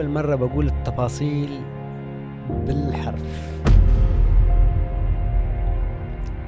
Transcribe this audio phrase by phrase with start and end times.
[0.00, 1.60] أول مرة بقول التفاصيل
[2.66, 3.22] بالحرف.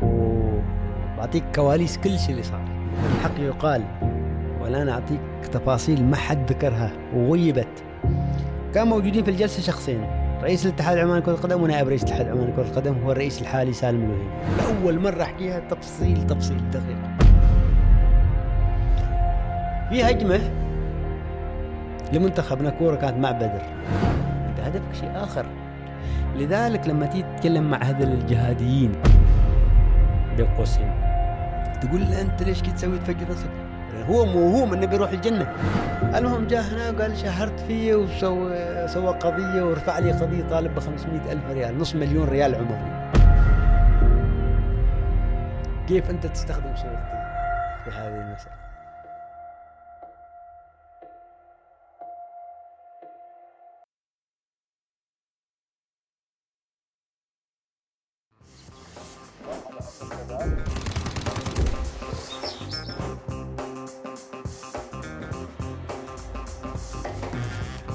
[0.03, 2.61] وبعطيك كواليس كل شيء اللي صار.
[3.17, 3.85] الحق يقال
[4.61, 5.21] والآن أعطيك
[5.53, 7.85] تفاصيل ما حد ذكرها وغيبت.
[8.75, 10.07] كان موجودين في الجلسة شخصين
[10.43, 14.05] رئيس الاتحاد العماني لكرة القدم ونائب رئيس الاتحاد العماني لكرة القدم هو الرئيس الحالي سالم
[14.05, 17.29] الوهيب لأول مرة أحكيها تفصيل تفصيل دقيق.
[19.91, 20.41] في هجمة
[22.13, 23.63] لمنتخبنا كورة كانت مع بدر.
[24.49, 25.47] أنت هدفك شيء آخر.
[26.37, 28.93] لذلك لما تيجي تتكلم مع هذول الجهاديين.
[30.37, 30.93] بين قوسين.
[31.83, 33.51] تقول له أنت ليش كنت تسوي تفجر نفسك؟
[34.09, 35.53] هو موهوم انه بيروح الجنة.
[36.15, 41.33] المهم جاء هنا وقال شهرت فيه وسوى سوى قضية ورفع لي قضية طالب ب 500
[41.33, 43.11] ألف ريال نص مليون ريال عماني
[45.89, 46.97] كيف أنت تستخدم صورتي
[47.85, 48.55] في هذه المسألة؟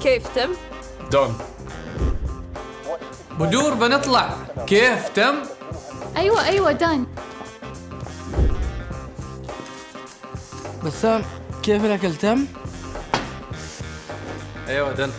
[0.08, 0.52] كيف تم؟
[1.12, 1.38] دون
[3.40, 4.30] بدور بنطلع
[4.66, 5.34] كيف تم؟
[6.16, 7.06] أيوه أيوه دان
[10.84, 11.22] بسام
[11.62, 12.46] كيف الأكل تم؟
[14.68, 15.10] أيوه دن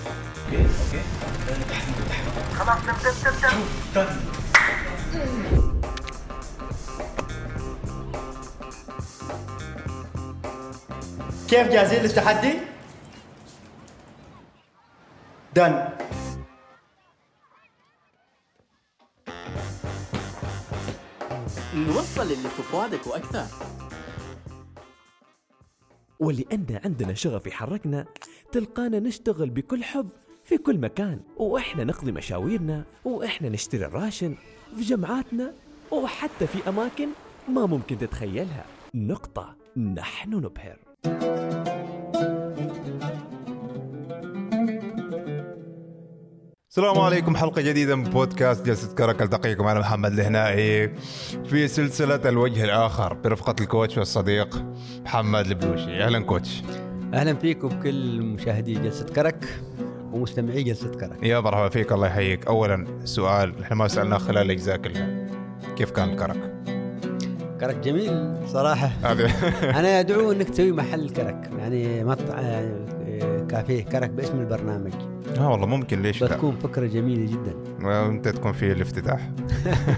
[11.50, 12.69] كيف جاهزين للتحدي؟
[15.56, 15.90] دن
[21.76, 23.46] نوصل اللي في فؤادك وأكثر
[26.20, 28.06] ولأن عندنا شغف يحركنا
[28.52, 30.10] تلقانا نشتغل بكل حب
[30.44, 31.22] في كل مكان.
[31.38, 34.36] وإحنا نقضي مشاويرنا وإحنا نشتري الراشن
[34.76, 35.54] في جمعاتنا
[35.92, 37.08] وحتى في أماكن
[37.50, 38.66] ما ممكن تتخيلها.
[38.96, 39.56] نقطة.
[39.78, 40.80] نحن نبهر.
[46.70, 50.88] السلام عليكم حلقة جديدة من بودكاست جلسة كرك التقيكم أنا محمد الهنائي.
[51.46, 54.64] في سلسلة الوجه الآخر برفقة الكوتش والصديق
[55.06, 56.04] محمد البلوشي.
[56.04, 56.62] أهلا كوتش.
[57.14, 59.46] أهلا فيكم كل مشاهدي جلسة كرك
[60.12, 61.24] ومستمعي جلسة كرك.
[61.24, 62.48] يا مرحبا فيك الله يحييك.
[62.48, 65.28] أولا سؤال إحنا ما سألناه خلال الأجزاء كلها.
[65.76, 66.59] كيف كان الكرك؟
[67.60, 68.92] كرك جميل صراحة.
[69.80, 72.90] أنا أدعو إنك تسوي محل كرك يعني مطعم يعني
[73.46, 74.94] كافيه كرك باسم البرنامج.
[75.38, 77.54] آه والله ممكن ليش لا؟ بتكون فكرة جميلة جدا.
[77.88, 79.30] وانت تكون في الافتتاح.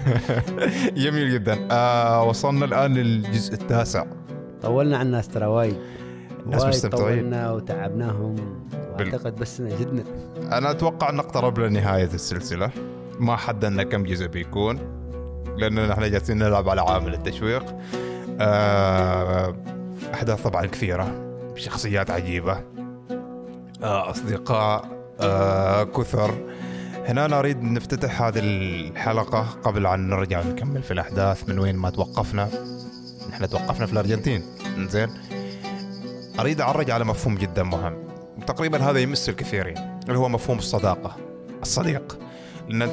[1.04, 1.68] جميل جدا.
[1.70, 4.04] آه وصلنا الآن للجزء التاسع.
[4.62, 5.76] طولنا على الناس ترى وايد.
[6.46, 7.20] الناس مستمتعين.
[7.20, 8.36] طولنا وتعبناهم.
[8.92, 10.04] وأعتقد بس جدنا
[10.58, 12.70] أنا أتوقع أن نقترب لنهاية السلسلة.
[13.20, 15.01] ما حددنا كم جزء بيكون.
[15.56, 17.76] لأننا نحن جالسين نلعب على عامل التشويق.
[18.40, 19.56] آه،
[20.14, 22.60] أحداث طبعا كثيرة شخصيات عجيبة
[23.82, 24.84] آه، أصدقاء
[25.20, 26.34] آه، كثر.
[27.06, 31.48] هنا نريد نفتتح هذه الحلقة قبل أن نرجع نكمل في الأحداث.
[31.48, 32.48] من وين ما توقفنا؟
[33.30, 34.42] نحن توقفنا في الأرجنتين.
[34.78, 35.08] زين
[36.40, 37.94] أريد أعرج على مفهوم جدا مهم.
[38.46, 41.16] تقريبا هذا يمس الكثيرين اللي هو مفهوم الصداقة.
[41.62, 42.18] الصديق.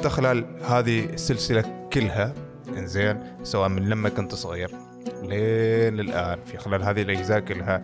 [0.08, 2.34] خلال هذه السلسلة كلها
[2.68, 4.70] إنزين سواء من لما كنت صغير
[5.22, 7.82] لين الآن في خلال هذه الأجزاء كلها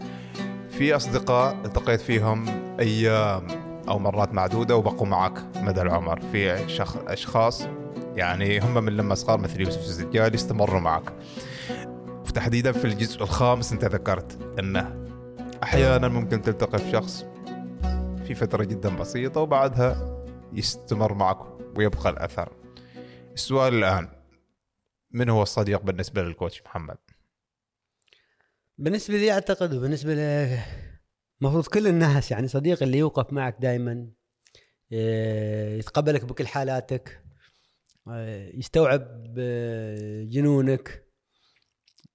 [0.70, 2.46] في أصدقاء التقيت فيهم
[2.80, 3.46] أيام
[3.88, 6.20] أو مرات معدودة وبقوا معك مدى العمر.
[6.32, 6.96] في شخ...
[7.06, 7.68] أشخاص
[8.14, 11.12] يعني هم من لما صغار مثل يوسف الزجاج استمروا معك.
[12.28, 15.06] وتحديدا في الجزء الخامس أنت ذكرت إنه
[15.62, 17.24] أحيانا ممكن تلتقي في شخص
[18.26, 22.53] في فترة جدا بسيطة وبعدها يستمر معك ويبقى الأثر.
[23.34, 24.09] السؤال الآن
[25.10, 26.98] من هو الصديق بالنسبة للكوتش محمد؟
[28.78, 30.59] بالنسبة لي أعتقد وبالنسبه ل
[31.42, 34.08] المفروض كل الناس يعني صديق اللي يوقف معك دائما
[35.78, 37.23] يتقبلك بكل حالاتك
[38.08, 41.06] آه، يستوعب آه، جنونك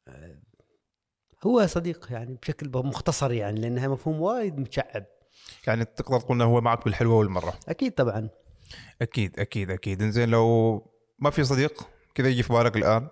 [0.07, 0.41] آه،
[1.43, 5.05] هو صديق يعني بشكل مختصر يعني لأنها مفهوم وايد متشعب.
[5.67, 7.53] يعني تقدر تقول إنه هو معك بالحلوة والمرة.
[7.67, 8.29] أكيد طبعا.
[9.01, 10.01] أكيد أكيد أكيد.
[10.01, 10.75] إنزين لو
[11.19, 13.07] ما في صديق كذا يجي في بالك الآن؟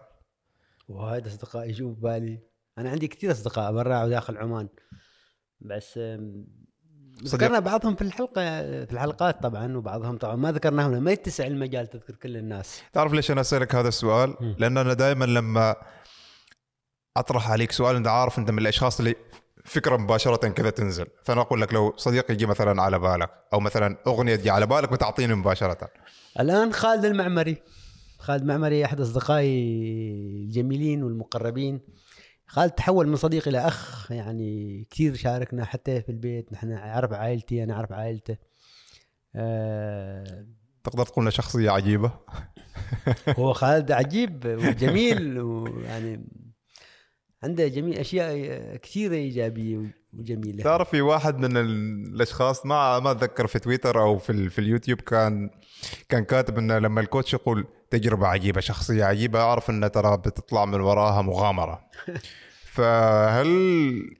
[0.87, 2.39] وايد أصدقاء يجوا ببالي
[2.77, 4.69] أنا عندي كثير أصدقاء برا وداخل عمان.
[5.61, 5.99] بس.
[7.23, 10.35] ذكرنا بعضهم في الحلقة في الحلقات طبعا وبعضهم طبعا.
[10.35, 12.81] ما ذكرناهم ما يتسع المجال تذكر كل الناس.
[12.93, 15.75] تعرف ليش أنا أسألك هذا السؤال؟ لأن أنا دائما لما
[17.17, 19.15] أطرح عليك سؤال أنت عارف أنت من الأشخاص اللي
[19.69, 21.07] فكرة مباشرة كذا تنزل.
[21.23, 24.91] فأنا أقول لك لو صديق يجي مثلا على بالك أو مثلا أغنية تجي على بالك
[24.91, 25.89] بتعطيني مباشرة.
[26.39, 27.57] الآن خالد المعمري.
[28.19, 29.59] خالد المعمري أحد أصدقائي
[30.45, 31.79] الجميلين والمقربين.
[32.47, 36.53] خالد تحول من صديق إلى أخ يعني كثير شاركنا حتى في البيت.
[36.53, 38.37] نحن اعرف عائلتي أنا اعرف عائلته.
[39.35, 40.45] آه
[40.83, 42.11] تقدر تقول شخصية عجيبة؟
[43.29, 46.25] هو خالد عجيب وجميل ويعني
[47.43, 49.77] عنده جميل أشياء كثيرة إيجابية
[50.13, 50.63] وجميلة.
[50.63, 55.01] تعرف في واحد من ال- الأشخاص ما ما أتذكر في تويتر أو في في اليوتيوب
[55.01, 55.49] كان
[56.09, 60.81] كان كاتب إنه لما الكوتش يقول تجربة عجيبة شخصية عجيبة أعرف انه ترى بتطلع من
[60.81, 61.81] وراها مغامرة.
[62.73, 63.47] فهل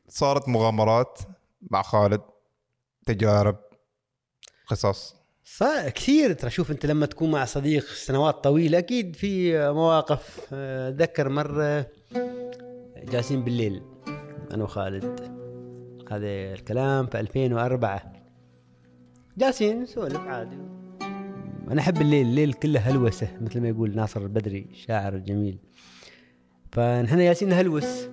[0.10, 1.19] صارت مغامرات
[1.71, 2.21] مع خالد؟
[3.06, 3.57] تجارب؟
[4.68, 6.33] قصص؟ صار كثير.
[6.33, 11.86] ترى شوف أنت لما تكون مع صديق سنوات طويلة أكيد في مواقف آه، أتذكر مرة
[13.06, 13.81] جالسين بالليل.
[14.51, 15.06] أنا وخالد.
[16.12, 18.13] هذا الكلام في 2004
[19.38, 20.57] جالسين نسولف عادي.
[21.72, 22.28] أنا أحب الليل.
[22.28, 25.57] الليل كله هلوسة مثل ما يقول ناصر البدري الشاعر الجميل
[26.72, 28.07] فنحن جالسين نهلوس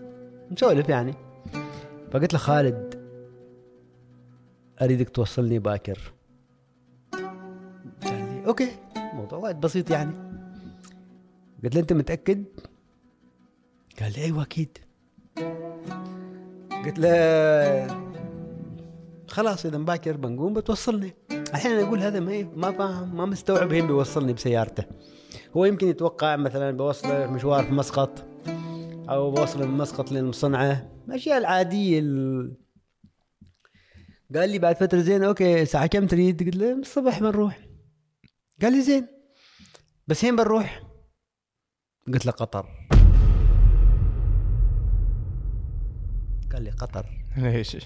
[0.50, 1.14] نسولف يعني.
[2.10, 3.06] فقلت له خالد
[4.82, 6.12] أريدك توصلني باكر.
[8.02, 8.68] قال لي أوكي.
[8.96, 10.12] موضوع وايد بسيط يعني.
[11.64, 12.44] قلت له أنت متأكد؟
[14.00, 14.78] قال لي أيوه أكيد.
[16.84, 18.06] قلت له
[19.28, 21.14] خلاص إذا باكر بنقوم بتوصلني.
[21.30, 24.84] الحين أنا أقول هذا ما ما فاهم ما مستوعب هين بيوصلني بسيارته.
[25.56, 28.24] هو يمكن يتوقع مثلا بوصله مشوار في مسقط
[29.08, 30.90] أو بوصله من مسقط للمصنعة.
[31.08, 32.56] الأشياء العادية ال...
[34.34, 37.68] قال لي بعد فترة زين أوكي الساعة كم تريد؟ قلت له الصبح بنروح.
[38.62, 39.06] قال لي زين.
[40.06, 40.82] بس هين بنروح؟
[42.06, 42.66] قلت له قطر.
[46.56, 47.06] قال لي قطر.
[47.36, 47.76] ليش؟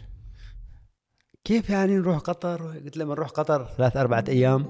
[1.44, 4.67] كيف يعني نروح قطر؟ قلت له بنروح قطر ثلاث أربعة أيام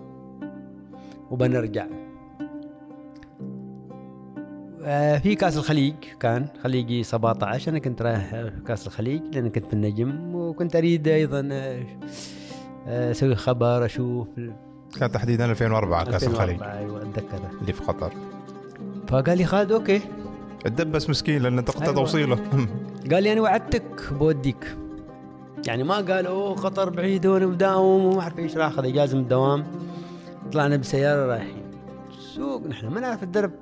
[1.30, 1.86] وبنرجع.
[4.84, 9.64] آه، في كاس الخليج كان خليجي 17 أنا كنت رايح في كاس الخليج لأن كنت
[9.64, 11.86] في النجم وكنت أريد أيضا آه،
[12.86, 14.28] آه، أسوي خبر أشوف
[15.00, 16.78] كان تحديدا 2004 كاس 2004 الخليج.
[16.78, 17.50] أيوه أتذكره.
[17.60, 18.12] اللي في قطر.
[19.08, 20.00] فقال لي خالد أوكي.
[20.66, 21.94] الدبس مسكين لأن انت أيوة.
[21.94, 22.38] توصيله.
[23.12, 24.76] قال لي أنا وعدتك بوديك.
[25.66, 29.22] يعني ما قال أوه قطر بعيد وأنا مداوم وما أعرف إيش راح أخذ إجازة من
[29.22, 29.64] الدوام.
[30.52, 31.62] طلعنا بسيارة رايحين.
[32.34, 33.52] سوق نحن ما نعرف الدرب.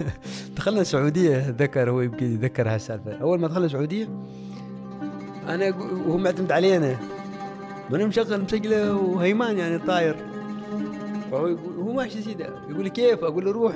[0.56, 3.12] دخلنا السعوديه ذكر هو يمكن يتذكر هالسالفة.
[3.12, 4.08] أول ما دخلنا السعوديه
[5.48, 5.76] أنا
[6.06, 6.96] وهو معتمد علينا.
[7.90, 10.16] وأنا مشغل مسجله وهيمان يعني طاير.
[11.30, 11.46] فهو
[11.78, 13.74] هو ماشي سيده يقول لي كيف؟ أقول له روح.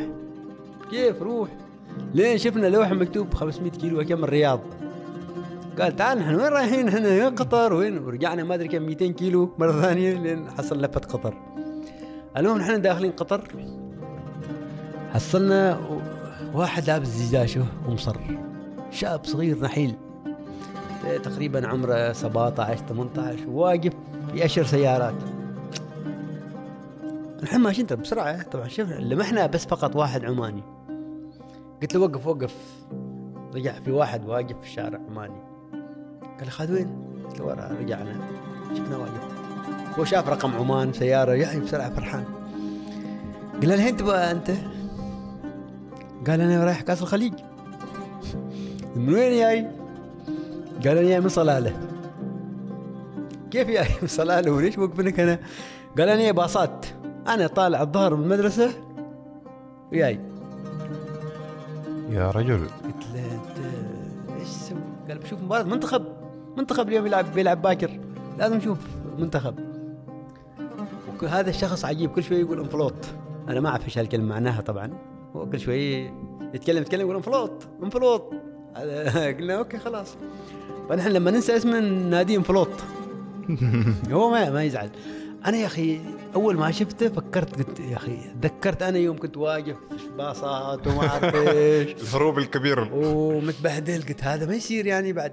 [0.91, 1.49] كيف روح؟
[2.15, 4.61] لين شفنا لوحة مكتوب 500 كيلو كم الرياض.
[5.79, 9.73] قال تعال نحن وين رايحين؟ إحنا قطر؟ وين؟ ورجعنا ما أدري كم 200 كيلو مرة
[9.73, 11.35] ثانية لين حصل لفة قطر.
[12.37, 13.49] المهم نحن داخلين قطر.
[15.13, 15.81] حصلنا
[16.55, 18.17] واحد لابس زجاجه ومصر
[18.91, 19.95] شاب صغير نحيل.
[21.23, 23.93] تقريبا عمره 17 18 واقف
[24.35, 25.15] يأشر سيارات.
[27.43, 28.43] نحن ماشيين ترى بسرعة.
[28.43, 30.63] طبعا شفنا لمحنا بس فقط واحد عماني.
[31.83, 32.57] قلت له وقف وقف.
[33.55, 35.54] رجع في واحد واقف في الشارع عماني.
[36.41, 36.89] قال خالد وين؟
[37.29, 38.17] قلت له ورا رجعنا
[38.75, 39.35] شفنا واقف
[39.99, 42.25] هو شاف رقم عمان سيارة يحيى بسرعة فرحان
[43.63, 44.51] قلنا له انت بقى أنت؟
[46.27, 47.33] قال أنا رايح كأس الخليج
[48.97, 49.67] من وين جاي؟
[50.85, 51.77] قال أنا جاي من صلالة
[53.51, 55.39] كيف جاي من صلالة وليش موقفينك هنا؟
[55.99, 56.87] قال أنا جاي باصات
[57.29, 58.71] أنا طالع الظهر من المدرسة
[59.93, 60.21] وجاي
[62.11, 63.59] يا رجل قلت له أنت
[64.41, 66.24] إيش تسوي؟ قال بشوف مباراة منتخب
[66.57, 68.01] منتخب اليوم يلعب بيلعب باكر.
[68.39, 68.79] لازم نشوف
[69.19, 69.55] منتخب.
[71.29, 72.11] هذا الشخص عجيب.
[72.11, 72.95] كل شوي يقول انفلوط
[73.49, 74.91] أنا ما أعرف إيش هالكلمة معناها طبعا.
[75.37, 76.11] هو كل شوي
[76.55, 78.23] يتكلم يتكلم يقول انفلوط انفلوط
[79.39, 80.17] قلنا أوكي خلاص.
[80.89, 82.69] فنحن لما ننسى اسمه ناديه انفلوط
[84.13, 84.91] هو ما ما يزعل.
[85.47, 86.01] أنا يا أخي
[86.35, 91.09] أول ما شفته فكرت قلت يا أخي تذكرت أنا يوم كنت واقف في باصات وما
[91.09, 91.93] أعرف إيش.
[92.03, 92.89] الهروب الكبير.
[92.95, 94.03] ومتبهدل.
[94.03, 95.33] قلت هذا ما يصير يعني بعد.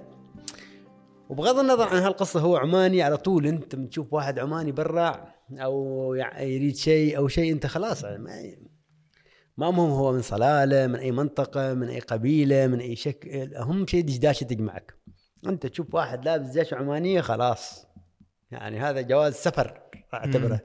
[1.31, 6.75] وبغض النظر عن هالقصة هو عماني على طول أنت تشوف واحد عماني برا أو يريد
[6.75, 8.55] شيء أو شيء أنت خلاص ما
[9.57, 13.87] ما مهم هو من صلالة من أي منطقة من أي قبيلة من أي شكل أهم
[13.87, 14.93] شيء دشداشه تجمعك.
[15.47, 17.85] أنت تشوف واحد لابس دشداشه عمانية خلاص.
[18.51, 19.81] يعني هذا جواز سفر
[20.13, 20.59] أعتبره.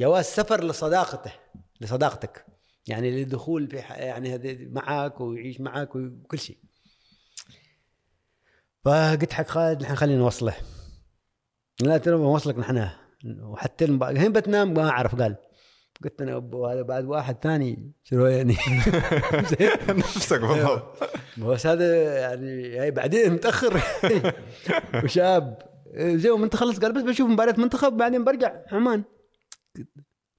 [0.00, 1.32] جواز سفر لصداقته
[1.80, 2.46] لصداقتك.
[2.88, 6.58] يعني للدخول في يعني معك ويعيش معك وكل شيء.
[8.84, 10.54] فقلت حق خالد نحن خلينا نوصله.
[11.80, 12.88] لا ترى بنوصلك نحن.
[13.40, 15.36] وحتى الحين بتنام ما أعرف قال.
[16.04, 17.92] قلت أنا هذا بعد واحد ثاني.
[18.02, 18.56] شنو يعني؟
[19.88, 21.10] نفسك بالضبط.
[21.38, 23.82] بس هذا يعني هي بعدين متأخر.
[25.04, 25.58] وشاب.
[25.96, 28.52] زي ما انت خلص قال بس بشوف مباراة منتخب بعدين برجع.
[28.72, 29.04] عمان.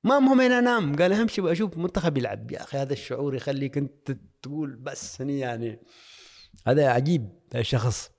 [0.04, 0.96] ما مهم هنا أنام.
[0.96, 2.52] قال اهم شيء أشوف منتخب يلعب.
[2.52, 5.80] يا أخي هذا الشعور يخليك أنت تقول بس هني يعني.
[6.68, 8.15] هذا عجيب هذا الشخص.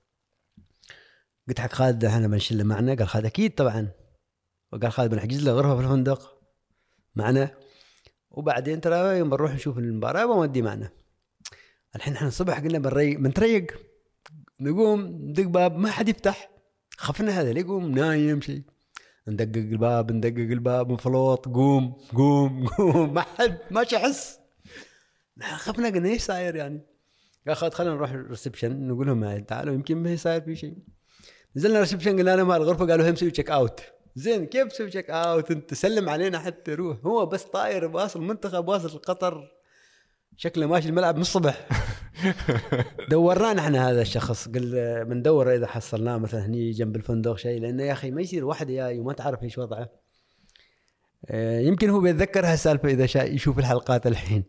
[1.47, 3.91] قلت حق خالد إحنا بنشله معنا قال خالد أكيد طبعا.
[4.71, 6.41] وقال خالد بنحجز له غرفة في الفندق.
[7.15, 7.57] معنا
[8.31, 10.89] وبعدين ترى يوم بنروح نشوف المباراة بنودي معنا
[11.95, 13.87] الحين إحنا الصبح قلنا بنريق بنتريق.
[14.59, 16.49] نقوم ندق باب ما حد يفتح.
[16.97, 18.61] خفنا هذا يقوم؟ نايم شيء
[19.27, 23.13] ندقق الباب ندقق الباب انفلوط قوم قوم قوم.
[23.13, 24.39] ما حد ماشي يحس.
[25.41, 26.81] خفنا قلنا إيش صاير يعني؟
[27.47, 30.77] قال خلينا نروح ال reception نقول لهم تعالوا يمكن ما صاير في شيء
[31.57, 33.81] نزلنا ال reception قلنا لهم الغرفة قالوا هم مسوي check out
[34.15, 38.67] زين كيف تسوي check out انت سلم علينا حتى روح هو بس طاير واصل منتخب
[38.67, 39.51] واصل قطر.
[40.35, 41.67] شكله ماشي الملعب من الصبح.
[43.11, 44.47] دورنا إحنا هذا الشخص.
[44.47, 48.67] قل بندور إذا حصلناه مثلا هني جنب الفندق شيء لأنه يا أخي ما يصير واحد
[48.67, 49.89] جاي وما تعرف إيش وضعه.
[51.25, 54.43] آه، يمكن هو بيتذكر هالسالفة إذا شا يشوف الحلقات الحين.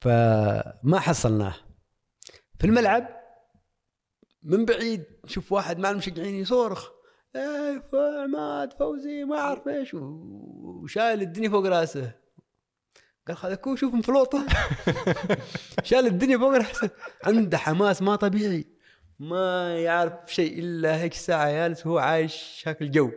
[0.00, 1.54] فما حصلناه.
[2.58, 3.21] في الملعب
[4.42, 6.90] من بعيد شوف واحد مع المشجعين يصرخ
[7.36, 7.82] إيه
[8.22, 9.94] عماد فوزي ما أعرف إيش.
[9.94, 12.12] وشايل الدنيا فوق رأسه.
[13.28, 14.46] قال هذا كو شوف مفلوطه
[15.84, 16.90] شال الدنيا فوق رأسه.
[17.24, 18.66] عنده حماس ما طبيعي.
[19.18, 23.10] ما يعرف شيء إلا هيك ساعة جالس هو عايش هاك الجو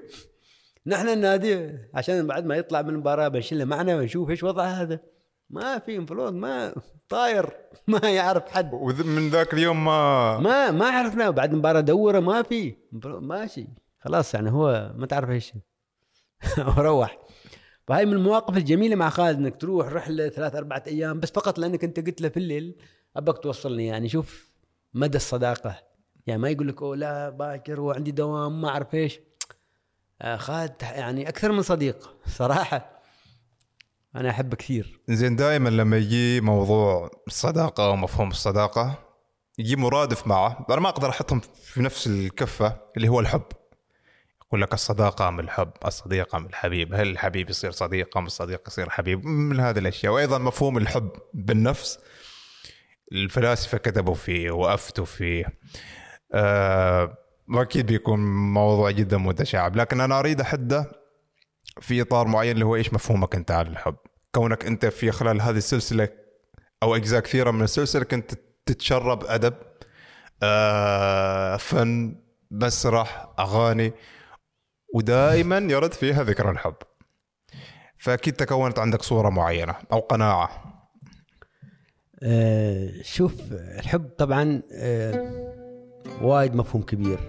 [0.88, 5.00] نحن النادي عشان بعد ما يطلع من المباراة بنشيله معنا ونشوف إيش وضع هذا.
[5.50, 6.76] ما في انفلوط ما
[7.10, 7.50] طاير
[7.88, 8.74] ما يعرف حد.
[8.74, 11.30] ومن ذاك اليوم ما ما ما عرفنا.
[11.30, 12.76] بعد المباراه دورة ما في.
[13.04, 13.68] ماشي.
[14.00, 15.54] خلاص يعني هو ما تعرف إيش.
[16.78, 17.20] وروح
[17.88, 21.84] فهاي من المواقف الجميلة مع خالد إنك تروح رحلة ثلاث أربعة أيام بس فقط لأنك
[21.84, 22.76] أنت قلت له في الليل
[23.16, 23.88] ابك توصلني.
[23.88, 24.52] يعني شوف
[24.94, 25.76] مدى الصداقة.
[26.28, 29.20] يعني ما يقول لك أوه لا باكر وعندي دوام ما أعرف إيش.
[30.22, 32.16] آه، خالد يعني أكثر من صديق.
[32.28, 32.95] صراحة.
[34.16, 35.00] أنا احبه كثير.
[35.08, 39.00] زين دائما لما يجي موضوع الصداقه ومفهوم الصداقة
[39.58, 40.66] يجي مرادف معه.
[40.70, 43.44] أنا ما أقدر أحطهم في نفس الكفة اللي هو الحب.
[44.48, 48.90] يقول لك الصداقة من الحب؟ الصديقه من الحبيب؟ هل الحبيب يصير صديق أم الصديق يصير
[48.90, 50.14] حبيب؟ من هذه الأشياء.
[50.14, 52.00] وأيضا مفهوم الحب بالنفس.
[53.12, 55.46] الفلاسفة كتبوا فيه وأفتوا فيه.
[56.34, 57.18] آه
[57.50, 58.20] واكيد بيكون
[58.54, 59.76] موضوع جدا متشعب.
[59.76, 61.05] لكن أنا أريد أحده.
[61.82, 63.96] في إطار معين اللي هو إيش مفهومك أنت عن الحب؟
[64.36, 66.10] كونك أنت في خلال هذه السلسلة
[66.84, 68.34] أو أجزاء كثيرة من السلسلة كنت
[68.66, 69.54] تتشرب أدب
[70.44, 72.16] آه فن
[72.52, 73.94] مسرح أغاني
[74.94, 76.76] ودائما يرد فيها ذكر الحب.
[77.98, 80.50] فأكيد تكونت عندك صورة معينة أو قناعة.
[82.24, 85.46] آه، شوف الحب طبعا آه،
[86.22, 87.20] وايد مفهوم كبير.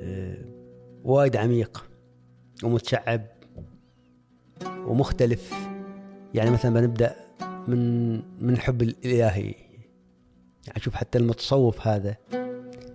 [0.00, 0.44] آه،
[1.04, 1.87] وايد عميق.
[2.64, 3.26] ومتشعب
[4.66, 5.54] ومختلف.
[6.34, 7.16] يعني مثلا بنبدأ
[7.68, 9.54] من من الحب الإلهي.
[10.66, 12.16] يعني شوف حتى المتصوف هذا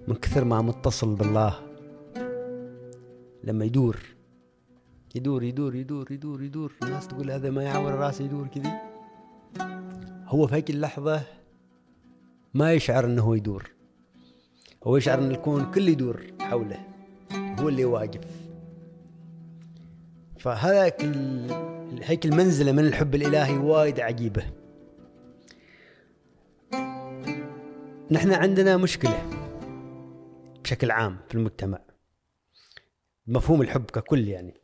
[0.07, 1.59] من كثر ما متصل بالله.
[3.43, 3.97] لما يدور
[5.15, 6.73] يدور يدور يدور يدور يدور.
[6.83, 8.71] الناس تقول هذا ما يعور راسه يدور كذي.
[10.25, 11.21] هو في هيك اللحظة
[12.53, 13.71] ما يشعر إنه يدور.
[14.83, 16.85] هو يشعر إن الكون كله يدور حوله.
[17.33, 18.42] هو اللي واقف.
[20.43, 21.01] فهذاك
[22.01, 24.45] هيك المنزلة من الحب الإلهي وايد عجيبة.
[28.11, 29.29] نحن عندنا مشكلة
[30.63, 31.79] بشكل عام في المجتمع.
[33.27, 34.61] مفهوم الحب ككل يعني.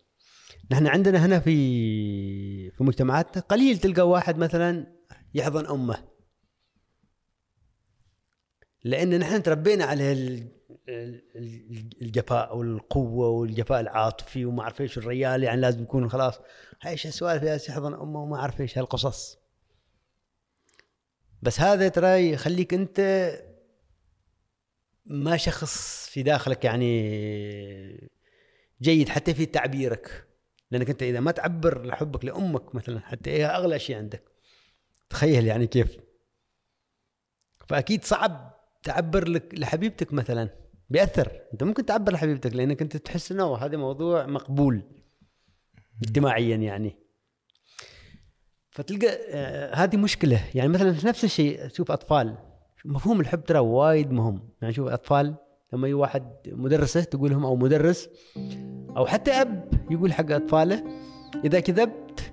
[0.71, 4.87] نحن عندنا هنا في في مجتمعاتنا قليل تلقى واحد مثلا
[5.33, 6.03] يحضن أمه.
[8.83, 10.49] لأن نحن تربينا على
[12.01, 16.39] الجفاء والقوه والجفاء العاطفي وما أعرف إيش الرجال يعني لازم يكون خلاص.
[16.81, 19.39] هاي إيش السوالف يا أمه وما أعرف إيش هالقصص.
[21.41, 23.29] بس هذا ترى يخليك أنت
[25.05, 28.09] ما شخص في داخلك يعني
[28.81, 30.27] جيد حتى في تعبيرك.
[30.71, 34.23] لأنك أنت إذا ما تعبر لحبك لأمك مثلا حتى هي أغلى شيء عندك.
[35.09, 35.97] تخيل يعني كيف.
[37.67, 40.49] فأكيد صعب تعبر لك لحبيبتك مثلا.
[40.89, 41.31] بيأثر.
[41.53, 44.83] أنت ممكن تعبر لحبيبتك لأنك أنت تحس إنه هذا موضوع مقبول
[46.03, 46.95] اجتماعيا يعني.
[48.69, 50.43] فتلقى آه، هذه مشكلة.
[50.55, 52.37] يعني مثلا نفس الشيء تشوف أطفال.
[52.85, 54.49] مفهوم الحب ترى وايد مهم.
[54.61, 55.35] يعني شوف أطفال
[55.73, 58.09] لما يجي واحد مدرسة تقول لهم أو مدرس
[58.97, 60.83] أو حتى أب يقول حق أطفاله
[61.45, 62.31] إذا كذبت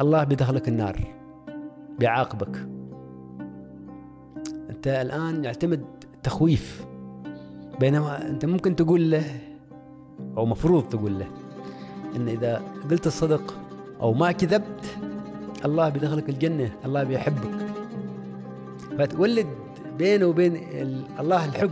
[0.00, 1.14] الله بيدخلك النار
[1.98, 2.56] بيعاقبك.
[4.70, 5.84] أنت الآن يعتمد
[6.22, 6.87] تخويف.
[7.80, 9.24] بينما أنت ممكن تقول له
[10.36, 11.26] أو مفروض تقول له
[12.16, 13.54] إن إذا قلت الصدق
[14.00, 14.96] أو ما كذبت
[15.64, 17.50] الله بيدخلك الجنة الله بيحبك.
[18.98, 19.46] فتولد
[19.98, 21.70] بينه وبين ال- الله الحب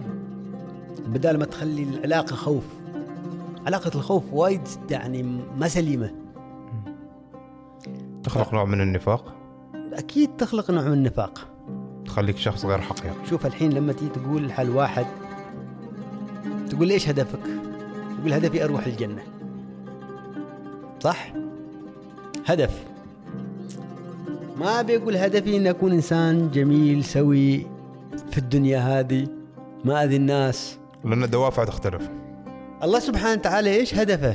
[1.07, 2.65] بدال ما تخلي العلاقة خوف.
[3.67, 4.61] علاقة الخوف وايد
[4.91, 5.23] يعني
[5.59, 6.11] ما سليمة.
[8.23, 9.35] تخلق نوع من النفاق؟
[9.93, 11.49] أكيد تخلق نوع من النفاق.
[12.07, 13.15] تخليك شخص غير حقيقي.
[13.31, 15.07] شوف الحين لما تيجي تقول حل واحد
[16.71, 17.41] تقول إيش هدفك؟
[18.19, 19.23] تقول هدفي أروح الجنة.
[21.01, 21.33] صح؟
[22.47, 22.85] هدف.
[24.61, 27.67] ما بيقول هدفي ان أكون إنسان جميل سوي
[28.31, 29.29] في الدنيا هذه
[29.85, 30.79] ما أذي الناس.
[31.05, 32.11] لأن الدوافع تختلف.
[32.83, 34.35] الله سبحانه وتعالى إيش هدفه؟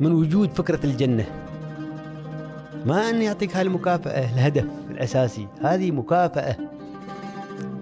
[0.00, 1.26] من وجود فكرة الجنة.
[2.86, 5.46] ما أن يعطيك هاي المكافأة الهدف الأساسي.
[5.60, 6.56] هذه مكافأة.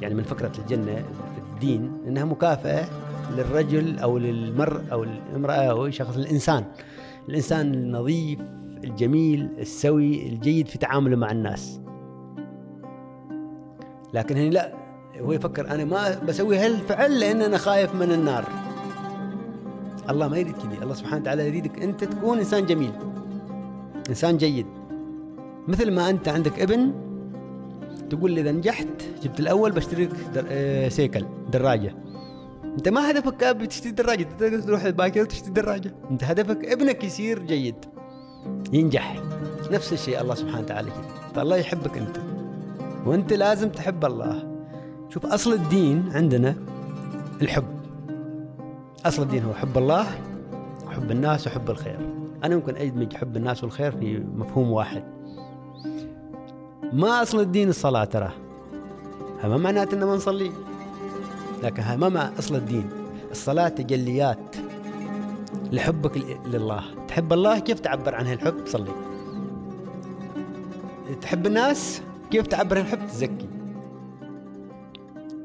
[0.00, 2.88] يعني من فكرة الجنة في الدين أنها مكافأة
[3.36, 6.64] للرجل أو للمر أو الامرأة أو أي شخص الإنسان.
[7.28, 8.38] الإنسان النظيف
[8.84, 11.80] الجميل السوي الجيد في تعامله مع الناس.
[14.14, 14.72] لكن هنا لا
[15.20, 18.44] هو يفكر أنا ما بسوي هالفعل لأن أنا خايف من النار.
[20.10, 20.82] الله ما يريد كذي.
[20.82, 22.92] الله سبحانه وتعالى يريدك أنت تكون إنسان جميل
[24.08, 24.66] إنسان جيد.
[25.68, 26.92] مثل ما أنت عندك ابن
[28.10, 28.88] تقول إذا نجحت
[29.22, 30.44] جبت الأول بشتري لك در...
[30.48, 31.94] آه، سيكل دراجة.
[32.80, 35.94] انت ما هدفك ابي تشتري دراجة تقدر تروح الباكر تشتري دراجة.
[36.10, 37.74] انت هدفك ابنك يصير جيد.
[38.72, 39.22] ينجح.
[39.70, 42.16] نفس الشيء الله سبحانه وتعالى كذا فالله يحبك انت.
[43.06, 44.48] وانت لازم تحب الله.
[45.08, 46.54] شوف أصل الدين عندنا
[47.42, 47.64] الحب.
[49.06, 50.06] أصل الدين هو حب الله
[50.86, 51.98] وحب الناس وحب الخير.
[52.44, 55.04] أنا ممكن ادمج حب الناس والخير في مفهوم واحد.
[56.92, 58.30] ما أصل الدين الصلاة ترى.
[59.40, 60.50] ها ما معناته ان ما نصلي.
[61.62, 62.90] لكن ها ما مع أصل الدين.
[63.30, 64.56] الصلاة تجليات
[65.72, 67.06] لحبك لله.
[67.06, 68.94] تحب الله كيف تعبر عن هالحب؟ صلي.
[71.20, 73.48] تحب الناس كيف تعبر عن الحب تزكي.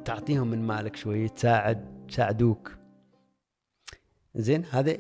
[0.05, 2.71] تعطيهم من مالك شوي تساعد تساعدوك.
[4.35, 4.97] زين هذا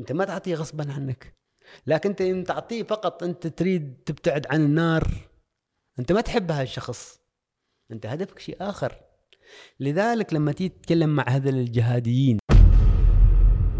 [0.00, 1.34] أنت ما تعطيه غصبا عنك.
[1.86, 5.08] لكن أنت ان تعطيه فقط أنت تريد تبتعد عن النار
[5.98, 7.20] أنت ما تحب هذا الشخص.
[7.92, 9.07] أنت هدفك شيء آخر.
[9.80, 12.38] لذلك لما تيجي تتكلم مع هذول الجهاديين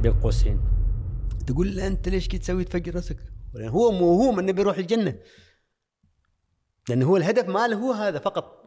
[0.02, 0.61] بين قوسين
[1.46, 3.16] تقول له أنت ليش كي تسوي تفجر رأسك؟
[3.54, 5.18] لأن هو موهوم انه بيروح الجنة.
[6.88, 8.59] لأنه هو الهدف ماله هو هذا فقط.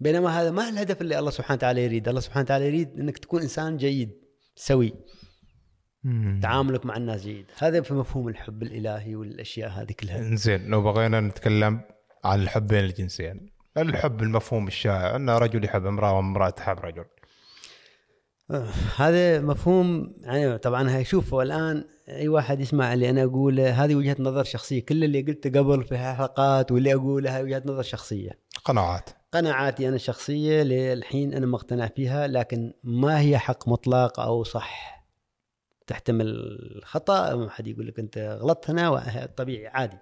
[0.00, 2.08] بينما هذا ما الهدف اللي الله سبحانه وتعالى يريد.
[2.08, 4.10] الله سبحانه وتعالى يريد إنك تكون إنسان جيد
[4.54, 4.94] سوي.
[6.42, 7.46] تعاملك مع الناس جيد.
[7.58, 10.34] هذا في مفهوم الحب الإلهي والأشياء هذه كلها.
[10.34, 11.80] زين لو بغينا نتكلم
[12.24, 17.04] عن الحب بين الجنسين الحب المفهوم الشائع أن رجل يحب امرأة وامرأة تحب رجل.
[18.50, 23.94] آه، هذا مفهوم يعني طبعا هاي شوفوا الآن أي واحد يسمع اللي أنا أقوله هذه
[23.94, 24.84] وجهة نظر شخصية.
[24.84, 28.30] كل اللي قلته قبل في حلقات واللي أقوله وجهة نظر شخصية.
[28.64, 29.10] قناعات.
[29.32, 34.98] قناعاتي أنا الشخصية للحين أنا مقتنع فيها لكن ما هي حق مطلق أو صح
[35.86, 39.98] تحتمل خطا ما حد يقول لك أنت غلطت هنا طبيعي عادي.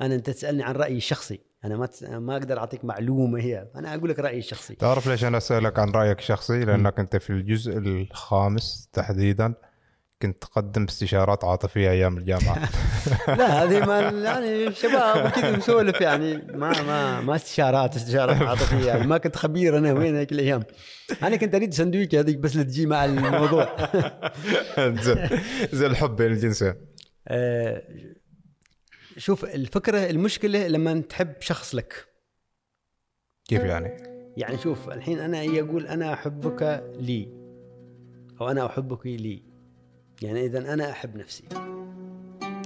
[0.00, 1.40] أنا أنت تسألني عن رأيي الشخصي.
[1.64, 2.02] أنا ما تس...
[2.02, 3.68] ما أقدر أعطيك معلومة هي.
[3.76, 4.74] أنا أقول لك رأيي الشخصي.
[4.74, 9.54] تعرف ليش أنا أسألك عن رأيك الشخصي؟ لأنك أنت في الجزء الخامس تحديدا
[10.22, 12.68] كنت تقدم استشارات عاطفية أيام الجامعة.
[13.38, 16.36] لا هذه ما يعني شباب وكذا نسولف يعني.
[16.36, 19.06] ما ما ما استشارات استشارات عاطفية يعني.
[19.06, 20.64] ما كنت خبير أنا وين هيك الأيام.
[21.22, 23.76] أنا كنت أريد سندويش هذيك بس لتجي مع الموضوع.
[25.72, 26.74] زين الحب بين الجنسين
[27.28, 27.82] آه،
[29.18, 32.08] شوف الفكرة المشكلة لما تحب شخص لك.
[33.44, 37.28] كيف يعني؟ يعني شوف الحين أنا أجي أقول أنا أحبك لي
[38.40, 39.42] أو أنا أحبك لي.
[40.22, 41.44] يعني اذا أنا أحب نفسي.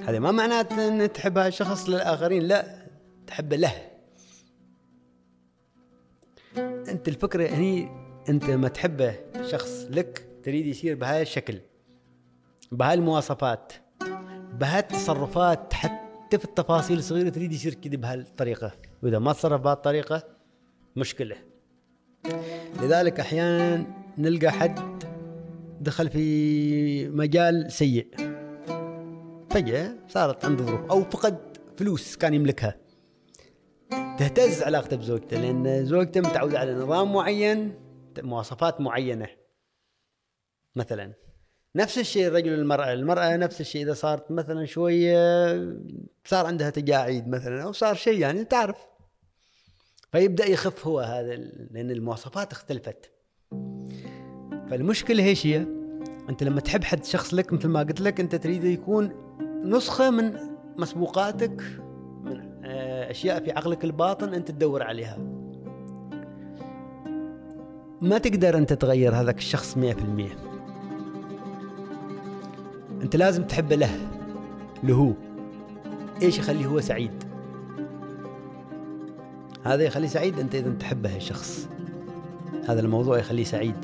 [0.02, 2.86] هذا ما معناته إن تحب هذا الشخص للآخرين لا
[3.26, 3.90] تحبه له.
[6.88, 7.88] أنت الفكرة هني
[8.28, 11.60] أنت ما تحبه شخص لك تريد يصير بهاي الشكل
[12.72, 13.72] بهاي المواصفات
[14.52, 15.74] بهاي التصرفات
[16.32, 18.72] حتى في التفاصيل الصغيرة تريد يصير كذا بهالطريقة.
[19.02, 20.22] وإذا ما تصرف بهالطريقة
[20.96, 21.36] مشكلة.
[22.82, 23.86] لذلك أحيانا
[24.18, 25.04] نلقى حد
[25.80, 28.08] دخل في مجال سيء.
[29.50, 32.76] فجأة صارت عنده ظروف أو فقد فلوس كان يملكها.
[33.90, 37.74] تهتز علاقته بزوجته لأن زوجته متعودة على نظام معين
[38.18, 39.28] مواصفات معينة.
[40.76, 41.12] مثلا
[41.76, 45.56] نفس الشيء الرجل والمرأة المرأة نفس الشيء إذا صارت مثلا شوية
[46.24, 48.76] صار عندها تجاعيد مثلا أو صار شيء يعني تعرف.
[50.12, 51.34] فيبدأ يخف هو هذا
[51.70, 53.10] لأن المواصفات اختلفت.
[54.70, 55.66] فالمشكلة إيش هي؟
[56.28, 59.12] أنت لما تحب حد شخص لك مثل ما قلت لك أنت تريده يكون
[59.64, 60.32] نسخة من
[60.76, 61.62] مسبوقاتك
[62.22, 65.18] من آه، أشياء في عقلك الباطن أنت تدور عليها.
[68.00, 70.51] ما تقدر أنت تغير هذاك الشخص 100%
[73.02, 73.90] انت لازم تحبه له
[74.82, 75.14] له
[76.22, 77.24] إيش يخليه هو سعيد؟
[79.64, 81.68] هذا يخليه سعيد انت إذا تحبه الشخص
[82.68, 83.74] هذا الموضوع يخليه سعيد.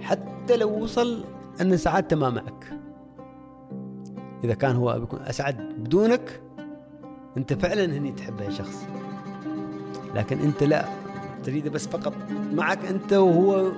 [0.00, 1.24] حتى لو وصل
[1.60, 2.72] أن سعادته ما معك.
[4.44, 6.40] إذا كان هو بيكون أسعد بدونك
[7.36, 8.86] أنت فعلا هني تحبه الشخص
[10.14, 10.84] لكن أنت لا
[11.44, 12.14] تريده بس فقط
[12.52, 13.72] معك أنت وهو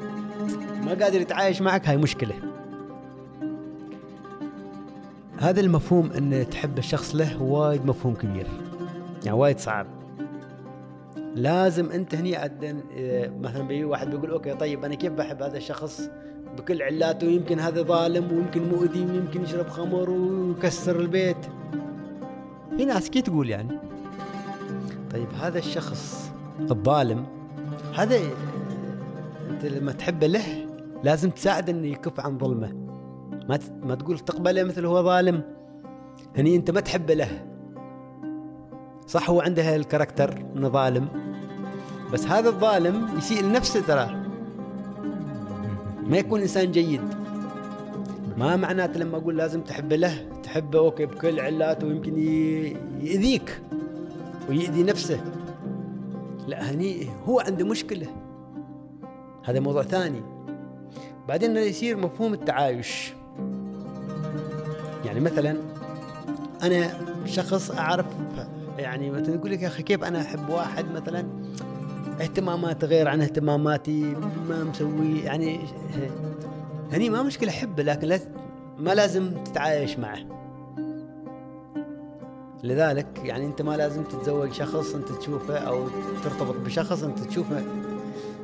[0.84, 2.34] ما قادر يتعايش معك هاي مشكلة.
[5.40, 8.46] هذا المفهوم إن تحب الشخص له وايد مفهوم كبير.
[9.24, 9.86] يعني وايد صعب.
[11.34, 15.56] لازم أنت هني عدن إيه، مثلا بيجي واحد بيقول okay طيب أنا كيف بحب هذا
[15.56, 16.10] الشخص؟
[16.58, 21.46] بكل علاته ويمكن هذا ظالم ويمكن مؤذي ويمكن يشرب خمر ويكسر البيت.
[22.76, 23.78] في ناس كي تقول يعني
[25.10, 27.26] طيب هذا الشخص الظالم
[27.94, 28.32] هذا إيه،
[29.50, 30.66] أنت لما تحبه له
[31.04, 32.89] لازم تساعده إنه يكف عن ظلمه.
[33.50, 35.42] ما ما تقول تقبله مثل هو ظالم.
[36.36, 37.46] هني أنت ما تحبه له.
[39.06, 41.08] صح هو عنده ال character إنه ظالم.
[42.12, 44.22] بس هذا الظالم يسيء لنفسه ترى.
[46.06, 47.00] ما يكون إنسان جيد.
[48.36, 50.28] ما معناته لما أقول لازم تحبه له.
[50.42, 53.60] تحبه okay بكل علاته ويمكن ي- يأذيك
[54.48, 55.20] ويأذي نفسه.
[56.48, 58.06] لا هني هو عنده مشكلة.
[59.44, 60.22] هذا موضوع ثاني.
[61.28, 63.19] بعدين يصير مفهوم التعايش.
[65.04, 65.56] يعني مثلا
[66.62, 66.90] أنا
[67.24, 68.06] شخص أعرف
[68.78, 71.26] يعني مثلا يقول لك يا أخي كيف أنا أحب واحد مثلا
[72.20, 74.02] اهتماماته غير عن اهتماماتي
[74.48, 75.60] ما مسوي يعني
[76.92, 78.20] هني ما مشكلة احبه لكن لا
[78.78, 80.18] ما لازم تتعايش معه.
[82.62, 85.88] لذلك يعني أنت ما لازم تتزوج شخص أنت تشوفه أو
[86.24, 87.62] ترتبط بشخص أنت تشوفه.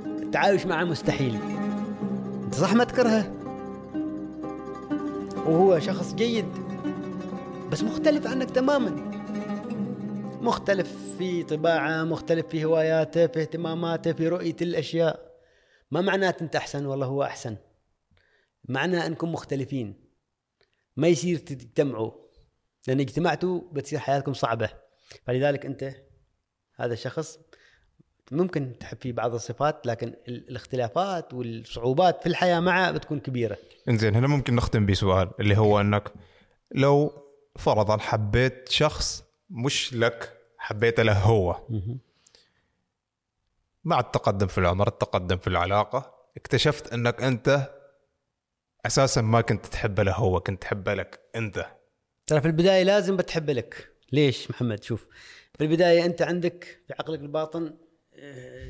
[0.06, 1.38] التعايش معه مستحيل.
[2.44, 3.32] أنت صح ما تكرهه؟
[5.46, 6.46] وهو شخص جيد
[7.72, 8.90] بس مختلف عنك تماما.
[10.40, 15.36] مختلف في طباعة مختلف في هواياته في اهتماماته في رؤية الأشياء.
[15.90, 17.56] ما معناته أنت أحسن؟ والله هو أحسن.
[18.68, 20.04] معنى أنكم مختلفين.
[20.96, 22.12] ما يصير تجتمعوا.
[22.88, 24.70] لأن اجتمعتوا بتصير حياتكم صعبة.
[25.24, 25.94] فلذلك أنت
[26.76, 27.38] هذا الشخص
[28.32, 33.56] ممكن تحب فيه بعض الصفات لكن ال- الاختلافات والصعوبات في الحياة معه بتكون كبيرة.
[33.88, 36.12] إنزين هنا ممكن نختم بسؤال اللي هو إنك
[36.70, 37.22] لو
[37.58, 41.60] فرضا حبيت شخص مش لك حبيته له هو.
[43.84, 47.70] مع التقدم في العمر التقدم في العلاقة اكتشفت إنك أنت
[48.86, 51.66] أساسا ما كنت تحبه له هو كنت تحبه لك أنت.
[52.26, 53.88] ترى في البداية لازم بتحب لك.
[54.12, 55.06] ليش محمد؟ شوف
[55.58, 57.74] في البداية أنت عندك في عقلك الباطن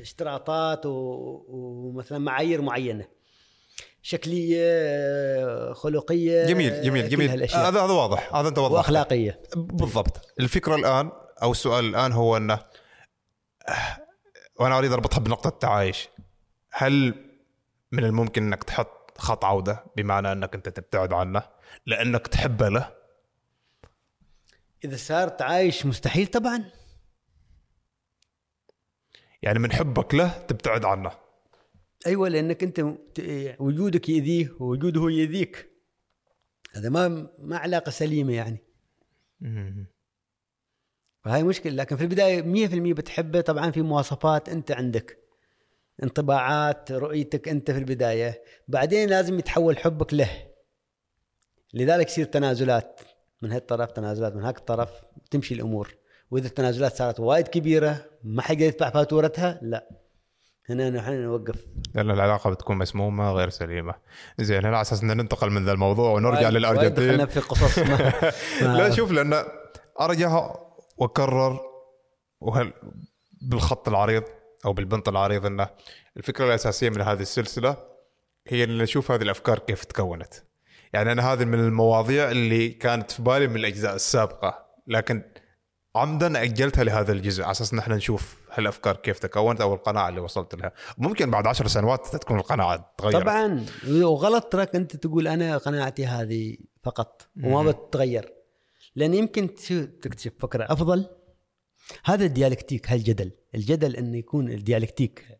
[0.01, 3.07] اشتراطات ومثلا معايير معينة.
[4.01, 7.29] شكلية خلقية جميل جميل جميل.
[7.29, 9.41] هذا هذا واضح هذا أنت وضحت وأخلاقية.
[9.55, 10.33] بالضبط.
[10.39, 11.11] الفكرة الآن
[11.43, 12.59] أو السؤال الآن هو أنه
[14.59, 16.09] وأنا أريد أربطها بنقطة التعايش
[16.71, 17.13] هل
[17.91, 21.43] من الممكن أنك تحط خط عودة بمعنى أنك أنت تبتعد عنه
[21.85, 22.93] لأنك تحبه له؟
[24.83, 26.63] إذا صار تعايش مستحيل طبعا.
[29.41, 31.11] يعني من حبك له تبتعد عنه.
[32.07, 32.95] أيوه لأنك أنت
[33.59, 35.69] وجودك يأذيه ووجوده هو يأذيك.
[36.75, 38.63] هذا ما ما علاقة سليمة يعني.
[41.23, 41.73] فهاي مشكلة.
[41.73, 43.41] لكن في البداية 100% بتحبه.
[43.41, 45.17] طبعا في مواصفات أنت عندك.
[46.03, 48.43] انطباعات رؤيتك أنت في البداية.
[48.67, 50.47] بعدين لازم يتحول حبك له.
[51.73, 53.01] لذلك يصير تنازلات.
[53.41, 54.89] من هالطرف تنازلات من هاك الطرف
[55.31, 55.95] تمشي الأمور.
[56.31, 59.89] وإذا التنازلات صارت وايد كبيرة ما حد يدفع فاتورتها لا.
[60.69, 61.55] هنا نحن نوقف
[61.95, 63.93] لأن العلاقة بتكون مسمومة غير سليمة.
[64.39, 66.49] زين هنا على أساس أن ننتقل من ذا الموضوع ونرجع
[66.89, 67.79] دخلنا في قصص.
[68.61, 69.43] ما لا شوف لأن
[70.01, 70.55] ارجع
[70.97, 71.59] وأكرر
[72.41, 72.73] وهل
[73.41, 74.23] بالخط العريض
[74.65, 75.67] أو بالبنط العريض إنه
[76.17, 77.77] الفكرة الأساسية من هذه السلسلة
[78.47, 80.33] هي إن نشوف هذه الأفكار كيف تكونت.
[80.93, 85.23] يعني أنا هذه من المواضيع اللي كانت في بالي من الأجزاء السابقة لكن
[85.97, 90.55] عمدا أجلتها لهذا الجزء على أساس نحن نشوف هالأفكار كيف تكونت أو القناعة اللي وصلت
[90.55, 90.71] لها.
[90.97, 93.23] ممكن بعد عشر سنوات تكون القناعة تغيرت.
[93.23, 98.33] طبعا وغلط تراك أنت تقول أنا قناعتي هذه فقط وما بتتغير.
[98.95, 99.55] لأن يمكن
[100.01, 101.09] تكتشف فكرة أفضل.
[102.05, 103.31] هذا الديالكتيك هالجدل.
[103.55, 105.39] الجدل إنه يكون الديالكتيك.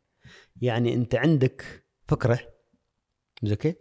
[0.61, 2.39] يعني أنت عندك فكرة.
[3.51, 3.75] okay؟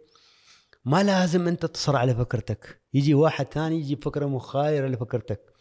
[0.85, 5.56] ما لازم أنت تصر على فكرتك يجي واحد ثاني يجيب فكره مغايره لفكرتك.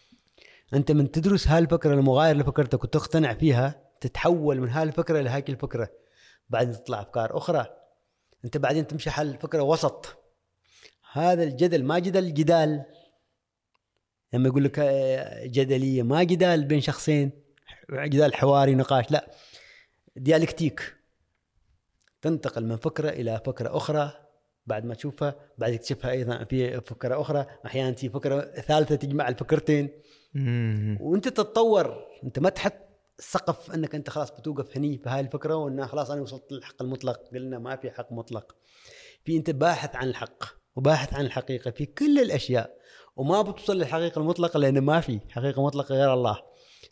[0.75, 5.91] أنت من تدرس هالفكرة المغايره لفكرتك وتقتنع فيها تتحول من هالفكرة لهاك الفكرة.
[6.51, 7.67] بعدين تطلع أفكار أخرى.
[8.45, 10.17] أنت بعدين تمشي حل فكرة وسط.
[11.13, 12.85] هذا الجدل ما جدل جدال.
[14.33, 17.31] لما يقول لك آه، جدلية ما جدال بين شخصين
[17.93, 19.11] جدال حواري نقاش.
[19.11, 19.31] لا
[20.17, 20.97] ديالكتيك.
[22.23, 24.13] تنتقل من فكرة إلى فكرة أخرى.
[24.67, 27.47] بعد ما تشوفها بعد تكتشفها أيضا في فكرة أخرى.
[27.67, 29.91] أحيانا في فكرة ثالثة تجمع الفكرتين.
[31.01, 32.87] وانت تتطور انت ما تحط
[33.19, 37.21] سقف انك انت خلاص بتوقف هني بهاي الفكرة وان خلاص أنا وصلت للحق المطلق.
[37.33, 38.55] قلنا ما في حق مطلق.
[39.25, 40.45] في انت باحث عن الحق
[40.77, 42.71] وباحث عن الحقيقة في كل الأشياء
[43.17, 46.43] وما بتوصل للحقيقة المطلقة لأن ما في حقيقة مطلقة غير الله.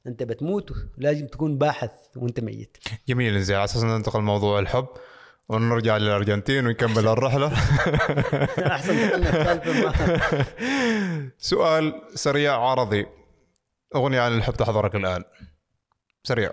[0.07, 2.77] أنت بتموت لازم تكون باحث وأنت ميت.
[3.09, 4.87] جميل زين على أساس ننتقل لموضوع الحب
[5.49, 7.47] ونرجع للأرجنتين ونكمل الرحلة.
[8.75, 8.95] أحسن
[11.39, 13.07] سؤال سريع عرضي.
[13.95, 15.25] أغنية عن الحب تحضرك الآن.
[16.25, 16.53] سريع.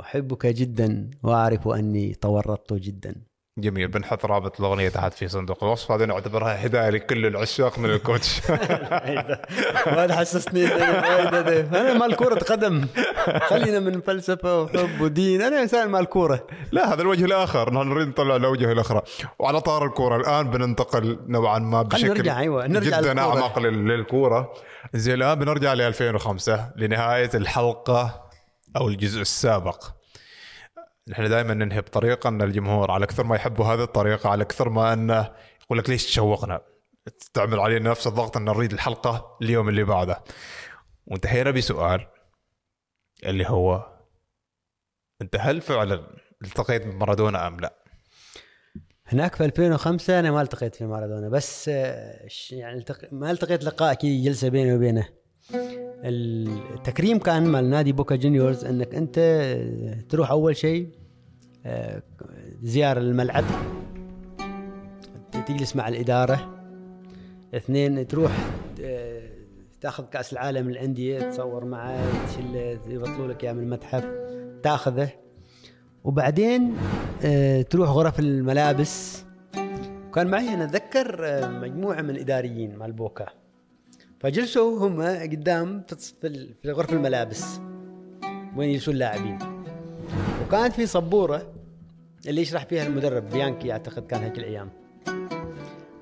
[0.00, 3.22] أحبك جدا وأعرف أني تورطت جدا.
[3.58, 8.40] جميل بنحط رابط الأغنية تحت في صندوق الوصف هذه نعتبرها هداية لكل العشاق من الكوتش.
[9.86, 10.06] ما
[11.40, 11.80] ده.
[11.80, 12.86] أنا مال كرة قدم.
[13.48, 15.42] خلينا من فلسفة وحب ودين.
[15.42, 16.46] أنا إنسان مال كورة.
[16.72, 17.72] لا هذا الوجه الآخر.
[17.74, 19.02] نحن نريد نطلع الوجه الأخرى.
[19.38, 23.20] وعلى طار الكورة الآن بننتقل نوعا ما بشكل نرجع، أيوة، نرجع جدا.
[23.20, 24.52] أعمق لل- للكورة.
[24.94, 28.22] زين الآن بنرجع ل 2005 لنهاية الحلقة
[28.76, 29.84] أو الجزء السابق.
[31.08, 34.92] نحن دائما ننهي بطريقة أن الجمهور على كثر ما يحبوا هذه الطريقة على كثر ما
[34.92, 36.60] انه يقول لك ليش تشوقنا
[37.34, 40.24] تعمل علينا نفس الضغط أن نريد الحلقة اليوم اللي بعده
[41.06, 42.06] وانتهينا بسؤال
[43.24, 43.96] اللي هو
[45.22, 46.06] أنت هل فعلا
[46.42, 47.82] التقيت بمارادونا أم لا؟
[49.06, 52.84] هناك في 2005 أنا ما التقيت في مارادونا بس آه، يعني.
[53.12, 55.08] ما التقيت لقاء كي جلسه بيني وبينه
[55.54, 60.88] التكريم كان مال نادي بوكا جونيورز إنك أنت آه، تروح أول شيء
[61.66, 62.02] آه،
[62.62, 63.44] زيارة للملعب
[65.46, 66.54] تجلس مع الإدارة.
[67.54, 68.32] اثنين تروح
[68.80, 69.28] آه،
[69.80, 74.04] تأخذ كأس العالم للأندية تصور معه تشيله يبطلوا لك إياه من المتحف
[74.62, 75.10] تأخذه.
[76.04, 76.76] وبعدين
[77.70, 79.24] تروح غرف الملابس.
[80.14, 81.20] كان معي أنا أتذكر
[81.60, 83.26] مجموعة من الإداريين مال بوكا.
[84.20, 87.44] فجلسوا هم قدام في الص- في ال- في غرف الملابس.
[88.56, 89.38] وين يجلسوا اللاعبين
[90.46, 91.52] وكانت في سبوره
[92.26, 94.70] اللي يشرح فيها المدرب بيانكي أعتقد كان هيك الأيام.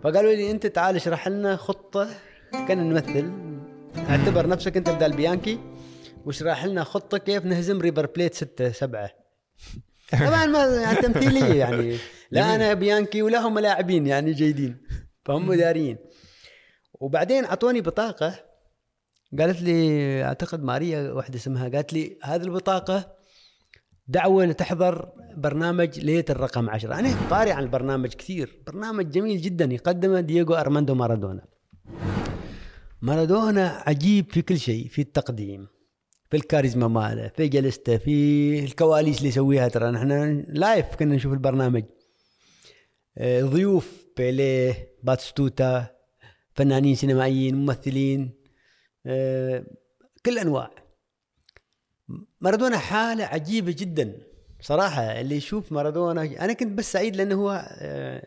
[0.02, 2.08] فقالوا لي أنت تعال اشرح لنا خطة
[2.68, 3.32] كان نمثل.
[4.10, 5.58] اعتبر نفسك أنت بدال بيانكي.
[6.26, 9.10] واشرح لنا خطة كيف نهزم ريفر بليت ستة سبعة.
[10.26, 11.96] طبعا ما يعني تمثيلية يعني.
[12.30, 14.76] لا أنا بيانكي ولا هم لاعبين يعني جيدين.
[15.24, 15.96] فهم اداريين
[17.00, 18.34] وبعدين أعطوني بطاقة.
[19.38, 23.14] قالت لي أعتقد ماريا واحدة اسمها قالت لي هذه البطاقة
[24.08, 26.98] دعوة لتحضر برنامج ليلة الرقم عشرة.
[26.98, 28.62] أنا قارئ عن البرنامج كثير.
[28.66, 31.46] برنامج جميل جدا يقدمه دييغو أرماندو مارادونا.
[33.02, 35.66] مارادونا عجيب في كل شيء في التقديم
[36.30, 39.68] في الكاريزما ماله في جلسته في الكواليس اللي يسويها.
[39.68, 41.84] ترى نحن live كنا نشوف البرنامج.
[43.18, 45.93] آه، ضيوف بيليه باتيستوتا
[46.54, 48.30] فنانين سينمائيين ممثلين
[49.06, 49.66] آه،
[50.26, 50.70] كل أنواع.
[52.40, 54.18] مارادونا حالة عجيبة جدا
[54.60, 55.02] صراحة.
[55.20, 58.26] اللي يشوف مارادونا أنا كنت بس سعيد لأنه هو آه،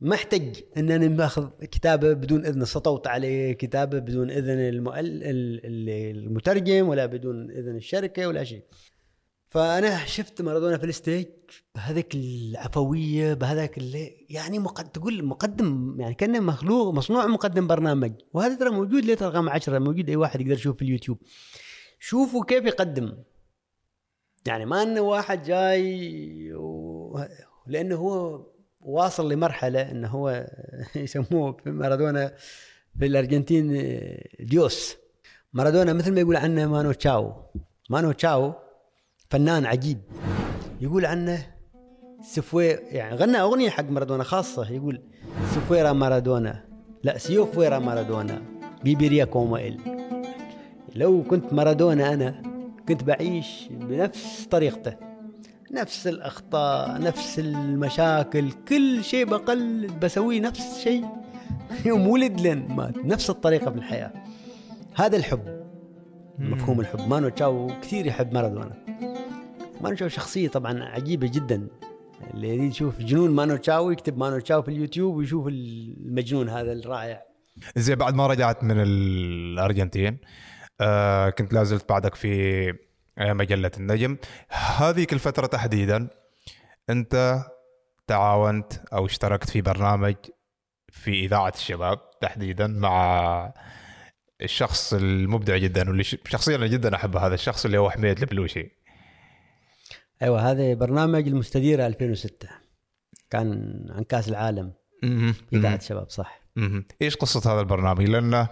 [0.00, 4.98] ما احتج إن أنا باخذ كتابة بدون إذن سطوت عليه كتابة بدون إذن المؤل...
[5.06, 8.62] ال- ال- المترجم ولا بدون إذن الشركة ولا شيء.
[9.54, 11.26] فأنا شفت مارادونا في الستيج
[11.74, 14.88] بهذاك العفوية بهذاك اللي يعني مقد...
[14.88, 18.12] تقول مقدم يعني كأنه مخلوق مصنوع مقدم برنامج.
[18.32, 21.18] وهذا ترى موجود ليه رقم 10 موجود أي واحد يقدر يشوف في اليوتيوب.
[22.00, 23.16] شوفوا كيف يقدم.
[24.46, 27.18] يعني ما إنه واحد جاي و...
[27.66, 28.46] لأنه هو
[28.80, 30.46] واصل لمرحلة إنه هو
[30.96, 32.34] يسموه في مارادونا
[32.98, 33.86] في الأرجنتين
[34.40, 34.96] Dios.
[35.52, 37.34] مارادونا مثل ما يقول عنه مانو تشاو.
[37.90, 38.63] مانو تشاو
[39.30, 39.98] فنان عجيب.
[40.80, 41.46] يقول عنه
[42.22, 45.00] si fue يعني غنى أغنية حق مارادونا خاصة يقول
[45.54, 46.64] si fuera Maradona.
[47.02, 48.42] لا si yo fuera Maradona.
[48.84, 49.78] viviría como él
[50.94, 52.42] لو كنت مارادونا أنا
[52.88, 54.96] كنت بعيش بنفس طريقته.
[55.72, 61.04] نفس الأخطاء نفس المشاكل كل شيء بقل بسويه نفس الشيء
[61.86, 62.96] يوم ولد لين مات.
[62.98, 64.12] نفس الطريقة في الحياة.
[64.94, 65.64] هذا الحب.
[66.38, 67.08] مفهوم الحب.
[67.08, 68.84] مانو تشاو كثير يحب مارادونا.
[69.84, 71.68] مانو تشاو شخصية طبعا عجيبة جدا.
[72.34, 77.22] اللي يريد يشوف جنون مانو تشاو يكتب مانو تشاو في اليوتيوب ويشوف المجنون هذا الرائع.
[77.76, 80.18] زين بعد ما رجعت من الأرجنتين
[80.80, 82.68] آه كنت لازلت بعدك في
[83.18, 84.16] آه، مجلة النجم.
[84.50, 86.08] هذيك الفترة تحديدا
[86.90, 87.44] أنت
[88.06, 90.14] تعاونت أو اشتركت في برنامج
[90.88, 93.54] في إذاعة الشباب تحديدا مع
[94.42, 98.83] الشخص المبدع جدا واللي شخصيا أنا جدا احب هذا الشخص اللي هو حميد البلوشي.
[100.22, 102.48] أيوه هذا برنامج المستديره 2006
[103.30, 104.72] كان عن كاس العالم.
[105.00, 106.40] في اذاعه الشباب صح.
[107.02, 108.48] إيش قصة هذا البرنامج؟ لأنه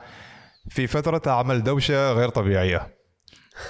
[0.69, 2.95] في فترة عمل دوشة غير طبيعية.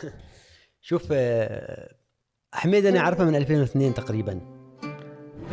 [0.89, 1.95] شوف آه،
[2.53, 4.41] حميد أنا أعرفه من 2002 تقريبا.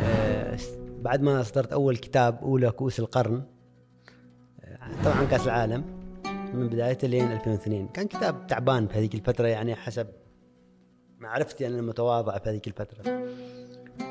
[0.00, 0.58] آه،
[1.00, 3.46] بعد ما اصدرت أول كتاب أولى كؤوس القرن.
[4.60, 6.00] آه، طبعا كاس العالم
[6.54, 10.06] من بدايته لين 2002 كان كتاب تعبان في هذيك الفترة يعني حسب
[11.20, 13.22] معرفتي أنا المتواضعه في هذيك الفترة.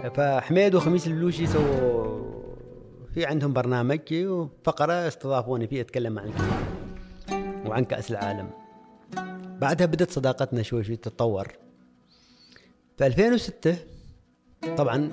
[0.10, 2.20] فحميد وخميس البلوشي سووا
[3.14, 6.32] في عندهم برنامج وفقرة استضافوني فيه أتكلم عن
[7.66, 8.50] وعن كاس العالم
[9.62, 11.48] بعدها بدت صداقتنا شوي شوي تتطور.
[12.98, 13.78] في 2006
[14.78, 15.12] طبعا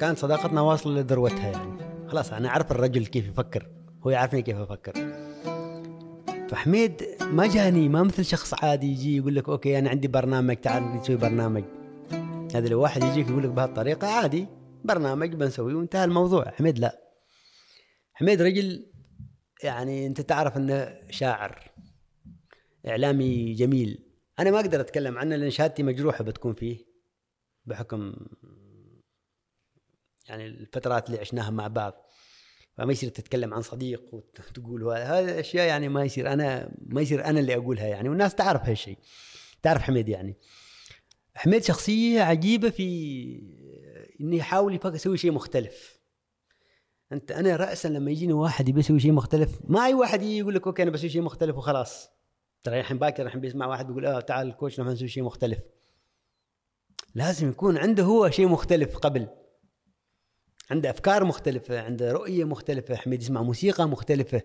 [0.00, 1.78] كانت صداقتنا واصلة لذروتها يعني.
[2.08, 3.66] خلاص أنا أعرف الرجل كيف يفكر.
[4.06, 4.92] هو يعرفني كيف أفكر.
[6.48, 10.96] فحميد ما جاني ما مثل شخص عادي يجي يقول لك أوكي أنا عندي برنامج تعال
[10.96, 11.64] نسوي برنامج.
[12.54, 14.46] هذا لو واحد يجيك يقول لك بهالطريقة عادي
[14.84, 16.50] برنامج بنسويه وانتهى الموضوع.
[16.50, 16.98] حميد لا.
[18.12, 18.92] حميد رجل
[19.64, 21.70] يعني أنت تعرف أنه شاعر
[22.88, 24.04] إعلامي جميل.
[24.38, 26.84] أنا ما أقدر أتكلم عنه لأن شهادتي مجروحة بتكون فيه
[27.64, 28.14] بحكم
[30.28, 32.07] يعني الفترات اللي عشناها مع بعض.
[32.78, 37.40] فما يصير تتكلم عن صديق وتقول هذا أشياء يعني ما يصير أنا ما يصير أنا
[37.40, 38.98] اللي أقولها يعني والناس تعرف هالشيء
[39.62, 40.36] تعرف حميد يعني.
[41.34, 42.88] حميد شخصية عجيبة في
[44.20, 45.98] إنه يحاول يسوي شيء مختلف.
[47.12, 50.54] انت أنا راسا لما يجيني واحد يبي يسوي شيء مختلف ما أي واحد يجي يقول
[50.54, 52.10] لك أوكي أنا بسوي شيء مختلف وخلاص.
[52.64, 55.58] ترى الحين باكر الحين بيسمع واحد بيقول آه تعال الكوتش نحن نسوي شيء مختلف.
[57.14, 59.28] لازم يكون عنده هو شيء مختلف قبل.
[60.70, 64.42] عنده أفكار مختلفة عنده رؤية مختلفة حميد يسمع موسيقى مختلفة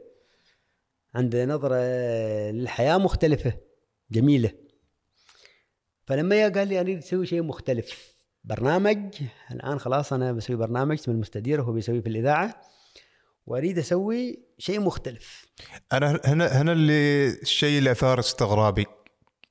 [1.16, 1.76] عنده نظرة
[2.52, 3.54] للحياة مختلفة
[4.12, 4.52] جميلة.
[6.06, 9.16] فلما قال لي أريد أسوي شيء مختلف برنامج
[9.52, 12.62] الآن خلاص أنا بسوي برنامج اسمه المستدير هو بيسويه في الإذاعة
[13.46, 15.46] وأريد أسوي شيء مختلف.
[15.94, 18.86] أنا هنا هنا اللي الشيء اللي أثار استغرابي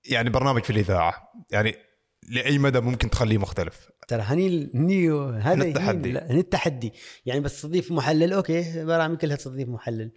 [0.05, 1.77] يعني برنامج في الإذاعة يعني
[2.29, 6.11] لأي مدى ممكن تخليه مختلف؟ ترى هني هني هذا هنا التحدي.
[6.11, 6.93] هني- هني التحدي.
[7.27, 10.11] يعني بس تضيف محلل okay برامج كلها تضيف محلل.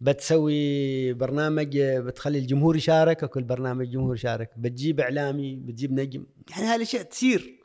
[0.00, 4.50] بتسوي برنامج بتخلي الجمهور يشارك كل برنامج جمهور يشارك.
[4.58, 6.26] بتجيب إعلامي بتجيب نجم.
[6.50, 7.58] يعني هذه الأشياء تصير.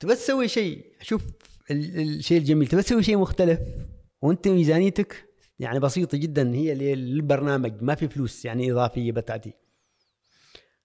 [0.00, 1.22] تبى تسوي شيء شوف
[1.70, 3.60] ال- الشيء الجميل تبى تسوي شيء مختلف
[4.22, 5.24] وأنت ميزانيتك
[5.58, 9.52] يعني بسيطة جدا هي لل- للبرنامج ما في فلوس يعني إضافية بتعطي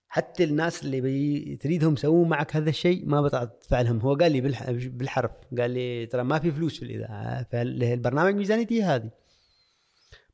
[0.10, 4.42] حتى الناس اللي بي تريدهم يسوون معك هذا الشيء ما بتدفع لهم هو قال لي
[4.42, 5.32] بالح- بالحرف.
[5.58, 7.44] قال لي ترى ما في فلوس في الإذاعة.
[7.52, 9.10] فالبرنامج ميزانيتي هذه.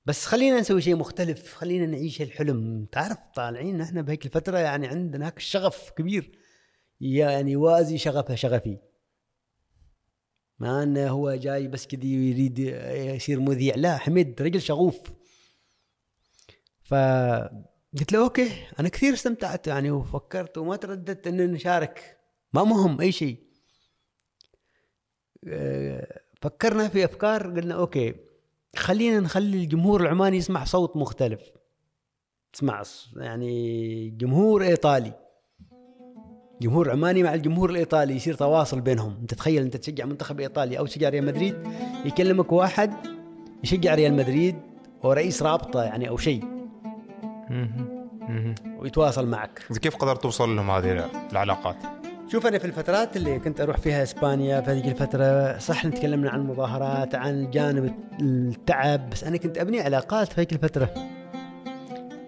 [0.06, 1.54] بس خلينا نسوي شيء مختلف.
[1.54, 2.88] خلينا نعيش الحلم.
[2.92, 6.32] تعرف طالعين إحنا بهيك الفترة يعني عندنا هيك الشغف كبير.
[7.02, 8.78] يعني يوازي شغفه شغفي.
[10.60, 12.60] ما إنه هو جاي بس كذي يريد
[13.16, 13.76] يصير مذيع.
[13.76, 15.14] لا حميد رجل شغوف.
[17.96, 22.18] فقلت له أوكي أنا كثير استمتعت يعني وفكرت وما ترددت ان نشارك.
[22.54, 23.38] ما مهم أي شيء.
[25.48, 28.16] آه، فكرنا في أفكار قلنا أوكي
[28.76, 31.42] خلينا نخلي الجمهور العماني يسمع صوت مختلف.
[32.54, 32.84] تسمع
[33.16, 35.14] يعني جمهور إيطالي.
[36.62, 39.18] جمهور عماني مع الجمهور الإيطالي يصير تواصل بينهم.
[39.22, 41.56] أنت تخيل أنت تشجع منتخب ايطالي أو تشجع ريال مدريد
[42.06, 42.94] يكلمك واحد
[43.64, 44.56] يشجع ريال مدريد
[45.04, 46.53] ورئيس رابطة يعني أو شيء.
[48.80, 49.62] ويتواصل معك.
[49.70, 51.76] زي كيف قدرت توصل لهم هذه العلاقات؟
[52.32, 56.40] شوف أنا في الفترات اللي كنت أروح فيها إسبانيا في هذيك الفترة صح تكلمنا عن
[56.40, 60.94] المظاهرات عن جانب التعب بس أنا كنت أبني علاقات في هذيك الفترة.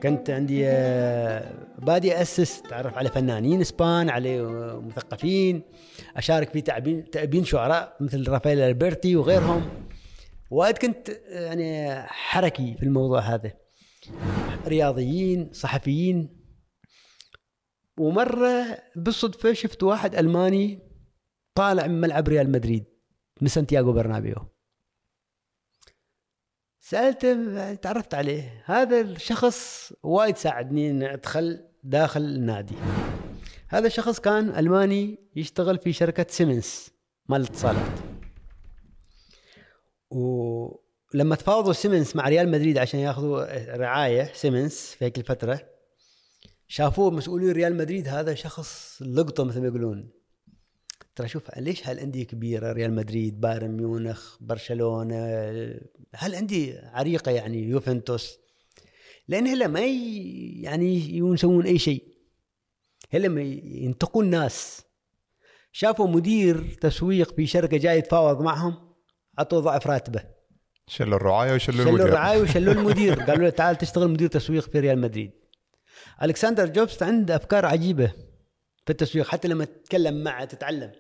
[0.04, 4.42] كنت عندي آه، بادي أسس تعرف على فنانين إسبان على
[4.88, 5.62] مثقفين
[6.18, 9.70] أشارك في تعبين تأبين شعراء مثل رافائيل ألبرتي وغيرهم.
[10.52, 13.65] وايد كنت آه، يعني حركي في الموضوع هذا.
[14.68, 16.46] رياضيين صحفيين.
[17.98, 20.80] ومرة بالصدفة شفت واحد ألماني
[21.56, 22.86] طالع من ملعب ريال مدريد
[23.42, 24.36] من سانتياغو برنابيو.
[26.80, 32.76] سألته تعرفت عليه؟ هذا الشخص وايد ساعدني إني أدخل داخل النادي.
[33.68, 36.90] هذا الشخص كان ألماني يشتغل في شركة سيمنز
[37.30, 38.00] مال الاتصالات
[41.14, 45.70] ولما تفاوضوا سيمنز مع ريال مدريد عشان ياخذوا رعاية سيمنز في هيك الفترة
[46.68, 50.10] شافوه مسؤولين ريال مدريد هذا شخص لقطة مثل ما يقولون.
[51.16, 55.16] ترى شوف ليش هالأندية كبيرة؟ ريال مدريد بايرن ميونخ برشلونة
[56.16, 58.38] هالأندية عريقة يعني يوفنتوس.
[59.28, 62.04] لأن هلا ما يعني يسوون أي شيء.
[63.10, 64.82] هلا ما ينتقوا الناس.
[65.72, 68.96] شافوا مدير تسويق في شركه جاي يتفاوض معهم
[69.38, 70.35] عطوه ضعف راتبه.
[70.88, 72.08] شلوا الرعاية وشلوا شلوا المدير.
[72.08, 73.22] الرعاية وشلوا المدير.
[73.22, 75.32] قالوا له تعال تشتغل مدير تسويق في ريال مدريد.
[76.24, 78.12] ألكسندر جوبز عنده أفكار عجيبة
[78.86, 80.92] في التسويق حتى لما تتكلم معه تتعلم.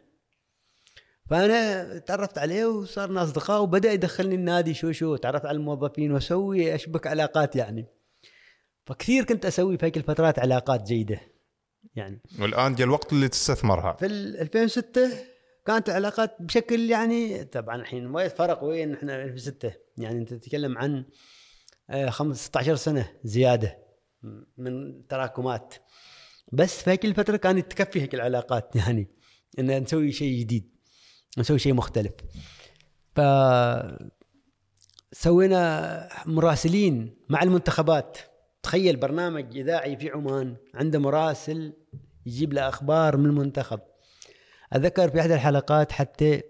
[1.29, 7.07] فأنا تعرفت عليه وصارنا أصدقاء وبدأ يدخلني النادي شو شو تعرفت على الموظفين وأسوي أشبك
[7.07, 7.85] علاقات يعني.
[8.85, 11.19] فكثير كنت أسوي في هيك الفترات علاقات جيدة
[11.95, 12.21] يعني.
[12.39, 13.93] والآن جاء الوقت اللي تستثمرها.
[13.99, 15.11] في ال 2006
[15.65, 21.05] كانت العلاقات بشكل يعني طبعا الحين وايد فرق وين إحنا 2006 يعني أنت تتكلم عن
[21.89, 23.77] آه، 15 سنة زيادة
[24.57, 25.73] من تراكمات.
[26.51, 29.07] بس في هيك الفترة كانت تكفي هيك العلاقات يعني
[29.59, 30.75] إن نسوي شيء جديد
[31.37, 32.13] نسوي شيء مختلف.
[33.15, 33.21] ف
[35.11, 38.17] سوينا مراسلين مع المنتخبات.
[38.63, 41.73] تخيل برنامج إذاعي في عمان عنده مراسل
[42.25, 43.79] يجيب له أخبار من المنتخب.
[44.75, 46.41] اتذكر في إحدى الحلقات حتى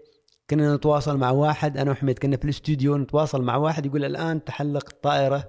[0.50, 4.88] كنا نتواصل مع واحد أنا وحميد كنا في الاستوديو نتواصل مع واحد يقول الآن تحلق
[4.92, 5.48] الطائره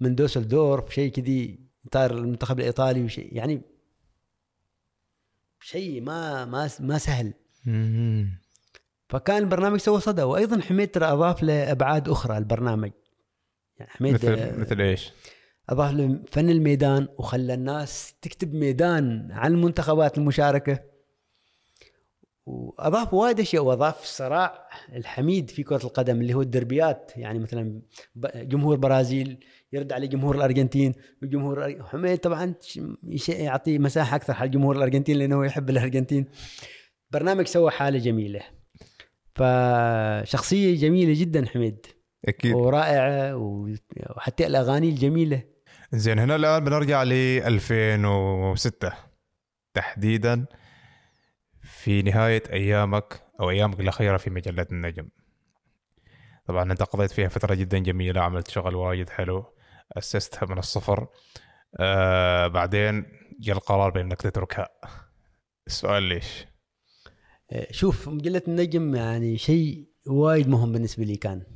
[0.00, 1.60] من دوسلدورف شيء كذي
[1.92, 3.62] طائر المنتخب الإيطالي وشيء يعني
[5.60, 7.32] شيء ما ما ما سهل.
[9.08, 12.90] فكان البرنامج سوى صدى وأيضا حميد ترى أضاف له ابعاد أخرى البرنامج.
[13.78, 15.12] يعني حميد مثل مثل إيش؟
[15.68, 20.93] أضاف له فن الميدان وخلى الناس تكتب ميدان عن المنتخبات المشاركة.
[22.46, 27.12] واضاف وايد أشياء وأضاف الصراع الحميد في كرة القدم اللي هو الدربيات.
[27.16, 27.80] يعني مثلا
[28.36, 32.54] جمهور برازيل يرد على جمهور الأرجنتين وجمهور حميد طبعا
[33.28, 36.26] يعطي مساحة أكثر حق جمهور الأرجنتين لأنه يحب الأرجنتين.
[37.10, 38.40] برنامج سوى حالة جميلة.
[39.34, 41.86] فشخصيه جميلة جدا حميد.
[42.28, 42.54] أكيد.
[42.54, 43.36] ورائعة
[44.16, 45.42] وحتى الأغاني الجميلة.
[45.92, 48.92] زين هنا الآن بنرجع ل 2006
[49.74, 50.44] تحديدا.
[51.64, 55.08] في نهاية أيامك أو أيامك الأخيرة في مجلة النجم.
[56.46, 59.44] طبعا أنت قضيت فيها فترة جدا جميلة عملت شغل وايد حلو
[59.92, 61.06] أسستها من الصفر.
[61.76, 63.06] آه بعدين
[63.40, 64.68] جاء القرار بانك تتركها.
[65.66, 66.46] السؤال ليش؟
[67.70, 71.46] شوف مجلة النجم يعني شيء وايد مهم بالنسبة لي كان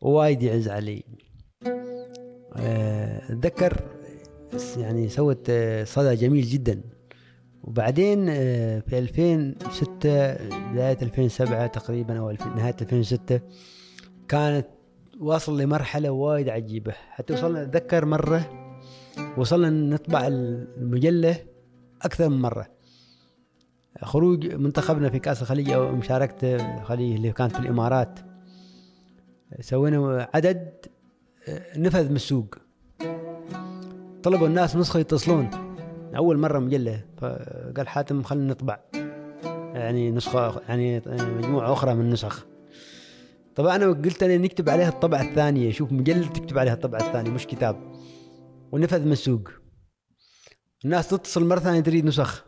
[0.00, 1.04] وايد يعز علي.
[2.56, 3.80] آه، أتذكر
[4.76, 6.82] يعني سوت آه، صدى جميل جدا.
[7.64, 10.34] وبعدين آه، في 2006
[10.72, 13.40] بداية 2007 تقريبا 2000 نهاية 2006
[14.28, 14.66] كانت
[15.20, 16.92] واصل لمرحلة وايد عجيبة.
[17.10, 18.68] حتى وصلنا أتذكر مرة
[19.36, 21.36] وصلنا نطبع المجلة
[22.02, 22.66] أكثر من مرة.
[24.02, 28.18] خروج منتخبنا في كأس الخليج أو مشاركته الخليج اللي كانت في الإمارات.
[29.60, 30.86] سوينا عدد
[31.48, 32.54] آه، نفذ من السوق.
[34.22, 35.71] طلبوا الناس نسخة يتصلون.
[36.16, 38.80] أول مرة مجلة فقال حاتم خلينا نطبع.
[39.74, 42.46] يعني نسخة يعني مجموعة أخرى من النسخ.
[43.54, 45.72] طبعا أنا قلت أنا نكتب عليها الطبعة الثانية.
[45.72, 47.92] شوف مجلة تكتب عليها الطبعة الثانية مش كتاب.
[48.72, 49.48] ونفذ من السوق.
[50.84, 52.44] الناس تتصل مرة ثانية تريد نسخ.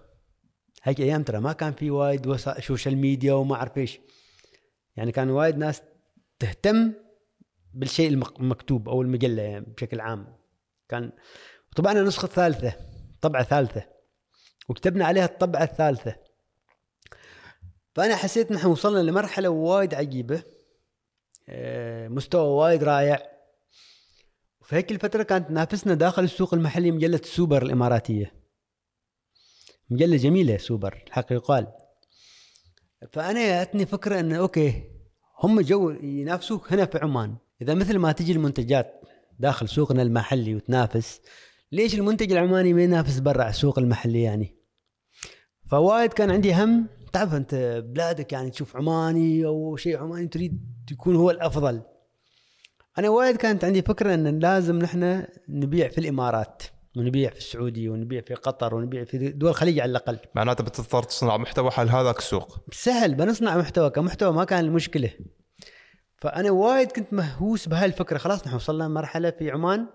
[0.83, 4.01] هيك أيام ترى ما كان في وايد وسائل social media وما أعرف إيش.
[4.97, 5.83] يعني كان وايد ناس
[6.39, 6.93] تهتم
[7.75, 10.27] بالشيء المك- المكتوب أو المجلة يعني بشكل عام.
[10.89, 11.13] كان
[11.73, 12.73] وطبعنا نسخة ثالثة.
[13.25, 13.87] طبعه ثالثه
[14.69, 16.17] وكتبنا عليها الطبعة الثالثة.
[17.95, 20.43] فأنا حسيت نحن وصلنا لمرحلة وايد عجيبة.
[21.49, 23.23] آه، مستوى وايد رائع.
[24.61, 28.35] وفي هيك الفترة كانت تنافسنا داخل السوق المحلي مجلة السوبر الإماراتية.
[29.91, 31.73] مجلة جميلة سوبر الحق يقال
[33.13, 34.85] فأنا جاتني فكرة إنه okay
[35.43, 37.37] هم جو ينافسوك هنا في عمان.
[37.63, 39.01] إذا مثل ما تجي المنتجات
[39.39, 41.21] داخل سوقنا المحلي وتنافس
[41.75, 44.57] ليش المنتج العماني ما ينافس برا السوق المحلي يعني؟
[45.71, 46.87] فوايد كان عندي هم.
[47.13, 50.61] تعرف انت بلادك يعني تشوف عماني أو شيء عماني تريد
[50.91, 51.83] يكون هو الأفضل.
[52.99, 56.63] أنا وايد كانت عندي فكرة إن لازم نحن نبيع في الإمارات
[56.97, 60.19] ونبيع في السعودية ونبيع في قطر ونبيع في دول الخليج على الأقل.
[60.35, 62.59] معناته بتضطر تصنع محتوى حل هذاك السوق.
[62.73, 63.91] سهل بنصنع محتوى.
[63.91, 65.11] كمحتوى ما كان المشكلة
[66.17, 68.19] فأنا وايد كنت مهووس بهاي الفكرة.
[68.19, 69.87] خلاص نحن وصلنا مرحلة في عمان.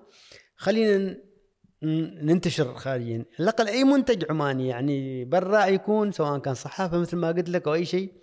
[0.55, 1.28] خلينا
[1.83, 7.27] ننتشر خارجيا على الاقل أي منتج عماني يعني برا يكون سواء كان صحافة مثل ما
[7.27, 8.13] قلت لك أو أي شيء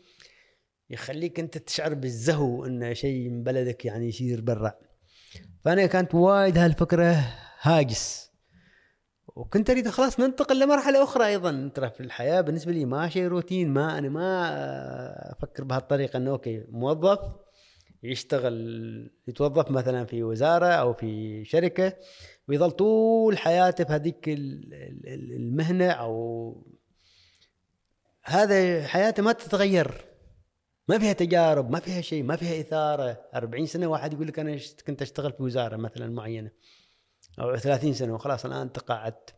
[0.90, 4.74] يخليك أنت تشعر بالزهو إن شيء من بلدك يعني يصير برا.
[5.61, 7.24] فأنا كانت وايد هالفكرة
[7.61, 8.30] هاجس.
[9.26, 11.70] وكنت أريد خلاص ننتقل لمرحلة أخرى أيضا.
[11.74, 16.64] ترى في الحياة بالنسبة لي ما شيء روتين ما أنا ما أفكر بهالطريقة إنه okay
[16.70, 17.18] موظف
[18.02, 21.92] يشتغل يتوظف مثلا في وزارة أو في شركة
[22.49, 26.66] ويظل طول حياته بهذيك ال- ال- المهنة أو
[28.22, 30.05] هذا حياته ما تتغير.
[30.88, 33.24] ما فيها تجارب ما فيها شيء ما فيها إثارة.
[33.34, 36.51] 40 سنة واحد يقول لك أنا كنت أشتغل في وزارة مثلا معينة.
[37.40, 39.34] أو 30 سنة وخلاص الآن تقاعدت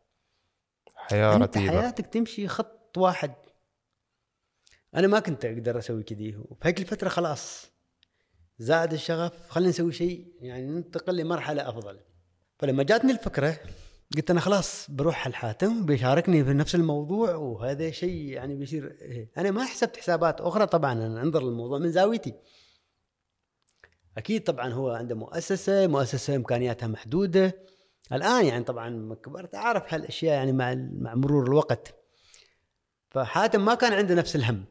[0.94, 1.70] حياة أنت رتيبة.
[1.80, 3.34] حياتك تمشي خط واحد.
[4.94, 6.36] أنا ما كنت أقدر أسوي كذي.
[6.36, 7.70] وفهيك الفترة خلاص
[8.58, 9.50] زاد الشغف.
[9.50, 12.00] خلينا نسوي شيء يعني ننتقل لمرحلة أفضل.
[12.58, 13.60] فلما جاتني الفكرة
[14.16, 19.30] قلت أنا خلاص بروح الحاتم بيشاركني في نفس الموضوع وهذا شيء يعني بيصير إيه.
[19.38, 22.34] أنا ما حسبت حسابات أخرى طبعا أنا أنظر للموضوع من زاويتي.
[24.18, 27.64] أكيد طبعا هو عنده مؤسسة مؤسسة إمكانياتها محدودة.
[28.12, 31.94] الآن يعني طبعا كبرت أعرف هالأشياء يعني مع مع مرور الوقت.
[33.10, 34.64] فحاتم ما كان عنده نفس الهم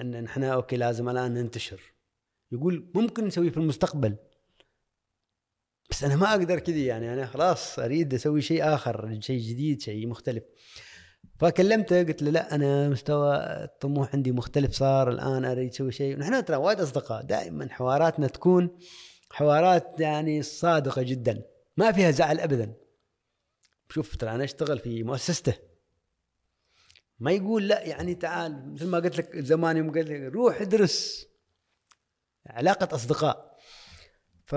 [0.00, 1.80] إن نحن أوكي لازم الآن ننتشر.
[2.52, 4.16] يقول ممكن نسويه في المستقبل.
[5.90, 10.06] بس أنا ما أقدر كذي يعني أنا خلاص أريد أسوي شيء آخر شيء جديد شيء
[10.06, 10.44] مختلف.
[11.38, 16.16] فكلمته قلت له لا أنا مستوى الطموح عندي مختلف صار الآن أريد أسوي شيء.
[16.16, 18.78] ونحن ترى وايد أصدقاء دائما حواراتنا تكون
[19.30, 21.42] حوارات يعني صادقة جدا
[21.76, 22.74] ما فيها زعل ابدا.
[23.90, 25.54] شوف ترى أنا أشتغل في مؤسسته.
[27.18, 31.26] ما يقول لا يعني تعال مثل ما قلت لك زمان يوم قلت لك روح ادرس.
[32.46, 33.58] علاقة أصدقاء.
[34.46, 34.54] ف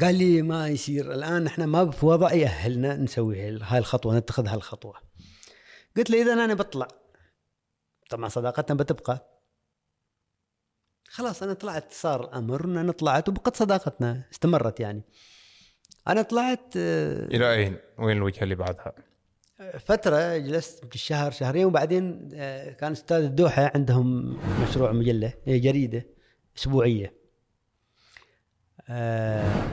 [0.00, 1.14] قال لي ما يصير.
[1.14, 4.94] الآن إحنا ما في وضع يأهلنا نسوي هاي الخطوه نتخذ هالخطوة.
[5.96, 6.88] قلت له إذا أنا بطلع.
[8.10, 9.42] طبعا صداقتنا بتبقى.
[11.08, 15.02] خلاص أنا طلعت صار الامر إن أنا طلعت وبقت صداقتنا استمرت يعني.
[16.08, 18.92] أنا طلعت آه، إلى أين؟ وين الوجهة اللي بعدها؟
[19.78, 26.06] فترة جلست يمكن شهر شهرين وبعدين آه، كان أستاذ الدوحة عندهم مشروع مجلة جريدة
[26.58, 27.06] أسبوعية.
[27.06, 27.19] آه،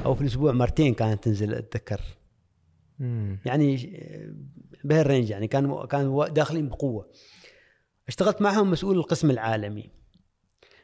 [0.05, 2.01] أو في الأسبوع مرتين كانت تنزل أتذكر.
[3.45, 4.33] يعني آه،
[4.83, 7.09] به ال range يعني كان كان داخلين بقوة.
[8.07, 9.89] اشتغلت معهم مسؤول القسم العالمي.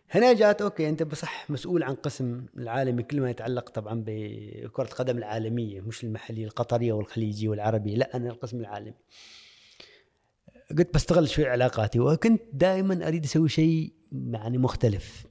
[0.10, 5.18] هنا جات okay أنت بصح مسؤول عن قسم العالمي كل ما يتعلق طبعا بكرة القدم
[5.18, 8.94] العالمية مش المحلية القطرية والخليجية والعربية لا أنا القسم العالمي.
[10.78, 15.26] قلت بستغل شوي علاقاتي وكنت دائما أريد أسوي شيء يعني مختلف.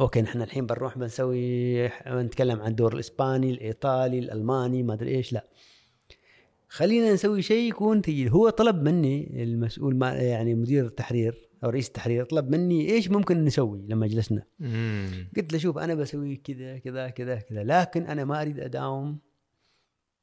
[0.00, 5.48] أوكي نحن الحين بنروح بنسوي بنتكلم عن الدور الإسباني الإيطالي الألماني ما أدري إيش لا.
[6.68, 8.28] خلينا نسوي شيء يكون تقيل.
[8.28, 13.44] هو طلب مني المسؤول ما يعني مدير التحرير أو رئيس التحرير طلب مني إيش ممكن
[13.44, 14.42] نسوي لما جلسنا.
[15.36, 19.18] قلت له شوف أنا بسوي كذا كذا كذا كذا لكن أنا ما أريد أداوم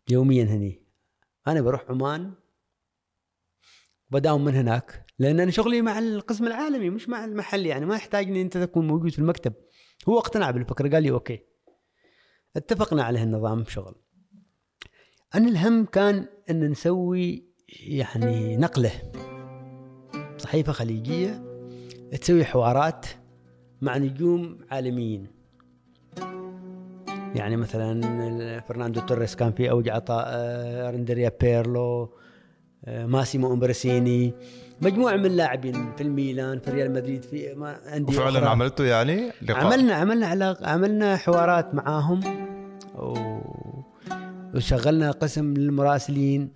[0.09, 0.81] يوميا هني.
[1.47, 2.33] أنا بروح عمان
[4.11, 5.05] بداوم من هناك.
[5.19, 7.69] لأن أنا شغلي مع القسم العالمي مش مع المحلي.
[7.69, 9.53] يعني ما يحتاج اني أنت تكون موجود في المكتب.
[10.09, 11.39] هو اقتنع بالفكرة قال لي okay.
[12.55, 13.95] اتفقنا على هالنظام شغل.
[15.35, 17.49] أنا الهم كان أن نسوي
[17.87, 18.91] يعني نقلة
[20.37, 21.43] صحيفة خليجية
[22.21, 23.05] تسوي حوارات
[23.81, 25.27] مع نجوم عالميين.
[27.35, 32.13] يعني مثلا فرناندو توريس كان في أوج عطاء آه، أندريا بيرلو
[32.85, 34.33] آه، ماسيمو أمبروسيني.
[34.81, 38.49] مجموعة من اللاعبين في الميلان في ريال مدريد في ما عندي وفعلا.
[38.49, 42.19] عملته يعني لقاء؟ عملنا عملنا علاق عملنا حوارات معاهم.
[42.95, 43.39] و...
[44.55, 46.51] وشغلنا قسم للمراسلين.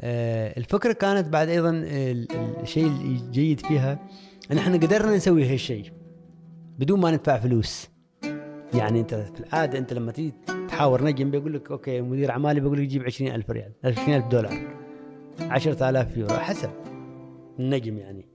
[0.00, 2.26] آه، الفكرة كانت بعد أيضا ال-
[2.62, 3.98] الشيء الجيد فيها
[4.52, 5.92] إن إحنا قدرنا نسوي هالشيء
[6.78, 7.88] بدون ما ندفع فلوس.
[8.74, 10.32] يعني أنت في العادة أنت لما تيجي
[10.68, 14.58] تحاور نجم بيقول لك أوكي مدير أعمالي بيقول لك جيب 20000 ريال 20000 دولار
[15.40, 16.70] 10000 يورو حسب.
[17.58, 18.28] النجم يعني.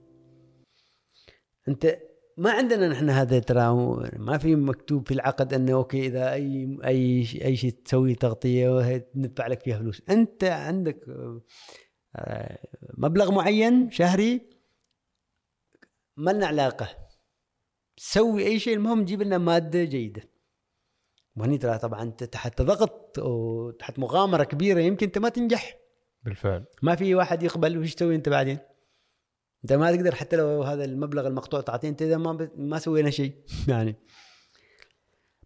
[1.68, 1.98] أنت
[2.36, 3.74] ما عندنا نحن هذا ترى
[4.16, 9.46] ما في مكتوب في العقد أنه okay إذا اي أي أي شيء تسوي تغطية ندفع
[9.46, 10.02] لك فيها فلوس.
[10.10, 11.08] أنت عندك
[12.16, 12.58] آه،
[12.98, 14.50] مبلغ معين شهري
[16.16, 16.88] ما لنا علاقة.
[17.96, 20.22] سوي أي شيء المهم جيب لنا مادة جيدة.
[21.36, 25.78] وهني ترى طبعا أنت تحت ضغط وتحت مغامرة كبيرة يمكن أنت ما تنجح.
[26.22, 26.64] بالفعل.
[26.82, 28.58] ما في واحد يقبل وش تسوي أنت بعدين؟
[29.64, 32.50] انت ما تقدر حتى لو هذا المبلغ المقطوع تعطيه انت إذا ما ب...
[32.56, 33.32] ما سوينا شيء.
[33.68, 33.96] يعني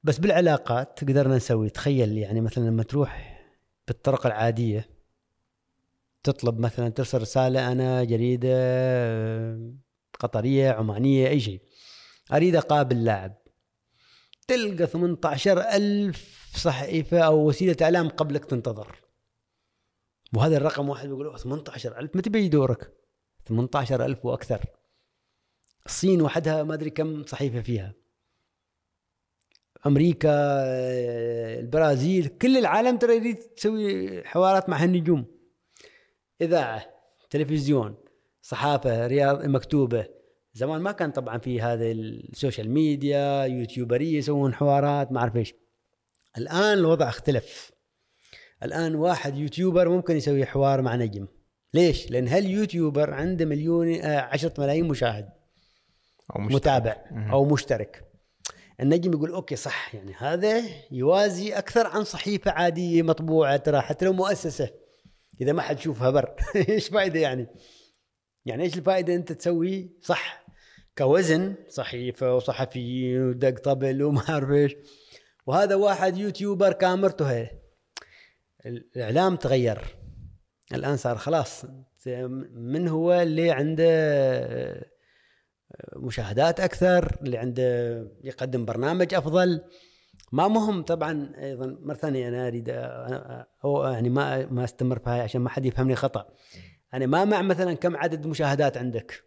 [0.02, 1.70] بس بالعلاقات قدرنا نسوي.
[1.70, 3.42] تخيل يعني مثلا لما تروح
[3.88, 4.88] بالطرق العادية
[6.22, 8.52] تطلب مثلا ترسل رسالة أنا جريدة
[10.20, 11.62] قطرية عمانية أي شيء.
[12.32, 13.42] أريد أقابل لاعب.
[14.48, 19.02] تلقى 18 ألف صحيفة أو وسيلة إعلام قبلك تنتظر.
[20.36, 23.01] وهذا الرقم واحد بيقول 18 ألف؟ متى بيجي دورك؟
[23.56, 24.64] 18 ألف وأكثر.
[25.86, 27.94] الصين وحدها ما أدري كم صحيفة فيها.
[29.86, 35.26] أمريكا آه، البرازيل كل العالم ترى يريد تسوي حوارات مع هالنجوم.
[36.40, 36.86] إذاعة
[37.30, 37.96] تلفزيون
[38.42, 40.06] صحافة رياضة مكتوبة.
[40.54, 45.36] زمان ما كان طبعا في هذا ال social media YouTuber ية يسوون حوارات ما أعرف
[45.36, 45.54] إيش.
[46.38, 47.72] الآن الوضع اختلف.
[48.62, 51.26] الآن واحد YouTuber ممكن يسوي حوار مع نجم.
[51.74, 55.28] ليش؟ لأن ه ال YouTuber عنده مليون آه، عشرة ملايين مشاهد.
[56.36, 56.96] أو مش متابع.
[57.32, 58.04] أو مشترك.
[58.80, 64.12] النجم يقول okay صح يعني هذا يوازي أكثر عن صحيفة عادية مطبوعة ترى حتى لو
[64.12, 64.70] مؤسسة.
[65.40, 66.34] إذا ما حد يشوفها بر.
[66.68, 67.46] إيش فائده يعني؟
[68.44, 70.46] يعني إيش الفائده أنت تسوي؟ صح
[70.98, 74.76] كوزن صحيفة وصحفيين ودق طبل وما أعرف إيش.
[75.46, 77.50] وهذا واحد يوتيوبر كاميرته هي
[78.66, 80.01] الإعلام تغير.
[80.74, 81.64] الآن صار خلاص.
[82.54, 84.92] من هو اللي عنده
[85.96, 89.60] مشاهدات أكثر اللي عنده يقدم برنامج أفضل؟
[90.32, 91.76] ما مهم طبعا أيضا.
[91.82, 95.66] مرة ثانية أنا أريد أنا- أو يعني ما ما أستمر في هاي عشان ما حد
[95.66, 96.26] يفهمني خطأ.
[96.94, 99.24] أنا ما مع مثلا كم عدد مشاهدات عندك؟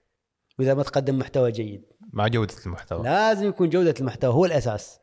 [0.59, 1.83] وإذا ما تقدم محتوى جيد.
[2.13, 3.03] مع جودة المحتوى.
[3.03, 4.99] لازم يكون جودة المحتوى هو الأساس.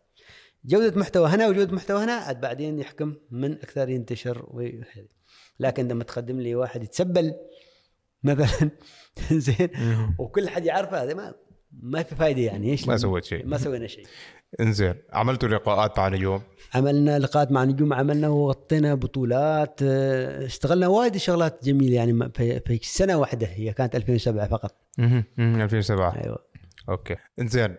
[0.65, 5.07] جودة محتوى هنا وجودة محتوى هنا بعدين يحكم من أكثر ينتشر وهذه
[5.63, 7.35] لكن لما تقدم لي واحد يتسبل
[8.23, 8.71] مثلا
[9.47, 9.69] زين
[10.19, 11.35] وكل حد يعرفه هذا ما
[11.83, 13.47] ما في فائده يعني إيش؟ ما سويت شيء.
[13.47, 14.07] ما سوينا شيء.
[14.61, 16.43] إنزين عملتوا لقاءات مع نجوم
[16.75, 22.81] عملنا لقاءات مع نجوم عملنا وغطينا بطولات آه، اشتغلنا وايد شغلات جميلة يعني في, في
[22.83, 24.75] سنة واحدة هي كانت 2007 فقط.
[24.99, 25.25] مهم.
[25.39, 26.39] 2007 أيوه.
[26.89, 27.17] أوكي.
[27.39, 27.77] إنزين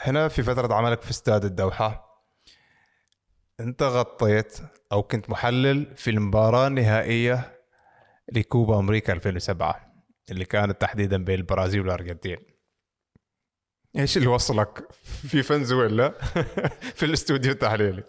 [0.00, 2.03] هنا في فترة عملك في استاد الدوحة.
[3.60, 4.58] انت غطيت
[4.92, 7.60] أو كنت محلل في المباراة النهائية
[8.32, 9.94] لكوبا أمريكا 2007
[10.30, 12.38] اللي كانت تحديدا بين البرازيل والأرجنتين.
[13.96, 16.10] إيش اللي وصلك في فنزويلا؟
[16.96, 18.02] في الاستوديو التحليلي.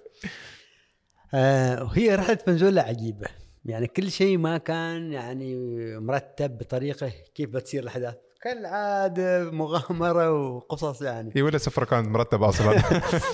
[1.34, 3.28] آه هي رحلة فنزويلا عجيبة.
[3.66, 5.56] يعني كل شيء ما كان يعني
[6.00, 8.16] مرتب بطريقة كيف بتصير الأحداث.
[8.46, 11.32] كالعادة مغامرة وقصص يعني.
[11.36, 12.82] هي ولا سفرة كانت مرتبة أصلا؟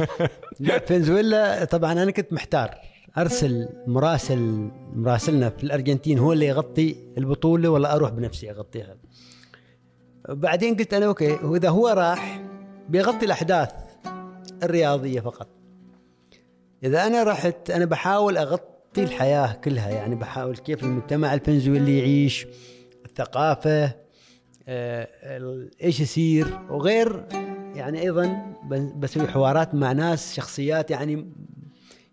[0.59, 2.75] لا فنزويلا طبعا أنا كنت محتار.
[3.17, 8.97] أرسل مراسل مراسلنا في الأرجنتين هو اللي يغطي البطولة ولا أروح بنفسي اغطيها
[10.29, 12.41] بعدين قلت أنا أوكي وإذا هو راح
[12.89, 13.71] بيغطي الأحداث
[14.63, 15.47] الرياضية فقط.
[16.83, 22.47] إذا أنا رحت أنا بحاول أغطي الحياة كلها يعني بحاول كيف المجتمع الفنزويلي يعيش
[23.05, 24.01] الثقافة ال-
[24.67, 27.25] إيش يصير؟ وغير
[27.75, 28.53] يعني أيضا
[28.95, 31.31] بسوي حوارات مع ناس شخصيات يعني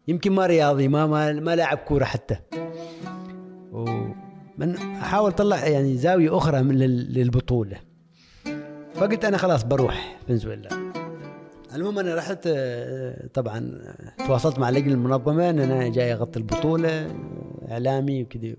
[0.08, 2.36] يمكن ما رياضي ما ما, ما لاعب كورة حتى.
[3.72, 7.76] ومن أحاول أطلع يعني زاوية أخرى من لل- للبطولة.
[8.94, 10.68] فقلت أنا خلاص بروح فنزويلا.
[11.74, 13.58] المهم أنا رحت آه، طبعا
[14.18, 17.10] آه، تواصلت مع اللجنه المنظمة إن أنا جاي أغطي البطولة آه،
[17.72, 18.54] إعلامي وكذا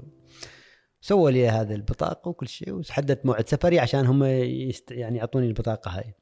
[1.02, 5.92] سووا لي هذا البطاقة وكل شيء وحددت موعد سفري عشان هم يست يعني يعطوني البطاقة
[5.92, 6.14] هاي.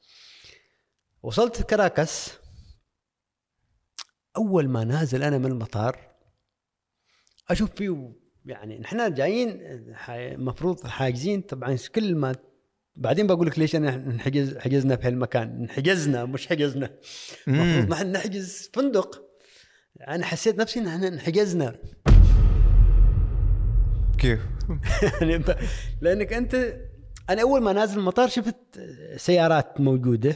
[1.23, 2.33] وصلت كراكس.
[4.37, 6.15] أول ما نازل أنا من المطار
[7.49, 8.13] أشوف فيه
[8.45, 9.59] يعني نحن جايين
[10.09, 12.35] المفروض حاجزين طبعا كل ما
[12.95, 16.97] بعدين بقول لك ليش أنا نحجز حجزنا في هالمكان؟ انحجزنا مش حجزنا.
[17.47, 19.23] المفروض نحن نحجز فندق.
[20.07, 21.79] أنا حسيت نفسي إن إحنا انحجزنا.
[24.17, 24.39] كيف؟
[25.21, 25.43] يعني
[26.01, 26.77] لانك انت
[27.29, 28.55] أنا اول ما نازل المطار شفت
[29.15, 30.35] سيارات موجودة.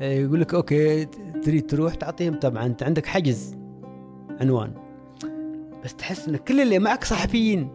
[0.00, 1.04] يقول لك أوكي
[1.44, 2.66] تريد تروح تعطيهم طبعا.
[2.66, 3.56] انت عندك حجز
[4.40, 4.74] عنوان.
[5.84, 7.70] بس تحس إن كل اللي معك صحفيين.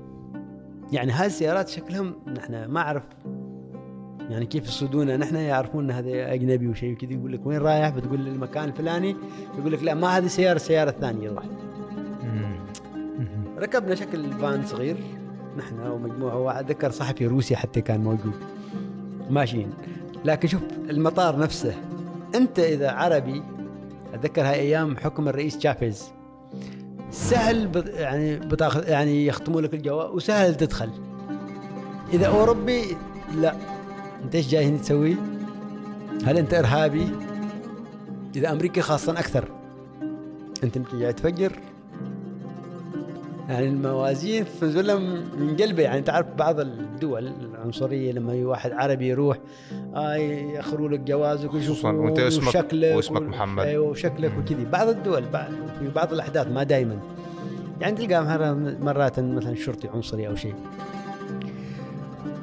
[0.91, 3.03] يعني هاي السيارات شكلهم نحن ما أعرف.
[4.29, 8.27] يعني كيف يصيدونا نحن يعرفون إن هذا أجنبي وشيء كذا يقول لك وين رايح؟ بتقول
[8.27, 9.15] المكان الفلاني.
[9.57, 11.43] يقول لك لا ما هذه سيارة السياره الثانية روح
[13.61, 14.97] ركبنا شكل فان صغير.
[15.57, 16.69] نحن ومجموعة واحد.
[16.69, 18.33] ذكر صحفي روسي حتى كان موجود.
[19.29, 19.73] ماشيين.
[20.25, 21.75] لكن شوف المطار نفسه.
[22.35, 23.43] أنت إذا عربي
[24.13, 26.11] أتذكر هاي أيام حكم الرئيس تشافيز.
[27.11, 30.89] سهل يعني بتاخذ يعني يختموا لك الجواز وسهل تدخل.
[32.13, 32.97] إذا أوروبي
[33.35, 33.55] لا.
[34.23, 35.15] أنت إيش جاي هنا تسوي؟
[36.25, 37.09] هل أنت إرهابي؟
[38.35, 39.45] إذا أمريكي خاصة أكثر.
[40.63, 41.59] أنت يمكن جاي تفجر؟
[43.51, 44.97] يعني الموازين في فنزويلا
[45.37, 49.37] منقلبه يعني تعرف بعض الدول العنصرية لما واحد عربي يروح
[49.95, 53.63] آه ياخروا لك جوازك ويشوفوا وأنت اسمك- وشكلك واسمك محمد.
[53.65, 54.65] أيوه وشكلك وكذي.
[54.65, 55.23] بعض الدول
[55.79, 56.99] في بعض الأحداث ما دائما
[57.81, 58.25] يعني تلقى
[58.81, 60.55] مرات مثلا شرطي عنصري أو شيء.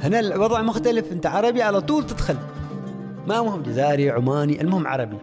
[0.02, 1.12] هنا الوضع مختلف.
[1.12, 2.36] أنت عربي على طول تدخل.
[3.26, 5.16] ما مهم جزائري عماني المهم عربي.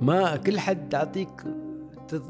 [0.00, 1.28] ما كل حد تعطيك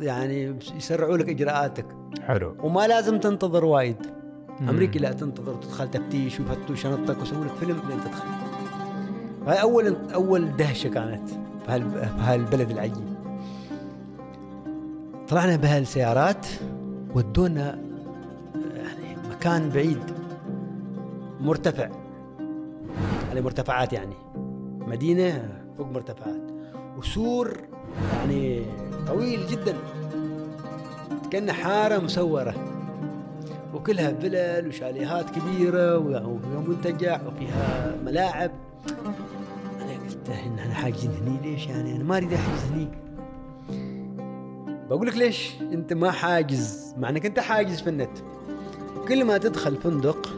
[0.01, 1.87] يعني يسرعوا لك إجراءاتك.
[2.23, 2.57] حلو.
[2.63, 3.97] وما لازم تنتظر وايد.
[4.61, 8.29] أمريكي لا تنتظر تدخل تفتيش ويفتوا شنطتك ويسووا لك فيلم لين تدخل.
[9.47, 11.31] هاي أول أول دهشة كانت
[11.67, 13.15] بهال- بهالبلد العجيب.
[15.29, 16.47] طلعنا بهالسيارات
[17.15, 17.79] ودونا
[18.55, 20.03] يعني مكان بعيد.
[21.41, 21.89] مرتفع.
[23.31, 24.15] على مرتفعات يعني.
[24.87, 26.43] مدينة فوق مرتفعات.
[26.99, 27.57] وسور
[28.17, 28.63] يعني
[29.07, 29.77] طويل جدا.
[31.31, 32.55] كأنها حارة مسورة
[33.75, 38.51] وكلها فلل وشاليهات كبيرة وفيها منتجع وفيها ملاعب.
[39.81, 42.89] أنا قلت إن أنا حاجزين هني ليش يعني؟ أنا ما أريد أحجز هني.
[44.89, 48.19] بقول لك ليش أنت ما حاجز؟ مع أنك أنت حاجز في النت.
[49.09, 50.29] كل ما تدخل فندق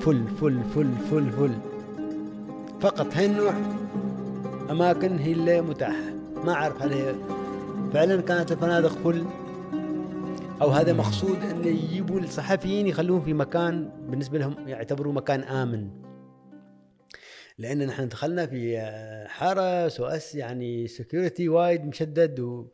[0.00, 1.52] فل فل فل فل فل.
[2.80, 3.54] فقط هاي النوع
[4.70, 6.10] أماكن هي اللي متاحة.
[6.44, 7.14] ما أعرف هي
[7.92, 9.26] فعلا كانت الفنادق فل
[10.62, 15.90] أو هذا مقصود إن يجيبوا الصحفيين يخلوهم في مكان بالنسبة لهم يعتبروا مكان آمن.
[17.58, 18.80] لأن نحن دخلنا في
[19.28, 22.66] حرس وأس يعني سكيورتي وايد مشدد و...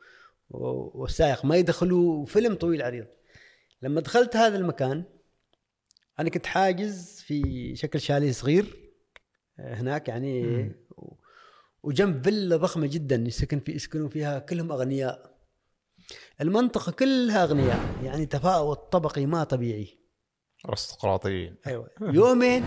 [0.51, 3.07] والسائق ما يدخلوا فيلم طويل عريض.
[3.83, 5.05] لما دخلت هذا المكان
[6.21, 8.77] أنا كنت حاجز في شكل شاليه صغير
[9.59, 10.73] آه، هناك يعني.
[11.87, 15.37] وجنب فيلا ضخمة جدا يسكن في يسكنوا فيها كلهم أغنياء.
[16.41, 19.99] المنطقة كلها أغنياء يعني تفاوت طبقي ما طبيعي.
[20.69, 21.57] أرستقراطيين.
[21.67, 21.91] أيوة.
[22.01, 22.65] يومين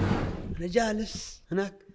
[0.57, 1.86] أنا جالس هناك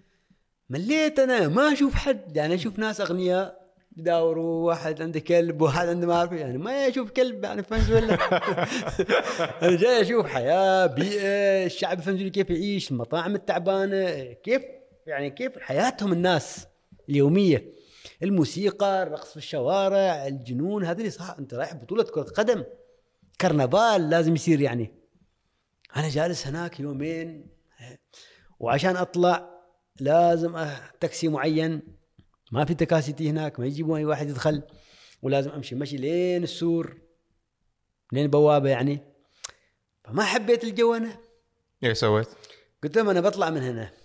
[0.69, 3.65] مليت أنا ما أشوف حد يعني أشوف ناس أغنياء
[3.97, 8.13] يداوروا واحد عنده كلب وواحد عنده ما أعرف يعني ما أشوف كلب يعني في فنزويلا
[9.63, 14.61] أنا جاي أشوف حياة بيئة الشعب الفنزويلي كيف يعيش المطاعم التعبانة كيف
[15.07, 16.67] يعني كيف حياتهم الناس.
[17.09, 17.71] اليومية.
[18.23, 22.63] الموسيقى الرقص في الشوارع الجنون هذا اللي صح أنت رايح بطولة كرة قدم.
[23.41, 24.93] كرنفال لازم يصير يعني.
[25.95, 27.47] أنا جالس هناك يومين
[28.59, 29.49] وعشان أطلع
[29.99, 30.65] لازم
[30.99, 31.81] تاكسي معين.
[32.51, 34.61] ما في تكاسي هناك ما يجيبوا اي واحد يدخل.
[35.21, 36.97] ولازم أمشي مشي لين السور
[38.11, 38.99] لين البوابه يعني.
[40.03, 41.17] فما حبيت الجو أنا.
[41.83, 42.27] إيش سويت؟
[42.83, 44.04] قلت لهم أنا بطلع من هنا.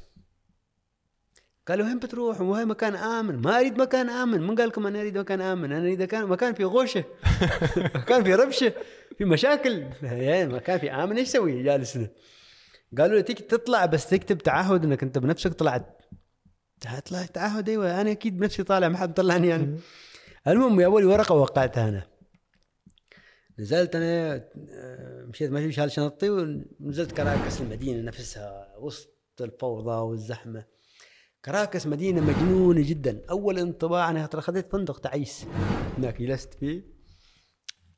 [1.71, 3.37] قالوا وين بتروح؟ وهي مكان آمن.
[3.37, 4.41] ما أريد مكان آمن.
[4.41, 7.05] من قال لكم أنا أريد مكان آمن؟ أنا أريد مكان مكان في غوشة.
[7.77, 8.73] مكان في ربشة.
[9.19, 9.85] في مشاكل.
[10.03, 11.17] يعني مكان في آمن.
[11.17, 12.09] إيش أسوي جالس هنا
[12.99, 16.03] قالوا لي تيجي تطلع بس تكتب تعهد إنك أنت بنفسك طلعت.
[17.07, 18.01] طلع تعهد؟ أيوه.
[18.01, 19.79] أنا أكيد بنفسي طالع ما حد طلعني يعني
[20.49, 22.03] المهم جابوا لي ورقة وقعتها أنا.
[23.59, 24.35] نزلت أنا
[24.71, 29.09] آه، مشيت ماشي شايل شنطتي ونزلت كراكس المدينة نفسها وسط
[29.41, 30.65] الفوضى والزحمة.
[31.45, 33.21] كراكس مدينة مجنونة جدا.
[33.31, 35.47] أول انطباع أنا ترى خذيت فندق تعيس.
[35.99, 37.01] هناك جلست فيه.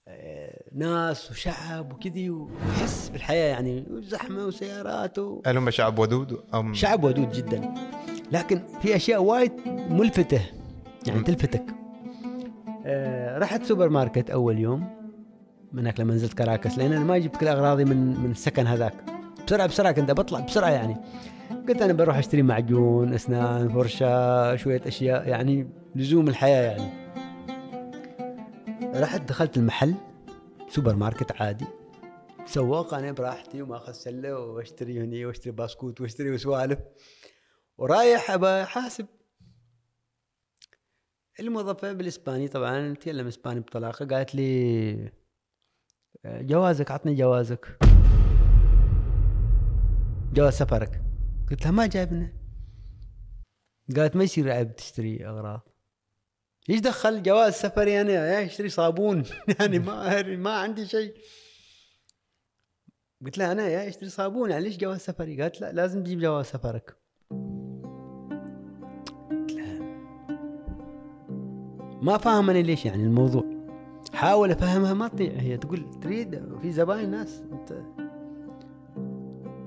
[0.08, 5.42] آه، ناس وشعب وكذي وحس بالحياة يعني وزحمة وسيارات و...
[5.46, 7.74] هل هم شعب ودود أم؟ شعب ودود جدا.
[8.32, 10.50] لكن في أشياء وايد ملفتة
[11.06, 11.64] يعني تلفتك.
[12.86, 15.02] آه رحت سوبر ماركت أول يوم.
[15.72, 18.94] منك لما نزلت كراكس لأن أنا ما جبت كل أغراضي من من السكن هذاك.
[19.46, 20.96] بسرعة بسرعة كنت بطلع بسرعة يعني.
[21.68, 27.02] قلت أنا بروح أشتري معجون أسنان فرشه شوية أشياء يعني لزوم الحياة يعني.
[29.00, 29.94] رحت دخلت المحل
[30.68, 31.66] سوبر ماركت عادي.
[32.46, 36.78] سواق أنا براحتي وماخذ سلة وأشتري هني وأشتري بسكوت وأشتري وسوالف.
[37.78, 39.06] ورايح أبى أحاسب
[41.40, 45.12] الموظفة بالإسباني طبعا تكلم إسباني بطلاقة قالت لي
[46.26, 47.78] جوازك عطني جوازك.
[50.32, 51.01] جواز سفرك.
[51.52, 52.32] قلت لها ما جايبنه.
[53.96, 55.60] قالت ما يصير عيب تشتري أغراض.
[56.70, 59.24] إيش دخل جواز سفري أنا؟ اشتري صابون.
[59.60, 61.14] يعني ما ما عندي شيء.
[63.24, 66.46] قلت لها أنا يا اشتري صابون يعني ليش جواز سفري؟ قالت لا لازم تجيب جواز
[66.46, 66.96] سفرك.
[69.30, 69.78] قلت لها
[72.02, 73.44] ما فاهم أنا ليش يعني الموضوع.
[74.14, 75.32] حاول أفهمها ما تطيع.
[75.32, 77.42] هي تقول تريد في زباين ناس.
[77.52, 78.01] أنت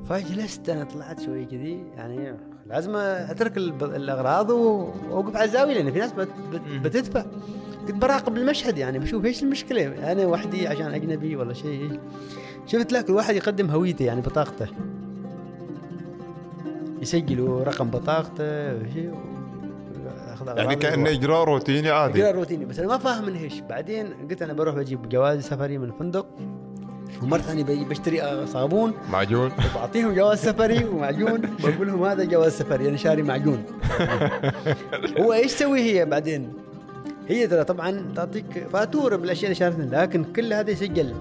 [0.09, 2.33] فجلست أنا طلعت شوي كذي يعني
[2.69, 7.25] لازم أترك الأغراض و- وأوقف على الزاوية لأن في ناس بت بت بتدفع.
[7.87, 11.99] كنت براقب المشهد يعني بشوف إيش المشكلة؟ أنا وحدي عشان أجنبي ولا شيء.
[12.65, 14.67] شفت لك الواحد يقدم هويته يعني بطاقته.
[17.01, 19.13] يسجلوا رقم بطاقته وشيء
[20.47, 21.09] يعني كأنه.
[21.09, 22.19] إجراء روتيني عادي.
[22.19, 22.65] إجراء روتيني.
[22.65, 23.59] بس أنا ما فاهم من إيش.
[23.59, 26.27] بعدين قلت أنا بروح بجيب جواز سفري من الفندق
[27.23, 28.93] ومرة ثانية بشتري صابون.
[29.09, 29.51] معجون.
[29.75, 31.41] وبعطيهم جواز سفري ومعجون.
[31.41, 33.63] بقول لهم هذا جواز سفري أنا شاري معجون.
[35.19, 36.53] هو إيش تسوي هي بعدين؟
[37.27, 41.15] هي ترى طبعا تعطيك فاتورة بالاشياء اللي شارتها لكن كل هذا يسجل.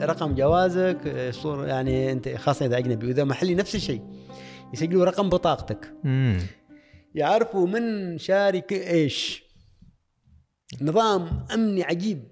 [0.00, 4.02] رقم جوازك صور يعني أنت خاصة إذا اجنبي واذا محلي نفس الشيء.
[4.74, 5.92] يسجلوا رقم بطاقتك.
[6.04, 6.38] مم.
[7.14, 9.44] يعرفوا من شارك إيش.
[10.82, 12.31] نظام أمني عجيب.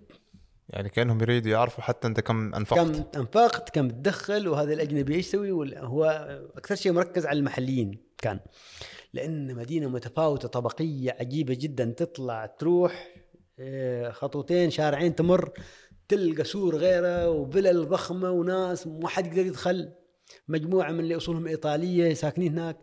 [0.71, 2.79] يعني كأنهم يريدوا يعرفوا حتى أنت كم أنفقت.
[2.79, 6.05] كم أنفقت كم تدخل وهذا الأجنبي إيش يسوي؟ هو
[6.57, 8.41] أكثر شيء مركز على المحليين كان.
[9.12, 13.09] لأن مدينة متفاوتة طبقية عجيبة جدا تطلع تروح
[13.59, 15.51] آه، خطوتين شارعين تمر
[16.09, 19.93] تلقى سور غيره وفلل ضخمة وناس ما حد يقدر يدخل.
[20.49, 22.77] مجموعة من اللي أصولهم إيطالية ساكنين هناك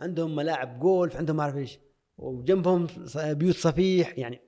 [0.00, 1.78] عندهم ملاعب جولف عندهم ما أعرف إيش
[2.18, 4.40] وجنبهم بيوت صفيح يعني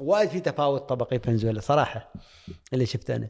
[0.00, 2.12] وايد في تفاوت طبقي في فنزويلا صراحة
[2.72, 3.28] اللي شفته أنا.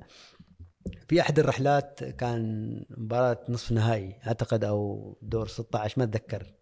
[1.08, 6.54] في أحد الرحلات كان مباراة نصف نهائي أعتقد أو دور 16 ما أتذكر.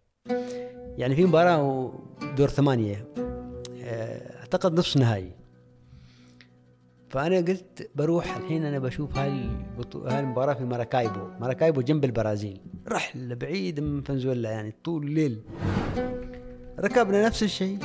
[0.97, 3.07] يعني في مباراة ودور ثمانية
[3.83, 5.31] آه، أعتقد نصف نهائي.
[7.09, 9.49] فأنا قلت بروح الحين أنا بشوف هاي.
[10.05, 11.27] هاي المباراه في ماراكايبو.
[11.39, 12.61] ماراكايبو جنب البرازيل.
[12.87, 15.43] رحلة بعيد من فنزويلا يعني طول الليل.
[16.79, 17.79] ركبنا نفس الشيء.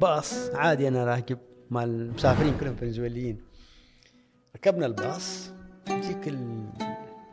[0.00, 1.38] باص عادي أنا راكب.
[1.72, 3.40] مع المسافرين كلهم فنزويليين.
[4.56, 5.50] ركبنا الباص
[5.90, 6.72] يجيك ال-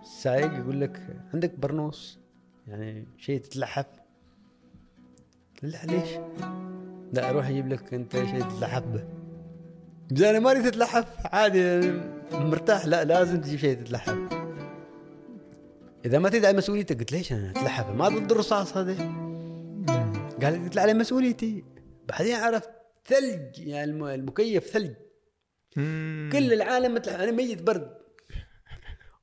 [0.02, 1.00] السائق يقول لك
[1.34, 2.20] عندك برنوس؟
[2.68, 3.86] يعني شيء تتلحف.
[5.62, 6.10] لا ليش؟
[7.14, 9.04] لا أروح أجيب لك انت شيء تتلحف به.
[10.30, 11.94] أنا ما أريد تتلحف عادي
[12.32, 12.86] مرتاح.
[12.86, 14.18] لا لازم تجيب شيء تتلحف.
[16.06, 18.96] إذا ما تدعي مسؤوليتك قلت ليش أنا أتلحف؟ ما ضد الرصاص هذا
[20.42, 21.64] قال قلت على مسؤوليتي.
[22.08, 22.70] بعدين عرفت
[23.06, 24.94] ثلج يعني الم- المكيف ثلج.
[25.76, 26.30] مم.
[26.34, 28.00] كل العالم مثل أنا ميت برد.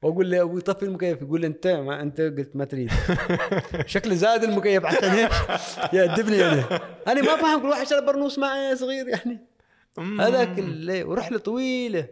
[0.03, 2.91] وأقول له أبوي طفي المكيف يقول لي أنت ما أنت قلت ما تريد.
[3.87, 5.31] شكله زاد المكيف عشان هيك.
[5.93, 6.81] يأدبني أنا.
[7.09, 9.47] أنا ما فاهم كل واحد شرب برنوس معي صغير يعني.
[10.20, 10.57] هذاك
[11.09, 12.09] ورحلة طويلة.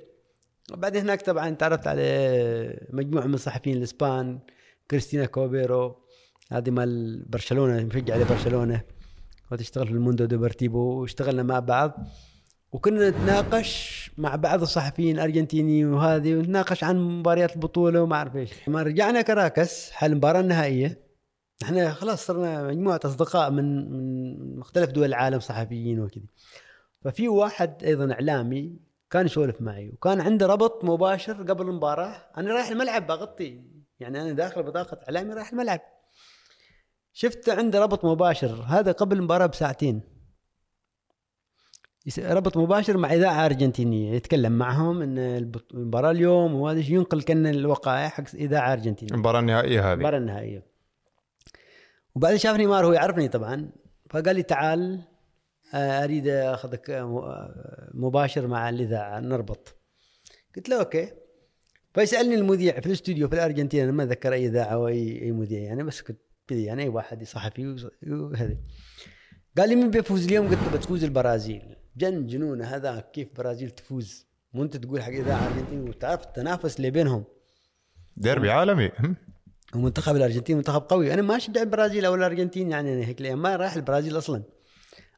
[0.73, 4.39] وبعدين هناك طبعا تعرفت على مجموعة من الصحفيين الإسبان
[4.91, 6.05] كريستينا كوبيرو.
[6.53, 8.81] هذه مال برشلونة مشجع لبرشلونة.
[9.53, 11.93] وتشتغل في الموندو ديبورتيفو واشتغلنا مع بعض.
[12.73, 18.69] وكنا نتناقش مع بعض الصحفيين الارجنتينيين وهذه ونتناقش عن مباريات البطولة وما أعرف إيش.
[18.69, 21.05] لما رجعنا كراكس حال المباراه النهائيه
[21.63, 26.25] إحنا خلاص صرنا مجموعة أصدقاء من من مختلف دول العالم صحفيين وكذا
[27.05, 28.77] ففي واحد أيضا إعلامي
[29.11, 32.17] كان يسولف معي وكان عنده ربط مباشر قبل المباراة.
[32.39, 33.65] أنا رايح الملعب بغطي
[34.01, 35.81] يعني أنا داخل بطاقة إعلامي رايح الملعب.
[37.17, 40.01] شفت عنده ربط مباشر هذا قبل المباراة بساعتين.
[42.19, 48.09] ربط مباشر مع إذاعة أرجنتينية يتكلم معهم إن البط- المباراه اليوم وهذا ينقل كأن الوقائع
[48.09, 49.13] حق إذاعة أرجنتينية.
[49.15, 49.93] المباراه النهائيه هذه.
[49.95, 50.63] المباراه النهائيه
[52.15, 53.71] وبعدين شافني مار هو يعرفني طبعا
[54.11, 55.01] فقال لي تعال
[55.75, 59.77] آه، أريد أخذك آه، آه، مباشر مع الإذاعة نربط.
[60.57, 61.13] قلت له okay.
[61.95, 65.83] فيسألني المذيع في الأستوديو في الأرجنتين أنا ما أتذكر أي إذاعة أو أي مذيع يعني
[65.85, 66.19] بس كنت
[66.51, 68.57] يعني اي واحد صحفي وهذا
[69.59, 71.77] قال لي مين بيفوز اليوم؟ قلت له بتفوز البرازيل.
[71.97, 77.25] جن جنونه هذا كيف برازيل تفوز؟ وانت تقول حق اذاعه أرجنتين وتعرف التنافس اللي بينهم.
[78.17, 78.91] ديربي عالمي؟
[79.75, 81.15] ومنتخب الأرجنتين منتخب قوي.
[81.15, 84.43] أنا ما أشجع البرازيل أو الأرجنتين يعني أنا هيك ما رايح البرازيل أصلا.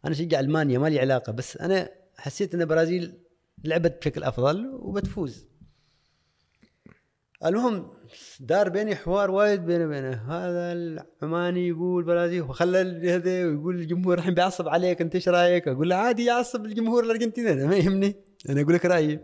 [0.05, 3.19] أنا أشجع ألمانيا ما لي علاقة بس أنا حسيت إن البرازيل
[3.65, 5.49] لعبت بشكل أفضل وبتفوز.
[7.45, 7.91] المهم
[8.41, 12.79] دار بيني حوار وايد بيني وبينه هذا العماني يقول برازيل وخلى
[13.11, 17.53] هذا ويقول الجمهور الحين بيعصب عليك انت إيش رأيك؟ أقول له عادي يعصب الجمهور الأرجنتيني
[17.53, 18.15] أنا ما يهمني
[18.49, 19.21] أنا أقول لك رأيي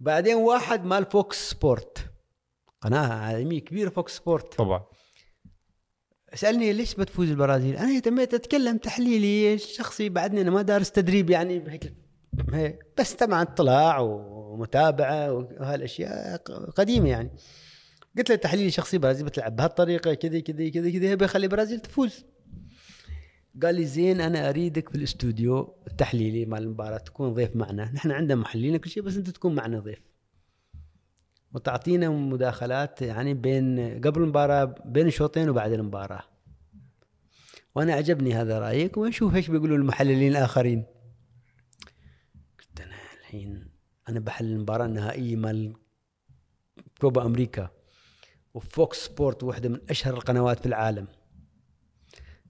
[0.00, 1.98] بعدين واحد مال Fox Sports
[2.80, 4.84] قناة عالمية كبيرة Fox Sports طبعا
[6.34, 11.58] سألني ليش بتفوز البرازيل؟ أنا اهتميت أتكلم تحليلي شخصي بعدني أنا ما دارس تدريب يعني
[11.58, 12.07] بهيك هيك.
[12.98, 16.36] بس طبعا اطلاع ومتابعة وهالأشياء
[16.76, 17.30] قديمة يعني.
[18.18, 22.24] قلت له تحليلي شخصي برازيل بتلعب بهالطريقة كذا كذا كذا كذا بيخلي البرازيل تفوز.
[23.62, 27.92] قال لي زين أنا أريدك في الاستوديو التحليلي مال المباراة تكون ضيف معنا.
[27.94, 29.98] نحن عندنا محللين كل شيء بس أنت تكون معنا ضيف.
[31.54, 36.22] وتعطينا مداخلات يعني بين قبل المباراة بين الشوطين وبعد المباراة.
[37.74, 40.84] وأنا عجبني هذا رأيك ونشوف إيش بيقولوا المحللين الآخرين.
[43.28, 43.70] الحين.
[44.08, 45.74] أنا بحلل المباراة النهائية مال
[47.00, 47.70] كوبا أمريكا
[48.54, 51.06] و Fox Sports واحدة من أشهر القنوات في العالم.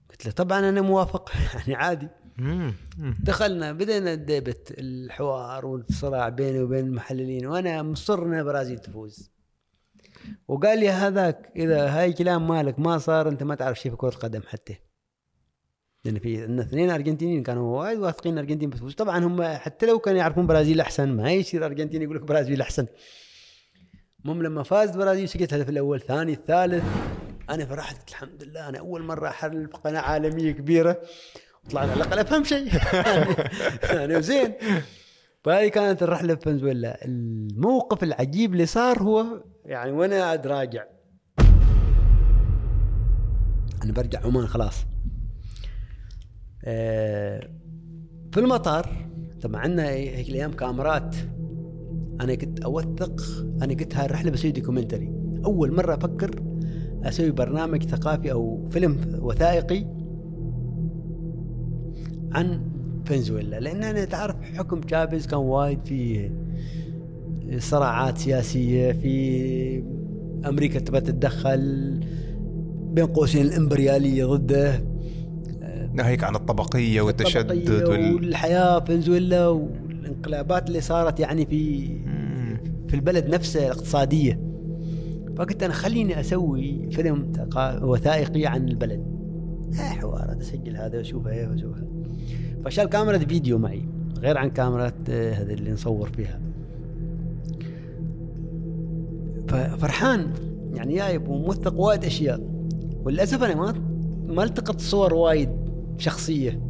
[0.09, 1.31] قلت له طبعا أنا موافق.
[1.55, 2.07] يعني عادي.
[3.23, 9.31] دخلنا بدينا ال debate الحوار والصراع بيني وبين المحللين وأنا مصر ان البرازيل تفوز.
[10.47, 14.09] وقال لي هذاك إذا هاي كلام مالك ما صار أنت ما تعرف شيء في كرة
[14.09, 14.88] القدم حتى.
[16.05, 20.19] لأن في عندنا اثنين أرجنتينيين كانوا وايد واثقين الارجنتين بتفوز طبعا هم حتى لو كانوا
[20.19, 22.87] يعرفون برازيل أحسن ما يصير أرجنتين يقول لك برازيل أحسن.
[24.25, 26.83] المهم لما فاز البرازيل سجلت الهدف الأول ثاني الثالث.
[27.49, 31.01] أنا فرحت الحمد لله أنا أول مرة احلل قناه عالمية كبيرة.
[31.65, 32.69] وطلعت على الأقل أفهم شيء.
[33.95, 34.53] يعني زين.
[35.43, 37.05] فهذه كانت الرحلة في فنزويلا.
[37.05, 40.83] الموقف العجيب اللي صار هو يعني وأنا قاعد راجع
[43.83, 44.88] أنا برجع عمان خلاص.
[46.63, 49.09] في المطار
[49.41, 51.15] طبعا عندنا هيك الأيام كاميرات
[52.21, 53.21] أنا كنت أوثق
[53.61, 55.13] أنا قلت هاي الرحلة بسوي documentary.
[55.45, 56.43] أول مرة أفكر
[57.03, 59.85] أسوي برنامج ثقافي أو فيلم وثائقي
[62.31, 62.61] عن
[63.05, 63.59] فنزويلا.
[63.59, 66.29] لأن أنا تعرف حكم تشافيز كان وايد في
[67.57, 69.83] صراعات سياسية في
[70.45, 71.99] أمريكا تبى تتدخل
[72.93, 74.98] بين قوسين الإمبريالية ضده.
[75.99, 78.15] ناهيك عن الطبقية والتشدد الطبقية وال...
[78.15, 81.87] والحياة في فنزويلا والانقلابات اللي صارت يعني في
[82.87, 84.39] في البلد نفسه الاقتصادية.
[85.37, 87.33] فقلت أنا خليني أسوي فيلم
[87.81, 89.03] وثائقي عن البلد.
[89.73, 91.87] آه حوارات أسجل هذا واشوف هذا واشوف هذا
[92.65, 93.83] فشال كاميرا فيديو معي
[94.19, 96.39] غير عن كاميرا آه، هذا اللي نصور فيها.
[99.47, 100.33] ففرحان
[100.73, 102.41] يعني جايب وموثق وايد أشياء.
[103.05, 103.73] وللأسف أنا ما
[104.27, 105.58] ما التقط صور وايد.
[105.99, 106.61] شخصية.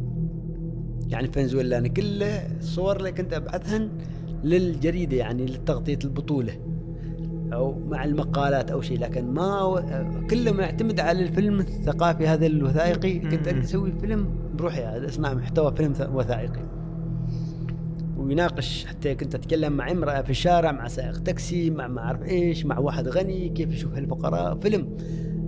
[1.08, 3.90] يعني في فنزويلا أنا كل الصور اللي كنت أبعثهن
[4.44, 6.52] للجريدة يعني لتغطية البطولة
[7.52, 9.80] أو مع المقالات أو شيء لكن ما
[10.30, 13.18] كله معتمد على الفيلم الثقافي هذا الوثائقي.
[13.18, 16.62] كنت أسوي فيلم بروحي اصنع محتوى فيلم وثائقي.
[18.16, 22.66] ويناقش حتى كنت أتكلم مع امرأة في الشارع مع سائق تاكسي مع ما أعرف إيش
[22.66, 24.96] مع واحد غني كيف يشوف الفقراء فيلم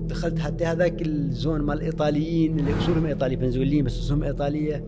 [0.08, 4.84] دخلت حتى هذاك الزون مال الإيطاليين اللي أصولهم إيطالي فنزويليين بس أصولهم إيطالية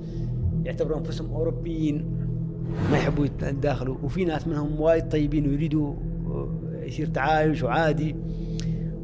[0.65, 2.05] يعتبرون أنفسهم أوروبيين
[2.91, 3.97] ما يحبوا يتداخلوا.
[4.03, 5.95] وفي ناس منهم وايد طيبين ويريدوا
[6.83, 8.17] يصير تعايش وعادي.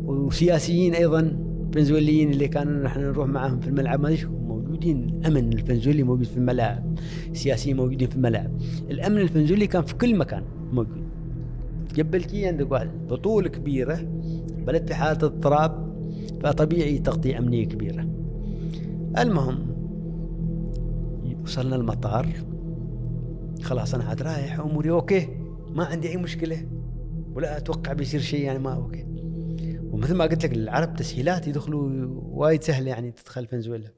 [0.04, 1.36] وسياسيين أيضا
[1.74, 6.26] فنزويليين اللي كانوا نحن نروح معهم في الملعب ما أدري شو موجودين امن الفنزويلي موجود
[6.26, 6.98] في الملاعب
[7.32, 8.50] سياسيين موجودين في الملاعب
[8.90, 10.42] الأمن الفنزويلي كان في كل مكان
[10.72, 11.04] موجود.
[11.94, 14.00] جبل كي عندك واحد بطولة كبيرة
[14.66, 15.89] بلد في حالة اضطراب
[16.40, 18.02] فطبيعي تغطية أمنية كبيرة.
[19.18, 19.70] المهم
[21.42, 22.26] وصلنا المطار.
[23.62, 25.28] خلاص أنا عاد رايح أموري okay.
[25.68, 26.68] ما عندي أي مشكلة.
[27.34, 29.06] ولا أتوقع بيصير شيء يعني ما okay.
[29.82, 33.88] ومثل ما قلت لك العرب تسهيلات يدخلوا وايد سهل يعني تدخل فنزويلا.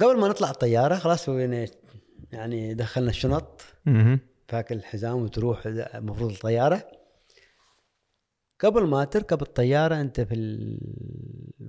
[0.00, 1.66] قبل ما نطلع الطيارة خلاص سوينا
[2.32, 3.60] يعني دخلنا الشنط.
[4.48, 6.99] فاك الحزام وتروح المفروض الطيارة.
[8.60, 10.34] قبل ما تركب الطيارة أنت في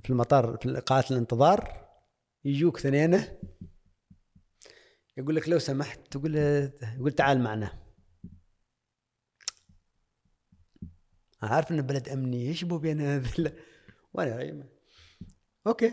[0.02, 1.88] في المطار في قاعة الانتظار
[2.44, 3.20] يجوك اثنين
[5.16, 6.36] يقول لك لو سمحت تقول
[6.96, 7.82] يقول تعال معنا.
[11.42, 13.52] عارف إن بلد أمني إيش بو بين هذا
[14.14, 14.66] وأنا
[15.66, 15.92] okay.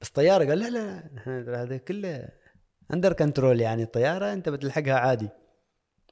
[0.00, 1.10] بس طيارة؟ قال لا لا.
[1.62, 2.28] هذا كله
[2.92, 3.82] under control يعني.
[3.82, 5.28] الطياره أنت بتلحقها عادي.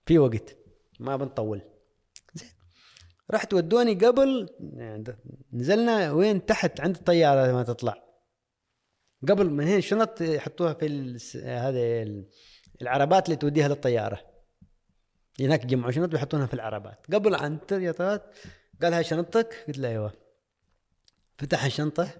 [0.06, 0.56] في وقت.
[1.00, 1.62] ما بنطول.
[3.30, 4.48] رحت ودوني قبل
[5.52, 8.04] نزلنا وين؟ تحت عند الطيارة ما تطلع.
[9.28, 10.86] قبل من هنا الشنط يحطوها في
[11.44, 12.28] هذه ال-
[12.82, 14.26] العربات اللي توديها للطيارة.
[15.40, 17.14] هناك يجمعوا شنط ويحطونها في العربات.
[17.14, 18.34] قبل عن الطيارات
[18.82, 20.12] قال هاي شنطتك؟ قلت له أيوه.
[21.38, 22.10] فتح الشنطة.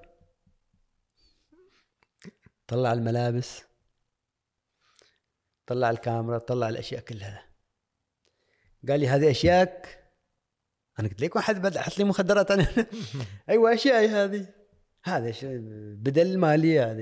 [2.67, 3.63] طلع الملابس.
[5.67, 6.39] طلع الكاميرا.
[6.39, 7.49] طلع الأشياء كلها.
[8.89, 9.97] قال لي هذه اشياءك
[10.99, 12.66] أنا قلت لك واحد بدا حط لي مخدرات أنا.
[13.49, 14.46] أيوه أشياء هذه.
[15.05, 15.32] هذا
[15.94, 16.99] بدل مالي هذه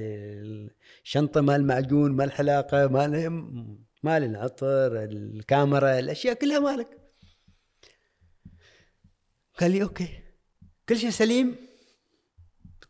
[1.05, 3.31] الشنطة مال معجون مال حلاقة مال
[4.03, 6.99] مال العطر الكاميرا الأشياء كلها مالك.
[9.61, 10.09] قال لي أوكي.
[10.89, 11.57] كل شيء سليم.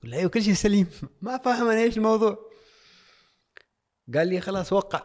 [0.05, 0.87] له أيوه كل شيء سليم.
[1.23, 2.51] ما فاهم أنا إيش الموضوع.
[4.15, 5.03] قال لي خلاص وقع.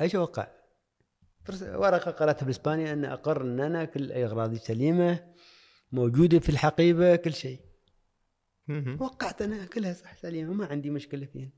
[0.00, 0.57] أيش وقع؟
[1.62, 5.34] ورقة قرأتها بالاسباني أن أقر أن أنا كل اغراضي سليمة
[5.92, 7.60] موجودة في الحقيبة كل شيء.
[9.00, 11.50] وقعت أنا كلها صح سليمة ما عندي مشكلة فيها.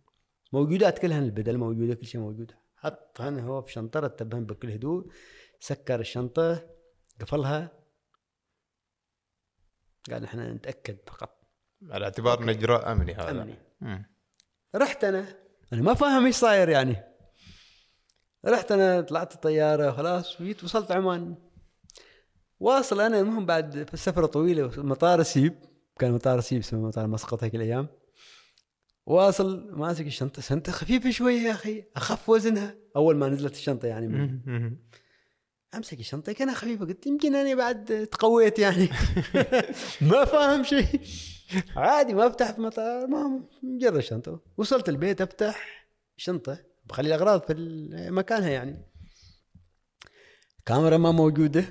[0.52, 2.52] موجودات كلها البدل موجودة كل شيء موجود.
[2.76, 5.10] حطهن هو في شنطة رتبهن بكل هدوء.
[5.60, 6.70] سكر الشنطة
[7.20, 7.72] قفلها.
[10.10, 11.40] قال إحنا نتأكد فقط.
[11.90, 13.30] على اعتبار إنه إجراء أمني هذا.
[13.30, 13.58] أمني.
[13.80, 14.04] مم.
[14.74, 15.36] رحت أنا.
[15.72, 17.09] أنا ما فاهم إيش صاير يعني.
[18.46, 21.34] رحت أنا طلعت الطيارة خلاص جيت وصلت عمان.
[22.60, 25.54] واصل أنا المهم بعد سفرة طويلة مطار السيب
[25.98, 27.88] كان مطار السيب اسمه مطار مسقط هيك الأيام.
[29.06, 32.74] واصل ماسك الشنطة شنطة خفيفة شوية يا أخي أخف وزنها.
[32.96, 34.08] أول ما نزلت الشنطة يعني.
[34.08, 34.76] من.
[35.74, 38.88] أمسك الشنطة كانها خفيفة قلت يمكن أنا بعد تقويت يعني.
[40.10, 41.00] ما فاهم شيء.
[41.76, 44.40] عادي ما أفتح في مطار ما مجرد الشنطة.
[44.56, 45.86] وصلت البيت أفتح
[46.16, 46.69] شنطة.
[46.90, 47.54] بخلي الأغراض في
[48.10, 48.82] مكانها يعني.
[50.66, 51.64] كاميرا ما موجودة.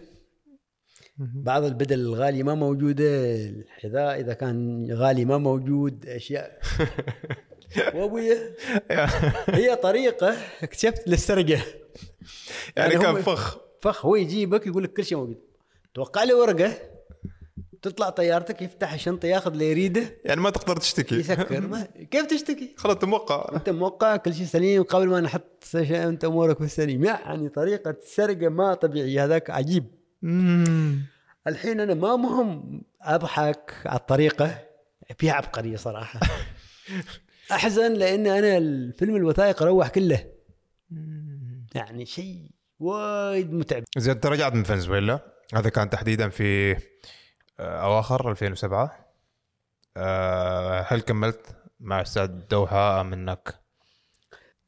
[1.18, 3.36] بعض البدل الغالية ما موجودة.
[3.46, 6.06] الحذاء إذا كان غالي ما موجود.
[6.06, 6.60] أشياء.
[7.96, 8.56] وأبويا.
[9.48, 10.38] هي طريقة.
[10.64, 11.50] اكتشفت للسرقة.
[11.50, 13.58] يعني يعني كان فخ.
[13.82, 14.06] فخ.
[14.06, 15.42] هو يجيبك يقول لك كل شيء موجود.
[15.94, 16.99] توقع له ورقة.
[17.82, 20.18] تطلع طيارتك يفتح الشنطه ياخذ اللي يريده.
[20.26, 21.16] يعني ما تقدر تشتكي.
[21.16, 21.62] يسكر.
[21.68, 23.56] ما كيف تشتكي؟ خلاص أنت موقع.
[23.56, 24.84] أنت موقع كل شيء سليم.
[24.84, 29.24] قبل ما نحط شيء أنت أمورك في السليم يعني طريقة سرقة ما طبيعية.
[29.24, 29.86] هذاك عجيب.
[30.22, 31.02] مم.
[31.48, 32.82] الحين أنا ما مهم.
[33.02, 34.58] أضحك على الطريقة.
[35.18, 36.20] فيها عبقرية صراحة.
[37.52, 40.26] أحزن لأن أنا الفيلم الوثائق روح كله.
[41.76, 43.84] يعني شيء وايد متعب.
[43.98, 45.20] زين أنت رجعت من فنزويلا.
[45.54, 46.76] هذا كان تحديدا في
[47.60, 49.10] اواخر 2007
[49.98, 53.56] آه، هل كملت مع استاد دوحة أم إنك؟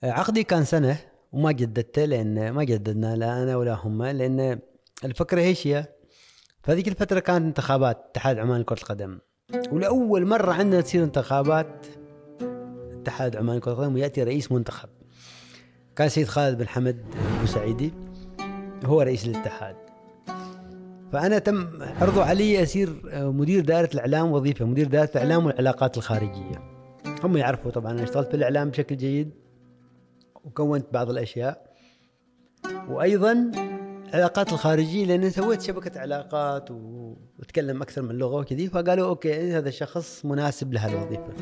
[0.04, 0.98] عقدي كان سنة
[1.32, 4.60] وما جددته لأن ما جددنا لا أنا ولا هم لأن
[5.06, 5.86] الفكرة إيش هي؟
[6.64, 9.20] في هذيك الفترة كانت انتخابات اتحاد عمان لكرة القدم.
[9.72, 11.86] ولأول مرة عندنا تصير انتخابات
[13.02, 14.90] اتحاد عمان لكرة القدم ويأتي رئيس منتخب.
[15.96, 17.06] كان سيد خالد بن حمد
[17.42, 17.94] بوسعيدي
[18.86, 19.91] هو رئيس الاتحاد.
[21.12, 26.72] فأنا تم عرضوا علي أصير مدير دائرة الإعلام وظيفة مدير دائرة الإعلام والعلاقات الخارجية.
[27.24, 29.32] هم يعرفوا طبعا أنا اشتغلت في الإعلام بشكل جيد
[30.44, 31.72] وكونت بعض الأشياء.
[32.90, 33.52] وأيضا
[34.10, 40.26] العلاقات الخارجية لأن سويت شبكة علاقات وأتكلم أكثر من لغة وكذي فقالوا okay هذا الشخص
[40.26, 41.34] مناسب لهالوظيفه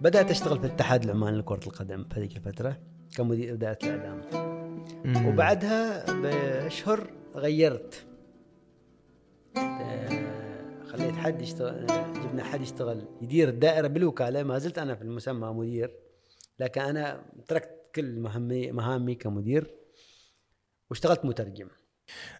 [0.00, 2.76] بدأت أشتغل في الاتحاد العماني لكرة القدم في هذيك الفترة
[3.16, 4.20] كمدير اداره الإعلام.
[5.26, 8.06] وبعدها بأشهر غيرت.
[9.56, 14.42] آه، خليت حد يشتغل جبنا حد يشتغل يدير الدائرة بالوكالة.
[14.42, 15.90] ما زلت أنا في المسمى مدير
[16.58, 19.74] لكن أنا تركت كل مهمي مهامي كمدير
[20.90, 21.68] واشتغلت مترجم.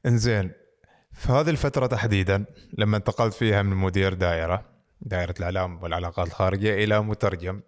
[0.07, 0.53] إنزين
[1.13, 4.65] في هذه الفترة تحديدا لما انتقلت فيها من مدير دائرة
[5.01, 7.61] دائرة الإعلام والعلاقات الخارجية إلى مترجم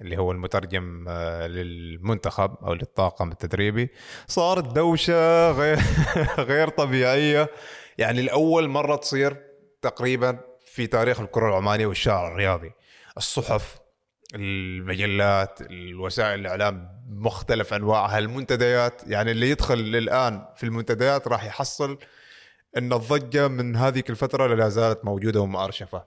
[0.00, 3.90] اللي هو المترجم آه، للمنتخب أو للطاقم التدريبي.
[4.26, 5.78] صارت دوشة غير
[6.50, 7.50] غير طبيعية.
[7.98, 9.36] يعني لأول مرة تصير
[9.82, 12.72] تقريبا في تاريخ الكرة العمانية والشارع الرياضي.
[13.16, 13.78] الصحف
[14.34, 19.02] المجلات الوسائل الإعلام مختلف أنواعها المنتديات.
[19.06, 21.98] يعني اللي يدخل الان في المنتديات راح يحصل
[22.76, 26.04] إن الضجة من هذيك الفترة لا زالت موجودة ومؤرشفة.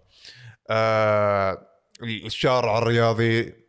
[0.70, 1.68] آه
[2.04, 3.63] الشارع الرياضي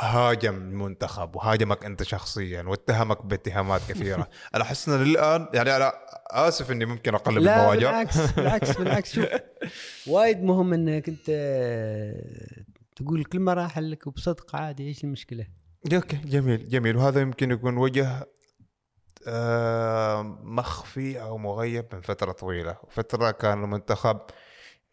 [0.00, 4.28] هاجم المنتخب وهاجمك انت شخصيا واتهمك باتهامات كثيرة.
[4.54, 5.92] أنا احس ان للان يعني أنا
[6.30, 7.90] آسف إني ممكن أقلب لا المواجع.
[7.90, 9.26] بالعكس بالعكس بالعكس شوف
[10.12, 11.30] وايد مهم إنك أنت
[12.96, 15.46] تقول كل مراحلك وبصدق عادي إيش المشكلة؟
[15.94, 16.96] okay جميل جميل.
[16.96, 18.26] وهذا يمكن يكون وجه
[19.26, 22.76] آه، مخفي أو مغيب من فترة طويلة.
[22.90, 24.20] فترة كان المنتخب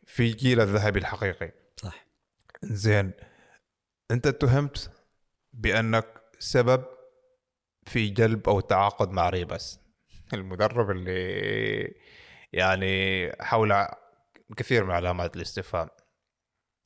[0.05, 1.51] في جيل الذهبي الحقيقي.
[1.77, 2.07] صح.
[2.63, 3.11] زين
[4.11, 4.91] أنت اتهمت
[5.57, 6.05] بأنك
[6.39, 6.83] سبب
[7.85, 9.79] في جلب أو التعاقد مع ريبس.
[10.33, 11.93] المدرب اللي
[12.53, 13.73] يعني حول
[14.57, 15.87] كثير من علامات الاستفهام.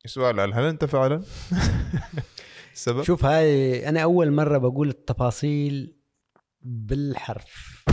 [0.06, 1.23] السؤال هل هل أنت فعلا؟
[2.73, 5.98] سبب؟ شوف هاي أنا أول مرة بقول التفاصيل
[6.61, 7.84] بالحرف.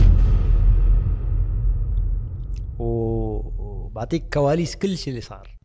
[2.79, 5.57] و- وبعطيك كواليس كل شيء اللي صار.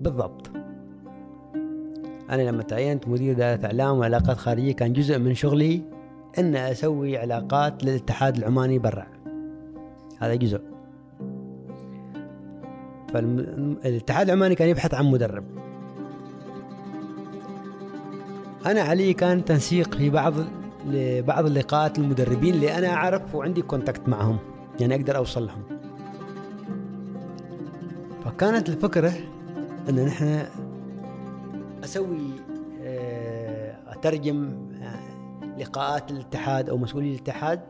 [0.00, 0.59] بالضبط.
[2.30, 5.82] أنا لما تعينت مدير دائرة إعلام وعلاقات خارجية كان جزء من شغلي
[6.38, 9.06] ان أسوي علاقات للاتحاد العماني برا.
[10.18, 10.60] هذا جزء.
[13.12, 15.44] فالاتحاد العماني كان يبحث عن مدرب.
[18.66, 20.34] أنا علي كان تنسيق في بعض
[20.86, 24.38] لبعض اللقاءات المدربين اللي أنا أعرف وعندي كونتاكت معهم.
[24.80, 25.62] يعني أقدر أوصل لهم.
[28.24, 29.12] فكانت الفكرة
[29.88, 30.42] إن نحن
[31.84, 32.30] أسوي
[32.82, 34.52] آه، أترجم
[34.82, 37.60] آه، لقاءات الاتحاد أو مسؤولي الاتحاد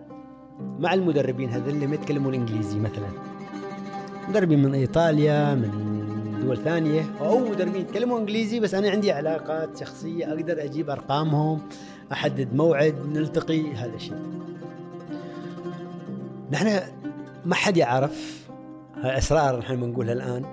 [0.79, 3.09] مع المدربين هذول اللي ما يتكلمون إنجليزي مثلا.
[4.29, 5.91] مدربين من إيطاليا من
[6.43, 11.61] دول ثانية أو مدربين يتكلموا إنجليزي بس أنا عندي علاقات شخصية أقدر أجيب أرقامهم
[12.13, 14.17] أحدد موعد نلتقي هذا الشيء.
[16.53, 16.81] نحن
[17.45, 18.49] ما حد يعرف
[18.97, 20.45] اسرار نحن بنقولها الآن.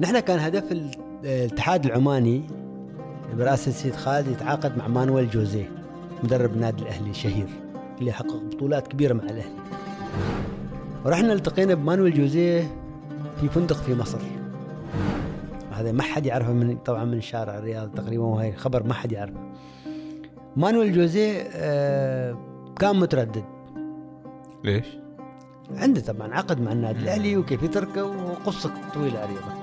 [0.00, 2.57] نحن كان هدف الاتحاد العماني
[3.36, 5.70] برئاسه السيد خالد يتعاقد مع مانويل جوزيه
[6.24, 7.48] مدرب النادي الأهلي الشهير
[8.00, 9.58] اللي حقق بطولات كبيرة مع الأهلي.
[11.04, 12.70] ورحنا التقينا بمانويل جوزيه
[13.40, 14.18] في فندق في مصر.
[15.72, 19.40] هذا ما حد يعرفه من طبعا من شارع الرياض تقريبا وهي خبر ما حد يعرفه.
[20.56, 22.38] مانويل جوزيه آه،
[22.78, 23.44] كان متردد.
[24.64, 24.86] ليش؟
[25.76, 29.57] عنده طبعا عقد مع النادي الأهلي وكيف يتركه وقصة طويلة عريضة.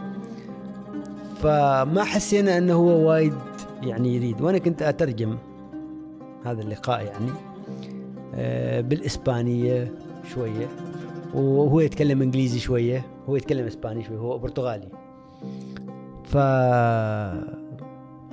[1.35, 3.33] فما حسينا إنه هو وايد
[3.83, 4.41] يعني يريد.
[4.41, 5.37] وأنا كنت أترجم
[6.45, 7.31] هذا اللقاء يعني
[8.35, 9.93] آه، بالإسبانية
[10.33, 10.67] شوية
[11.33, 14.87] وهو يتكلم إنجليزي شوية هو يتكلم إسباني شوية هو برتغالي.
[16.23, 16.37] ف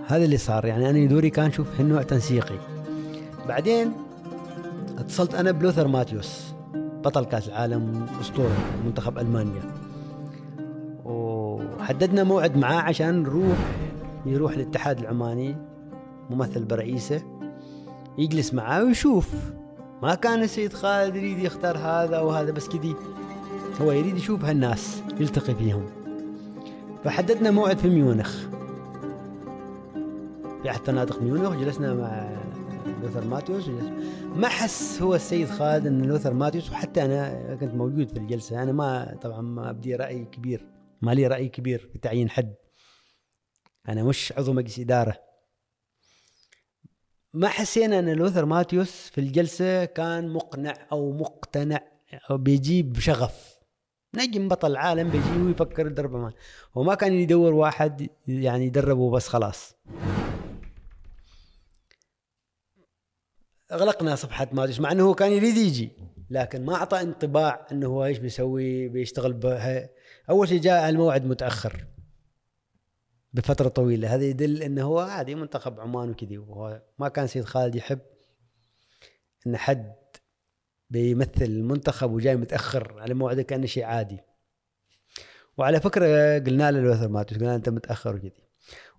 [0.06, 0.64] هذا اللي صار.
[0.64, 2.58] يعني أنا دوري كان شوف نوع تنسيقي.
[3.48, 3.92] بعدين
[4.98, 6.52] اتصلت أنا بلوثر ماتيوس
[7.04, 9.81] بطل كأس العالم أسطورة منتخب ألمانيا.
[11.82, 13.56] وحددنا موعد معاه عشان نروح
[14.26, 15.56] يروح الاتحاد العماني
[16.30, 17.22] ممثل برئيسه
[18.18, 19.34] يجلس معاه ويشوف.
[20.02, 22.94] ما كان السيد خالد يريد يختار هذا وهذا بس كذي
[23.80, 25.86] هو يريد يشوف هالناس يلتقي فيهم.
[27.04, 28.46] فحددنا موعد في ميونخ.
[30.62, 32.28] في أحد فنادق ميونخ جلسنا مع
[33.02, 33.70] لوثر ماتيوس
[34.36, 38.62] ما حس هو السيد خالد إن لوثر ماتيوس وحتى أنا كنت موجود في الجلسة.
[38.62, 40.71] أنا ما طبعا ما أبدي رأي كبير.
[41.02, 42.54] ما لي رأي كبير في تعيين حد.
[43.88, 45.32] أنا مش عضو مجلس إدارة.
[47.34, 51.80] ما حسينا أن لوثر ماتيوس في الجلسة كان مقنع أو مقتنع
[52.30, 53.58] أو بيجيب شغف
[54.14, 56.32] نجم بطل العالم بيجي ويفكر يدرب
[56.76, 59.76] هو ما كان يدور واحد يعني يدربه بس خلاص.
[63.72, 65.92] أغلقنا صفحة ماتيوس مع أنه هو كان يريد يجي
[66.30, 69.88] لكن ما أعطى انطباع أنه هو إيش بيسوي بيشتغل به
[70.30, 71.86] أول شيء جاء الموعد متأخر
[73.32, 74.14] بفترة طويلة.
[74.14, 76.38] هذا يدل إنه هو عادي منتخب عمان وكذي.
[76.38, 78.00] وهو ما كان سيد خالد يحب
[79.46, 79.94] إن حد
[80.90, 84.20] بيمثل المنتخب وجاي متأخر على موعده كأنه شيء عادي.
[85.56, 88.42] وعلى فكرة قلنا له لوثر ماتوس قلنا أنت متأخر وكذي.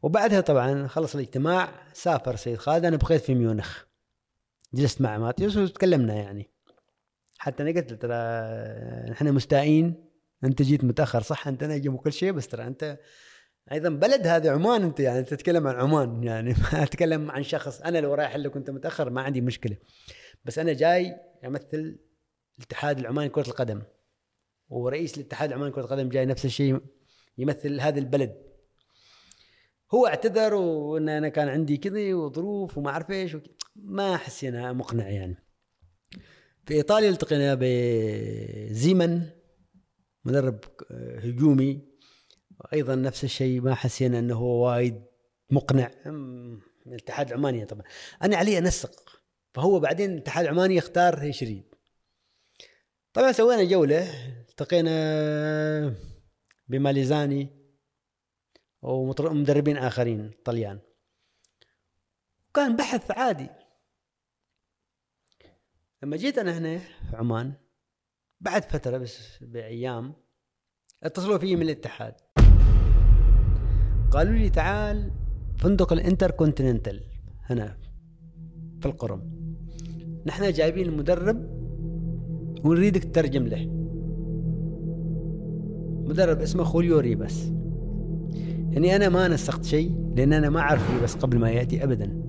[0.01, 2.85] وبعدها طبعا خلص الاجتماع سافر سيد خالد.
[2.85, 3.83] أنا بقيت في ميونخ.
[4.73, 6.51] جلست مع ماتيوس وتكلمنا يعني.
[7.37, 8.15] حتى أنا قلت له ترى
[9.13, 10.12] إحنا مستائين.
[10.43, 12.99] انت جيت متأخر صح؟ انت نجم وكل شيء بس ترى انت
[13.71, 17.81] أيضا بلد هذا عمان انت يعني تتكلم عن عمان يعني ما أتكلم عن شخص.
[17.81, 19.77] أنا لو رايح لك كنت متأخر ما عندي مشكلة.
[20.45, 21.15] بس أنا جاي
[21.45, 21.99] أمثل
[22.57, 23.81] الاتحاد العماني لكرة القدم.
[24.69, 26.79] ورئيس الاتحاد العماني لكرة القدم جاي نفس الشيء
[27.37, 28.43] يمثل هذا البلد.
[29.93, 33.37] هو اعتذر وإن أنا كان عندي كذا وظروف وما أعرف إيش
[33.75, 35.35] ما حسينا مقنع يعني.
[36.65, 39.29] في إيطاليا التقينا بزيمن.
[40.25, 40.59] مدرب
[41.23, 41.93] هجومي.
[42.73, 45.05] أيضا نفس الشيء ما حسينا إنه هو وايد
[45.49, 45.91] مقنع.
[46.87, 47.83] الاتحاد العماني طبعا.
[48.23, 49.21] أنا علي أنسق
[49.53, 51.75] فهو بعدين الاتحاد العماني يختار إيش يريد
[53.13, 55.95] طبعا سوينا جولة التقينا
[56.67, 57.63] بماليزاني
[58.81, 60.79] ومدربين آخرين طليان.
[62.49, 63.49] وكان بحث عادي.
[66.03, 67.53] لما جيت أنا هنا في عمان
[68.43, 70.13] بعد فترة بس بأيام
[71.03, 72.13] اتصلوا فيي من الاتحاد.
[74.11, 75.11] قالوا لي تعال
[75.57, 77.03] فندق الانتر كونتيننتال
[77.43, 77.77] هنا
[78.79, 79.21] في القرم.
[80.25, 81.37] نحن جايبين المدرب
[82.63, 83.67] ونريدك تترجم له.
[86.09, 87.51] مدرب اسمه خوليو ريبس.
[88.71, 92.23] يعني أنا ما نسقت شيء لأن أنا ما أعرف ريبس قبل ما يأتي ابدا.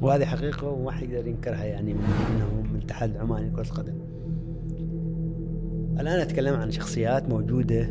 [0.00, 4.21] وهذه حقيقة وما حد يقدر ينكرها يعني إنه من الاتحاد العماني لكره القدم.
[6.00, 7.88] الآن أتكلم عن شخصيات موجودة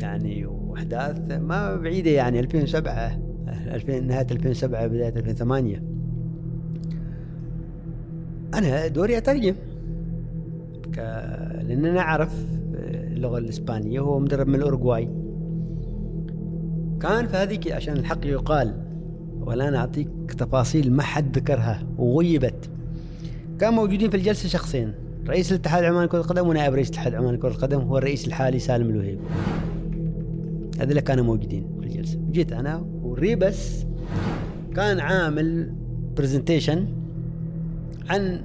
[0.00, 3.18] يعني وأحداث ما بعيدة يعني 2007
[3.48, 5.82] 2000 نهاية 2007 بداية 2008
[8.54, 9.54] أنا دوري أترجم
[10.92, 10.98] ك...
[11.68, 15.08] لأن أنا اعرف اللغة الإسبانية هو مدرب من الاورجواي
[17.00, 18.74] كان في هذيك عشان الحق يقال
[19.40, 22.70] ولا أنا أعطيك تفاصيل ما حد ذكرها وغيبت.
[23.60, 24.92] كان موجودين في الجلسة شخصين.
[25.28, 28.90] رئيس الاتحاد العماني لكرة القدم ونائب رئيس الاتحاد العماني لكرة القدم هو الرئيس الحالي سالم
[28.90, 29.18] الوهيب.
[30.80, 32.18] هذول كانوا موجودين في الجلسة.
[32.30, 33.86] جيت أنا وريبس
[34.76, 35.72] كان عامل
[36.16, 36.86] presentation
[38.08, 38.40] عن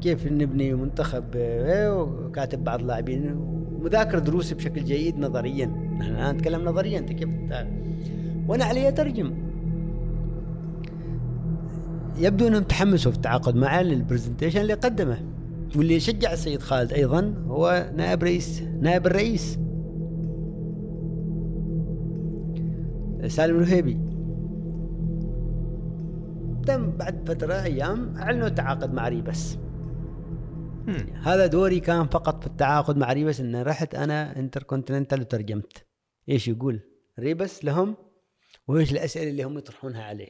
[0.00, 5.66] كيف نبني منتخب وكاتب بعض اللاعبين ومذاكر دروسه بشكل جيد نظريا.
[5.66, 7.28] نحن الآن نتكلم نظريا أنت كيف
[8.48, 9.32] وأنا عليّ أترجم.
[12.18, 15.18] يبدو أنهم تحمسوا في التعاقد معه لل presentation اللي قدمه.
[15.76, 19.58] واللي شجع السيد خالد أيضا هو نائب رئيس نائب الرئيس.
[23.26, 23.98] سالم الوهيبي.
[26.66, 29.56] ثم بعد فترة أيام أعلنوا التعاقد مع ريبس.
[31.22, 35.86] هذا دوري كان فقط في التعاقد مع ريبس ان رحت أنا انتر كونتيننتال وترجمت.
[36.28, 36.80] إيش يقول؟
[37.18, 37.96] ريبس لهم
[38.68, 40.28] وإيش الأسئلة اللي هم يطرحونها عليه؟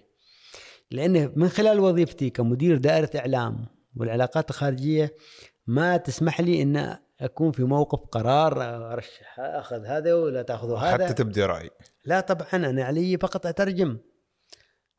[0.91, 5.15] لأن من خلال وظيفتي كمدير دائرة إعلام والعلاقات الخارجية
[5.67, 8.63] ما تسمح لي إن أكون في موقف قرار
[8.93, 11.05] أرشح أخذ هذا ولا تاخذوا هذا.
[11.05, 11.71] حتى تبدي رأي.
[12.05, 13.99] لا طبعا أنا علي فقط أترجم.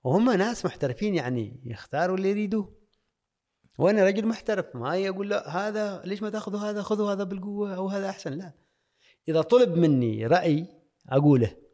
[0.04, 2.78] وهم ناس محترفين يعني يختاروا اللي يريدوه.
[3.80, 7.88] وأنا رجل محترف ما أقول لا هذا ليش ما تأخذوا هذا؟ خذوا هذا بالقوة أو
[7.88, 8.52] هذا أحسن لا.
[9.30, 10.66] إذا طلب مني رأي
[11.10, 11.67] أقوله.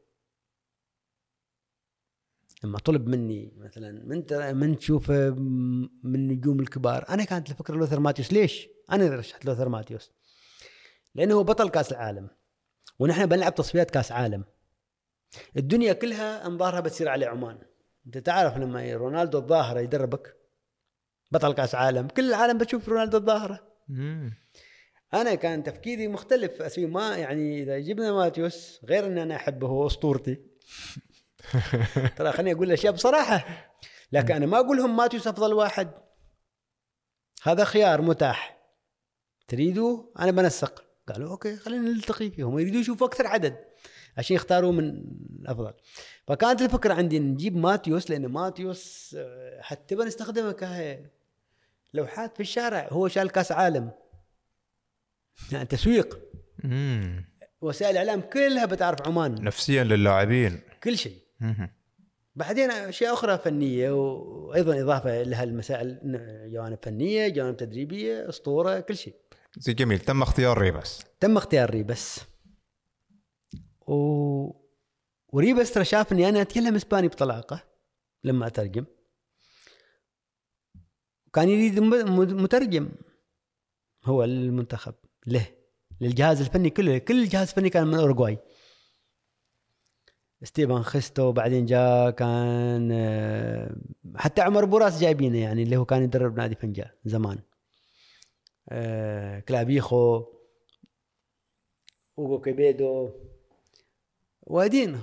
[2.63, 4.23] لما طلب مني مثلا من
[4.57, 7.05] من تشوف من النجوم الكبار.
[7.09, 8.33] أنا كانت الفكرة لوثر ماتيوس.
[8.33, 10.11] ليش؟ أنا اللي رشحت لوثر ماتيوس.
[11.15, 12.29] لأنه هو بطل كأس العالم.
[12.99, 14.43] ونحن بنلعب تصفيات كأس عالم.
[15.57, 17.57] الدنيا كلها أنظارها بتصير على عمان.
[18.05, 20.35] أنت تعرف لما رونالدو الظاهرة يدربك؟
[21.31, 22.07] بطل كأس عالم.
[22.07, 23.67] كل العالم بتشوف رونالدو الظاهرة.
[25.13, 26.61] أنا كان تفكيري مختلف.
[26.61, 30.37] أسوي ما يعني إذا جبنا ماتيوس غير ان أنا أحبه هو أسطورتي.
[32.17, 33.45] ترى خليني أقول الأشياء بصراحة.
[34.11, 35.91] لكن أنا ما أقول لهم ماتيوس أفضل واحد.
[37.43, 38.57] هذا خيار متاح.
[39.47, 40.83] تريدوا؟ أنا بنسق.
[41.07, 42.59] قالوا okay خلينا نلتقي فيهم.
[42.59, 43.57] يريدوا يشوفوا أكثر عدد
[44.17, 44.89] عشان يختاروا من
[45.39, 45.73] الأفضل.
[46.27, 50.63] فكانت الفكرة عندي نجيب ماتيوس لأن ماتيوس آه، حتى بنستخدمه ك
[51.93, 52.87] لوحات في الشارع.
[52.91, 53.91] هو شال كأس عالم.
[55.51, 56.19] يعني تسويق.
[57.61, 59.43] وسائل الاعلام كلها بتعرف عمان.
[59.43, 60.61] نفسيا للاعبين.
[60.83, 61.22] كل شيء.
[62.35, 65.99] بعدين أشياء أخرى فنية وأيضا إضافة لها المسائل
[66.51, 69.15] جوانب فنية جوانب تدريبية أسطورة كل شيء.
[69.57, 69.99] زي جميل.
[69.99, 71.03] تم اختيار ريبس.
[71.19, 72.21] تم اختيار ريبس.
[73.87, 74.63] و...
[75.27, 77.63] وريبس ترى شاف اني أنا أتكلم إسباني بطلاقة
[78.23, 78.85] لما أترجم.
[81.33, 82.91] كان يريد مترجم
[84.05, 84.95] هو للمنتخب
[85.27, 85.47] له
[86.01, 86.97] للجهاز الفني كله.
[86.97, 88.37] كل الجهاز الفني كان من أوروغواي.
[90.43, 93.75] ستيفان خيستو بعدين جاء كان آه،
[94.15, 97.39] حتى عمر بوراس جايبينه يعني اللي هو كان يدرب نادي فنجان زمان.
[98.69, 100.23] آه، كلابيخو
[102.19, 103.09] أوغو كيبيدو
[104.41, 104.99] وايدين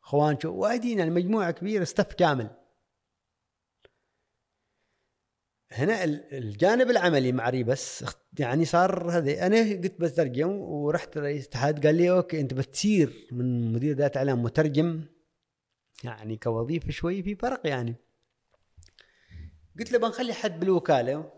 [0.00, 2.50] خوانشو وايدين يعني مجموعة كبيرة staff كامل.
[5.72, 8.04] هنا ال- الجانب العملي مع ريبس
[8.38, 13.72] يعني صار هذا أنا قلت بترجم ورحت رئيس الاتحاد قال لي okay أنت بتصير من
[13.72, 15.04] مدير دائرة إعلام مترجم
[16.04, 17.96] يعني كوظيفة شوي في فرق يعني.
[19.78, 21.32] قلت له بنخلي حد بالوكالة.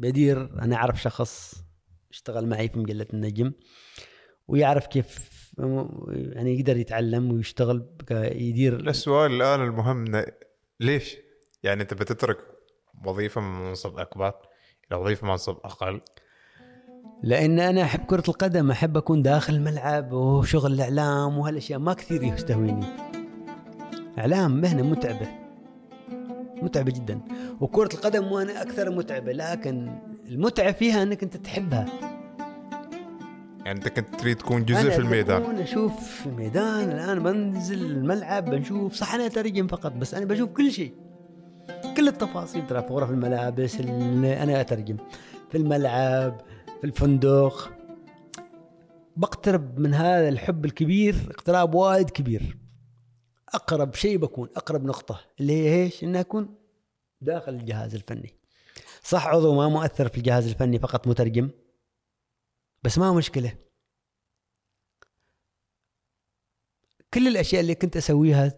[0.00, 1.54] بدير أنا أعرف شخص
[2.10, 3.52] اشتغل معي في مجلة النجم
[4.48, 5.28] ويعرف كيف
[6.08, 10.24] يعني يقدر يتعلم ويشتغل يدير السؤال الآن المهم
[10.80, 11.16] ليش؟
[11.62, 12.38] يعني أنت بتترك
[13.04, 14.34] وظيفة من منصب أكبر
[14.90, 16.00] إلى وظيفة من منصب أقل.
[17.22, 21.78] لأن أنا أحب كرة القدم أحب أكون داخل الملعب وشغل الإعلام وهالأشياء.
[21.78, 22.86] ما كثير يستهويني.
[24.18, 25.28] إعلام مهنة متعبة.
[26.62, 27.20] متعبة جدا.
[27.60, 29.98] وكرة القدم وأنا أكثر متعبة لكن
[30.28, 31.86] المتعة فيها أنك أنت تحبها.
[33.64, 35.42] يعني أنت كنت تريد تكون جزء في الميدان.
[35.42, 40.50] بكون أشوف في الميدان الآن بنزل الملعب بنشوف صح أنا اترجم فقط بس أنا بشوف
[40.50, 40.94] كل شيء.
[41.98, 42.66] كل التفاصيل.
[42.66, 44.96] ترى في غرف الملابس أنا أترجم.
[45.50, 46.40] في الملعب
[46.80, 47.72] في الفندق.
[49.16, 52.58] بقترب من هذا الحب الكبير اقتراب وايد كبير.
[53.48, 56.58] أقرب شيء بكون أقرب نقطة اللي هي إيش؟ إني أكون
[57.20, 58.34] داخل الجهاز الفني.
[59.02, 61.50] صح عضو ما مؤثر في الجهاز الفني فقط مترجم
[62.82, 63.54] بس ما مشكلة.
[67.14, 68.56] كل الأشياء اللي كنت أسويها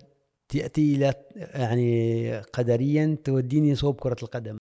[0.50, 4.58] تأتي إلى يعني قدريا توديني صوب كرة القدم.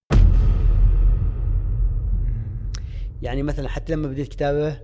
[3.21, 4.77] يعني مثلا حتى لما بديت كتابة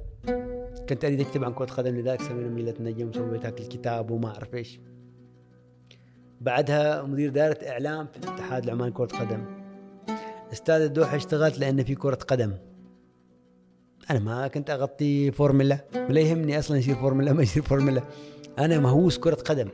[0.90, 4.56] كنت أريد أكتب عن كرة قدم لذلك سوينا مجلة نجم وسويت هذاك الكتاب وما أعرف
[4.56, 4.80] إيش.
[6.42, 9.46] بعدها مدير دائرة إعلام في الاتحاد العماني كرة قدم.
[10.54, 12.54] أستاذ الدوحة اشتغلت لأن في كرة قدم.
[14.10, 18.04] أنا ما كنت أغطي فورمولا ولا يهمني أصلا يصير فورمولا ما يصير فورمولا
[18.60, 19.70] أنا مهووس كرة قدم.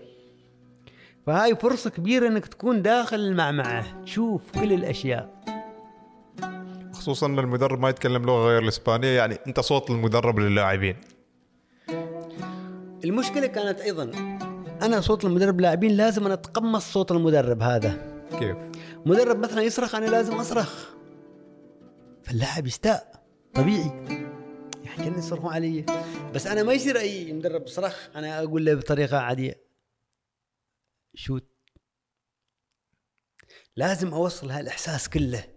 [1.27, 4.03] فهاي فرصة كبيرة إنك تكون داخل المعمعة.
[4.03, 5.41] تشوف كل الأشياء.
[6.93, 10.95] خصوصا إن المدرب ما يتكلم لغة غير الإسبانية يعني أنت صوت المدرب للاعبين.
[13.03, 14.11] المشكلة كانت أيضا
[14.81, 18.21] أنا صوت المدرب لاعبين لازم أنا أتقمص صوت المدرب هذا.
[18.39, 18.57] كيف؟
[19.05, 20.89] مدرب مثلا يصرخ أنا لازم أصرخ.
[22.23, 23.11] فاللاعب يستاء.
[23.53, 23.91] طبيعي.
[24.83, 25.85] يعني كانوا يصرخون علي.
[26.33, 29.70] بس أنا ما يصير أي مدرب صرخ أنا أقول له بطريقة عادية.
[31.15, 31.51] شوت.
[33.75, 35.47] لازم أوصل هالإحساس كله.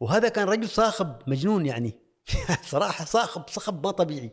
[0.00, 2.00] وهذا كان رجل صاخب مجنون يعني.
[2.72, 4.30] صراحة صاخب صخب ما طبيعي.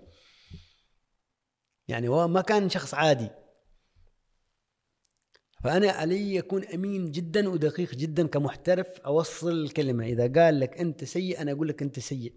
[1.88, 3.30] يعني هو ما كان شخص عادي.
[5.64, 11.42] فأنا علي أكون أمين جدا ودقيق جدا كمحترف أوصل الكلمة إذا قال لك أنت سيء
[11.42, 12.34] أنا أقول لك أنت سيء.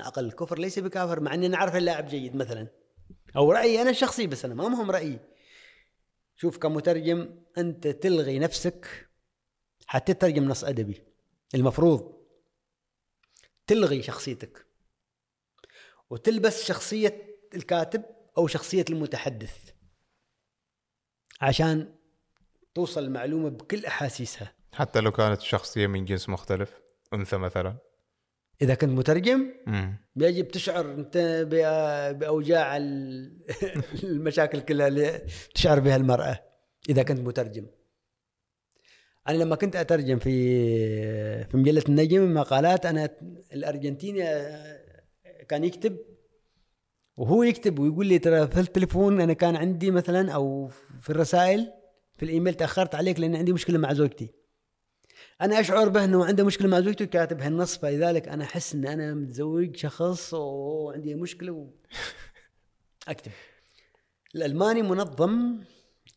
[0.00, 2.68] أقل الكفر ليس بكافر مع أني نعرف اللاعب جيد مثلا.
[3.36, 5.18] أو رأيي أنا الشخصي بس أنا ما مهم رأيي.
[6.42, 9.08] شوف كمترجم أنت تلغي نفسك
[9.86, 11.02] حتى تترجم نص أدبي.
[11.54, 12.26] المفروض
[13.66, 14.66] تلغي شخصيتك
[16.10, 18.04] وتلبس شخصية الكاتب
[18.38, 19.72] أو شخصية المتحدث
[21.40, 21.94] عشان
[22.74, 24.54] توصل المعلومة بكل أحاسيسها.
[24.72, 26.80] حتى لو كانت الشخصيه من جنس مختلف
[27.14, 27.78] أنثى مثلا.
[28.62, 29.46] إذا كنت مترجم.
[30.16, 31.06] يجب تشعر
[32.12, 33.42] بأوجاع ال-
[34.04, 35.20] المشاكل كلها اللي
[35.54, 36.38] تشعر بها المرأة
[36.88, 37.66] إذا كنت مترجم
[39.28, 40.34] أنا لما كنت أترجم في
[41.44, 43.10] في مجلة النجم مقالات أنا
[43.52, 44.22] الأرجنتيني
[45.48, 45.96] كان يكتب
[47.16, 50.68] وهو يكتب ويقول لي ترى في التليفون أنا كان عندي مثلا أو
[51.00, 51.72] في الرسائل
[52.16, 54.30] في الإيميل تأخرت عليك لأن عندي مشكلة مع زوجتي
[55.40, 59.14] أنا أشعر به انه عنده مشكلة مع زوجته كاتب هالنص فلذلك أنا أحس إن أنا
[59.14, 61.66] متزوج شخص وعندي مشكلة و...
[63.08, 63.32] أكتب.
[64.34, 65.58] الألماني منظم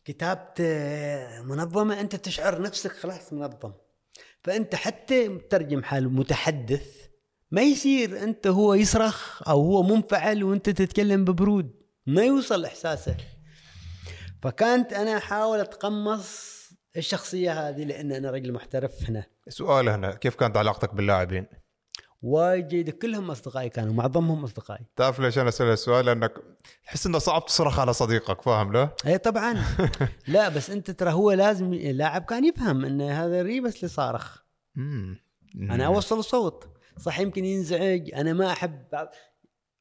[0.04, 3.72] كتابته منظمة أنت تشعر نفسك خلاص منظم.
[4.44, 7.06] فأنت حتى مترجم حال متحدث
[7.50, 11.70] ما يصير أنت هو يصرخ أو هو منفعل وأنت تتكلم ببرود
[12.06, 13.16] ما يوصل إحساسه.
[14.42, 16.55] فكانت أنا أحاول أتقمص
[16.96, 21.46] الشخصية هذه لأن أنا رجل محترف هنا سؤال هنا كيف كانت علاقتك باللاعبين؟
[22.22, 26.32] وايد جيدة كلهم أصدقائي كانوا معظمهم أصدقائي تعرف ليش أنا أسأل السؤال؟ لأنك
[26.84, 29.64] تحس إنه صعب تصرخ على صديقك فاهم له؟ اي طبعا
[30.28, 34.42] لا بس أنت ترى هو لازم اللاعب كان يفهم إن هذا ريبس اللي صارخ.
[35.56, 36.68] أنا أوصل الصوت
[37.00, 39.14] صح يمكن ينزعج أنا ما أحب بعض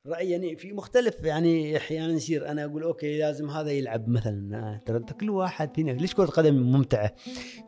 [0.07, 2.51] رايي يعني في مختلف يعني أحيانا يصير.
[2.51, 4.57] أنا أقول okay لازم هذا يلعب مثلا.
[4.57, 7.13] آه، ترى أنت كل واحد فينا ليش كرة قدم ممتعة؟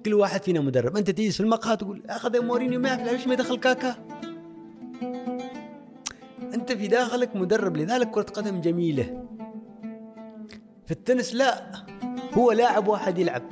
[0.05, 0.97] كل واحد فينا مدرب.
[0.97, 3.95] أنت تجلس في المقهى تقول أخذ مورينيو ما يعرف ليش ما يدخل كاكا؟
[6.53, 9.23] أنت في داخلك مدرب لذلك كرة قدم جميلة.
[10.85, 11.71] في التنس لا
[12.33, 13.43] هو لاعب واحد يلعب.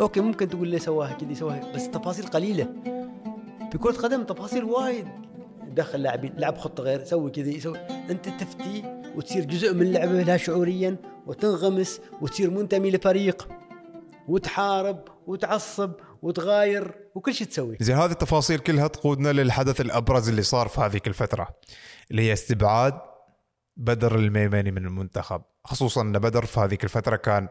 [0.00, 2.68] okay ممكن تقول لي سواها كذا سواها بس تفاصيل قليلة.
[3.72, 5.08] في كرة قدم تفاصيل وايد.
[5.74, 7.78] دخل لاعبين لعب خطة غير سوي كذا سوي
[8.10, 10.96] أنت تفتي وتصير جزء من اللعبة لا شعوريا
[11.26, 13.48] وتنغمس وتصير منتمي لفريق
[14.28, 15.92] وتحارب وتعصب
[16.22, 17.76] وتغاير وكل شيء تسوي.
[17.80, 21.48] زي هذه التفاصيل كلها تقودنا للحدث الأبرز اللي صار في هذيك الفترة
[22.10, 23.00] اللي هي استبعاد
[23.76, 25.42] بدر الميمني من المنتخب.
[25.64, 27.48] خصوصا أن بدر في هذيك الفترة كان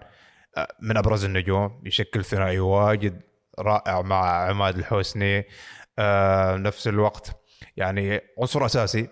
[0.58, 3.22] آه، من أبرز النجوم يشكل ثنائي واجد
[3.60, 5.46] رائع مع عماد الحسني.
[6.00, 7.41] آه، نفس الوقت
[7.78, 9.10] يعني عنصر أساسي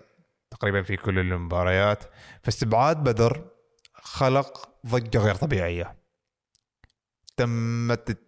[0.50, 2.04] تقريبا في كل المباريات.
[2.42, 3.44] فاستبعاد بدر
[3.94, 5.96] خلق ضجة غير طبيعية.
[7.36, 8.18] تمت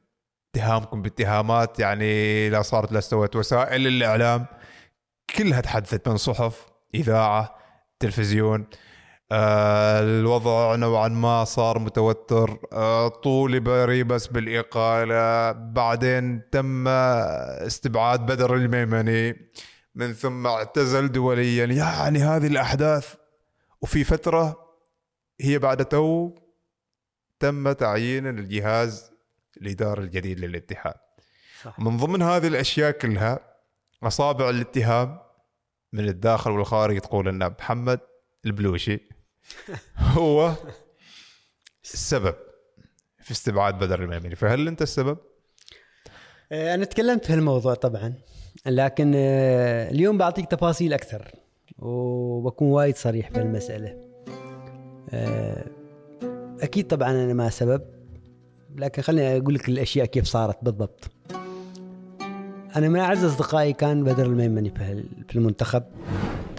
[0.54, 4.46] اتهامكم باتهامات يعني لا صارت لا استوت وسائل الإعلام
[5.36, 7.54] كلها تحدثت من صحف إذاعة
[7.98, 8.66] تلفزيون.
[9.32, 12.58] آه الوضع نوعا ما صار متوتر.
[12.72, 15.52] آه طولب ريبس بالإقالة.
[15.52, 19.50] بعدين تم استبعاد بدر الميمني.
[19.94, 23.14] من ثم اعتزل دوليا يعني هذه الأحداث
[23.80, 24.74] وفي فترة
[25.40, 26.34] هي بعد تو
[27.38, 29.12] تم تعيين الجهاز
[29.56, 30.94] الاداري الجديد للاتحاد
[31.62, 31.78] صح.
[31.78, 33.40] من ضمن هذه الأشياء كلها
[34.02, 35.18] أصابع الاتهام
[35.92, 38.00] من الداخل والخارج تقول إن محمد
[38.46, 39.00] البلوشي
[40.16, 40.54] هو
[41.84, 42.34] السبب
[43.18, 45.18] في استبعاد بدر الميمني فهل أنت السبب؟
[46.52, 48.14] آه، أنا تكلمت في الموضوع طبعا
[48.66, 51.32] لكن آه، اليوم بعطيك تفاصيل أكثر
[51.78, 53.96] وبكون وايد صريح في المسألة.
[55.10, 55.64] آه،
[56.60, 57.82] أكيد طبعا أنا ما سبب
[58.76, 61.10] لكن خليني أقول لك الأشياء كيف صارت بالضبط.
[62.76, 64.70] أنا من أعز أصدقائي كان بدر الميمني
[65.28, 65.82] في المنتخب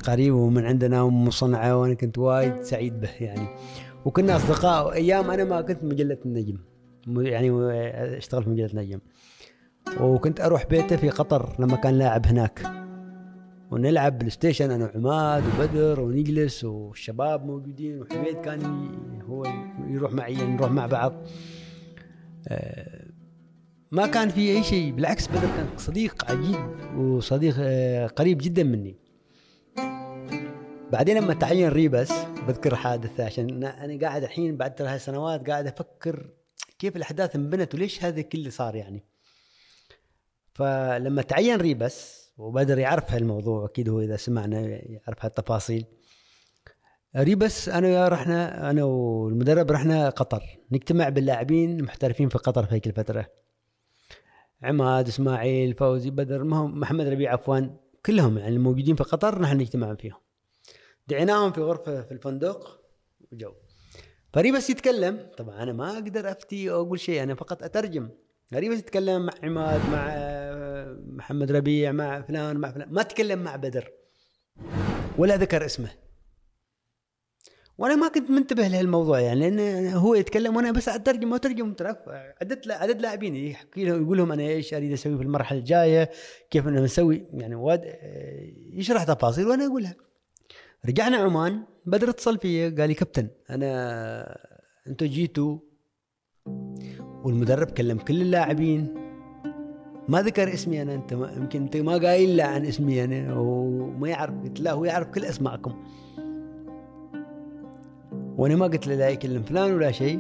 [0.04, 3.48] قريب ومن عندنا ومن صنعاء وأنا كنت وايد سعيد به يعني.
[4.06, 6.58] وكنا أصدقاء أيام أنا ما كنت مجلة النجم
[7.08, 7.52] يعني
[8.18, 9.00] أشتغل في مجلة النجم.
[10.02, 12.84] وكنت أروح بيته في قطر لما كان لاعب هناك.
[13.72, 18.92] ونلعب بلاي ستيشن أنا وعماد وبدر ونجلس والشباب موجودين وحميد كان
[19.30, 19.46] هو
[19.88, 21.14] يروح معي نروح مع بعض.
[22.48, 23.06] آه،
[23.92, 28.96] ما كان في أي شيء بالعكس بدر كان صديق عجيب وصديق آه، قريب جدا مني.
[30.92, 32.12] بعدين لما تعين ريبس
[32.48, 36.30] بذكر حادثة عشان أنا قاعد الحين بعد ثلاث سنوات قاعد أفكر
[36.80, 39.13] كيف الأحداث انبنت وليش هذا كله صار يعني.
[40.54, 45.86] فلما تعين ريبس وبدر يعرف هالموضوع أكيد هو إذا سمعنا يعرف هالتفاصيل.
[47.18, 50.44] ريبس أنا وياه رحنا أنا والمدرب رحنا قطر.
[50.72, 53.28] نجتمع باللاعبين المحترفين في قطر في هيك الفترة.
[54.64, 57.60] عماد إسماعيل فوزي بدر ما هم محمد ربيع عفوا
[58.06, 60.18] كلهم يعني الموجودين في قطر نحن نجتمع فيهم.
[61.08, 62.82] دعيناهم في غرفة في الفندق
[63.32, 63.54] وجو.
[64.34, 68.10] فريبس يتكلم طبعا أنا ما أقدر أفتي أو أقول شيء أنا فقط أترجم.
[68.60, 72.94] ريبس يتكلم مع عماد مع آه، محمد ربيع مع فلان مع فلان.
[72.94, 73.92] ما تكلم مع بدر.
[75.18, 75.90] ولا ذكر اسمه.
[77.78, 81.98] وأنا ما كنت منتبه لهالموضوع يعني لأن هو يتكلم وأنا بس أترجم واترجم تعرف
[82.42, 86.10] عدد عدد لاعبين يحكي لهم يقول لهم أنا إيش أريد أسوي في المرحلة الجاية؟
[86.50, 89.96] كيف أنا بسوي يعني واد آه، يشرح تفاصيل وأنا أقولها.
[90.86, 94.40] رجعنا عمان بدر اتصل في قال لي كابتن أنا
[94.88, 95.60] أنتوا جيتوا.
[97.24, 98.88] والمدرب كلم كل اللاعبين.
[100.08, 104.34] ما ذكر اسمي أنا أنت يمكن أنت ما قايل له عن اسمي أنا وما يعرف
[104.44, 105.74] قلت له هو يعرف كل أسماءكم.
[108.38, 110.20] وأنا ما قلت له لا يكلم فلان ولا شيء.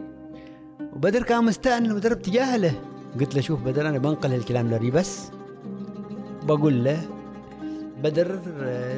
[0.96, 2.74] وبدر كان مستاء المدرب تجاهله.
[3.20, 5.32] قلت له شوف بدر أنا بنقل هالكلام لريبس
[6.44, 7.02] بقول له
[8.04, 8.40] بدر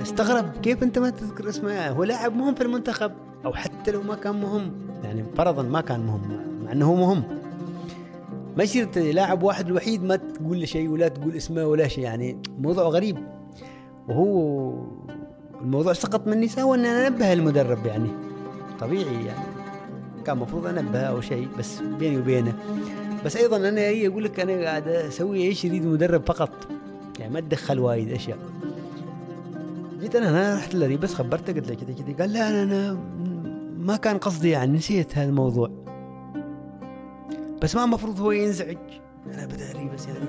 [0.01, 3.11] استغرب كيف أنت ما تذكر اسمه؟ هو لاعب مهم في المنتخب
[3.45, 4.71] أو حتى لو ما كان مهم.
[5.03, 6.21] يعني فرضا ما كان مهم
[6.63, 7.23] مع إنه هو مهم.
[8.57, 12.37] ما يصير لاعب واحد الوحيد ما تقول له شيء ولا تقول اسمه ولا شيء يعني
[12.59, 13.17] موضوع غريب.
[14.07, 14.73] وهو
[15.61, 18.09] الموضوع سقط مني سوى ان أنا أنبه المدرب يعني.
[18.79, 19.45] طبيعي يعني.
[20.25, 22.53] كان المفروض انبهه أو شيء بس بيني وبينه.
[23.25, 26.67] بس أيضا أنا أقول لك أنا قاعد أسوي إيش يريد المدرب فقط.
[27.19, 28.37] يعني ما اتدخل وايد أشياء.
[29.99, 32.99] جيت أنا هنا رحت لري بس خبرته قلت له كذا كذا قال لا أنا أنا
[33.77, 35.84] ما كان قصدي يعني نسيت هالموضوع
[37.65, 38.77] بس ما المفروض هو ينزعج.
[39.33, 40.19] أنا بداري بس يعني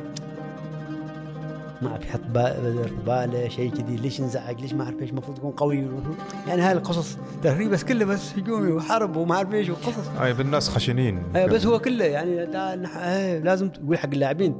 [1.82, 3.96] ما أعرف يحط با- بدر في باله شيء كذي.
[3.96, 6.16] ليش انزعج؟ ليش ما أعرف إيش المفروض يكون قوي؟ المفروض
[6.48, 10.68] يعني هاي القصص تهريب بس كله بس هجومي وحرب وما أعرف إيش وقصص أي بالناس
[10.68, 11.22] خشنين.
[11.36, 14.56] إيه بس هو كله يعني إيه لازم تقول حق اللاعبين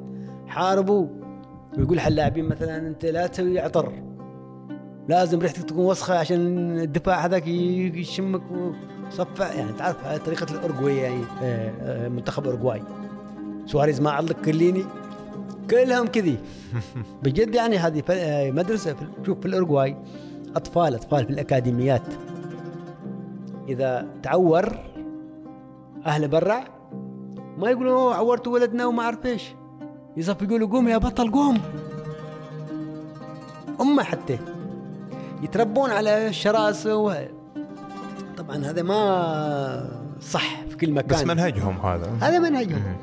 [0.46, 1.06] حاربوا.
[1.78, 3.92] ويقول حق اللاعبين مثلا أنت لا تسوي عطر.
[5.08, 8.42] لازم ريحتك تكون وسخة عشان الدفاع هذاك يشمك
[9.08, 12.82] وصفع يعني تعرف هاي طريقة الأورجواي يعني آه، آه، منتخب أورجواي.
[13.66, 14.84] سواريز ما عضلك كليني
[15.70, 16.38] كلهم كذي.
[17.22, 19.96] بجد يعني هذه آه، مدرسة في شوف في الأورجواي
[20.56, 22.02] أطفال أطفال في الأكاديميات.
[23.68, 24.78] إذا تعور
[26.06, 26.64] اهله برا
[27.58, 29.44] ما يقولوا "أوه، عورتوا ولدنا وما أعرف إيش.
[30.16, 31.58] يصفقوا له قوم يا بطل قوم.
[33.80, 34.38] أمه حتى
[35.42, 37.28] يتربون على الشراسة.
[38.36, 39.90] طبعا هذا ما
[40.20, 41.18] صح في كل مكان.
[41.18, 42.10] بس منهجهم هذا.
[42.20, 42.96] هذا منهجهم.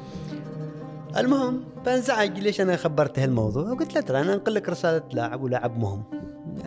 [1.18, 5.80] المهم فانزعج ليش أنا خبرته هالموضوع؟ وقلت له ترى أنا أنقل لك رسالة لاعب ولاعب
[5.80, 6.04] مهم.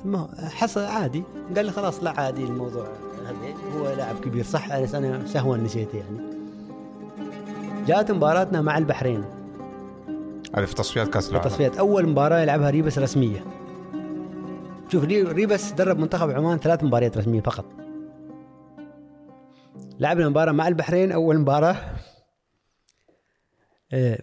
[0.05, 1.23] المهم حصل عادي.
[1.57, 2.87] قال لي خلاص لا عادي الموضوع.
[3.27, 4.45] هذا هو لاعب كبير.
[4.45, 6.19] صح أنا سهوا نسيته يعني.
[7.87, 9.25] جاءت مباراتنا مع البحرين.
[10.55, 11.49] في تصفيات كأس العالم.
[11.49, 11.77] تصفيات.
[11.77, 13.45] أول مباراة يلعبها ريبس رسمية.
[14.93, 17.65] شوف ري- ريبس درب منتخب عمان ثلاث مباريات رسمية فقط.
[20.01, 21.97] لعبنا مباراه مع البحرين أول مباراة.
[23.93, 24.19] آه،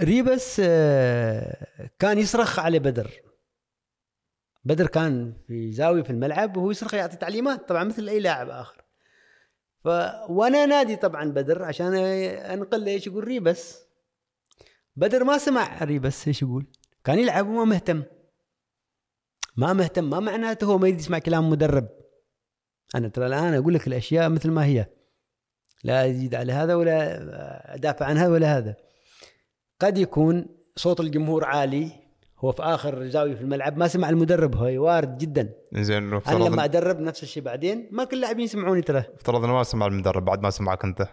[0.00, 3.10] ريبس آه، كان يصرخ على بدر.
[4.64, 8.84] بدر كان في زاوية في الملعب وهو يصرخ يعطي تعليمات طبعا مثل أي لاعب آخر.
[9.84, 9.88] ف
[10.28, 13.86] وأنا نادي طبعا بدر عشان أنقل له إيش يقول ريبس.
[14.96, 16.66] بدر ما سمع ريبس إيش يقول.
[17.04, 18.02] كان يلعب وما مهتم.
[19.56, 21.88] ما مهتم ما معناته هو ما يسمع كلام مدرب.
[22.94, 24.86] أنا ترى الآن أقول لك الأشياء مثل ما هي.
[25.84, 28.76] لا أزيد على هذا ولا أدافع عن هذا ولا هذا.
[29.80, 30.46] قد يكون
[30.76, 31.90] صوت الجمهور عالي.
[32.38, 33.78] هو في آخر زاوية في الملعب.
[33.78, 35.52] ما سمع المدرب هاي وارد جدا.
[35.72, 39.04] زين أنا لما أدرب نفس الشيء بعدين ما كل اللاعبين يسمعوني ترى.
[39.14, 41.08] افترض انه ما سمع المدرب بعد ما سمعك أنت.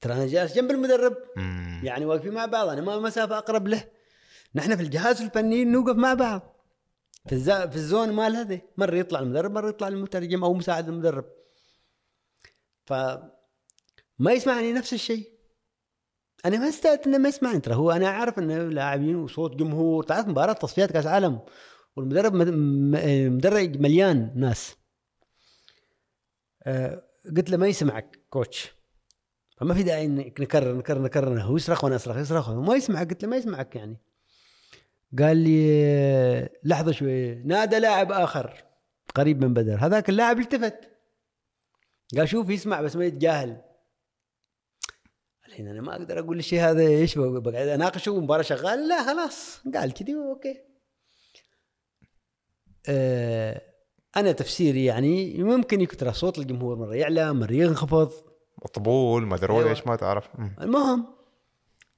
[0.00, 1.16] ترى أنا جالس جنب المدرب.
[1.36, 1.80] مم.
[1.84, 3.84] يعني واقفين مع بعض أنا ما مسافه أقرب له.
[4.54, 6.55] نحن في الجهاز الفني نوقف مع بعض.
[7.26, 7.66] في الزا...
[7.66, 11.24] في الزون مال هذا مرة يطلع المدرب مرة يطلع المترجم أو مساعد المدرب.
[12.86, 12.92] ف
[14.18, 15.32] ما يسمعني نفس الشيء.
[16.44, 17.60] أنا ما أستاذ إنه ما يسمعني.
[17.60, 20.04] ترى هو أنا أعرف إنه لاعبين وصوت جمهور.
[20.04, 21.40] تعرف مباراة تصفيات كأس عالم
[21.96, 24.76] والمدرب مد- م- المدرج مليان ناس.
[26.62, 27.02] آه،
[27.36, 28.72] قلت له ما يسمعك كوتش.
[29.56, 31.40] فما في داعي إنك نكرر نكرر نكرر.
[31.40, 34.00] هو يصرخ وأنا اصرخ يصرخ ما يسمعك قلت له ما يسمعك يعني.
[35.18, 38.64] قال لي لحظة شوي نادى لاعب آخر
[39.14, 40.90] قريب من بدر هذاك اللاعب التفت.
[42.16, 43.62] قال شوف يسمع بس ما يتجاهل.
[45.48, 49.94] الحين أنا ما أقدر أقول الشيء هذا إيش بقعد أناقشه والمباراه شغال لا خلاص قال
[49.94, 50.56] كذي أوكي.
[52.88, 53.62] آه
[54.16, 58.12] أنا تفسيري يعني ممكن يكتر صوت الجمهور مرة يعلى مرة ينخفض.
[58.64, 59.70] مطبول ما أدري أيوة.
[59.70, 60.28] إيش ما تعرف.
[60.60, 61.06] المهم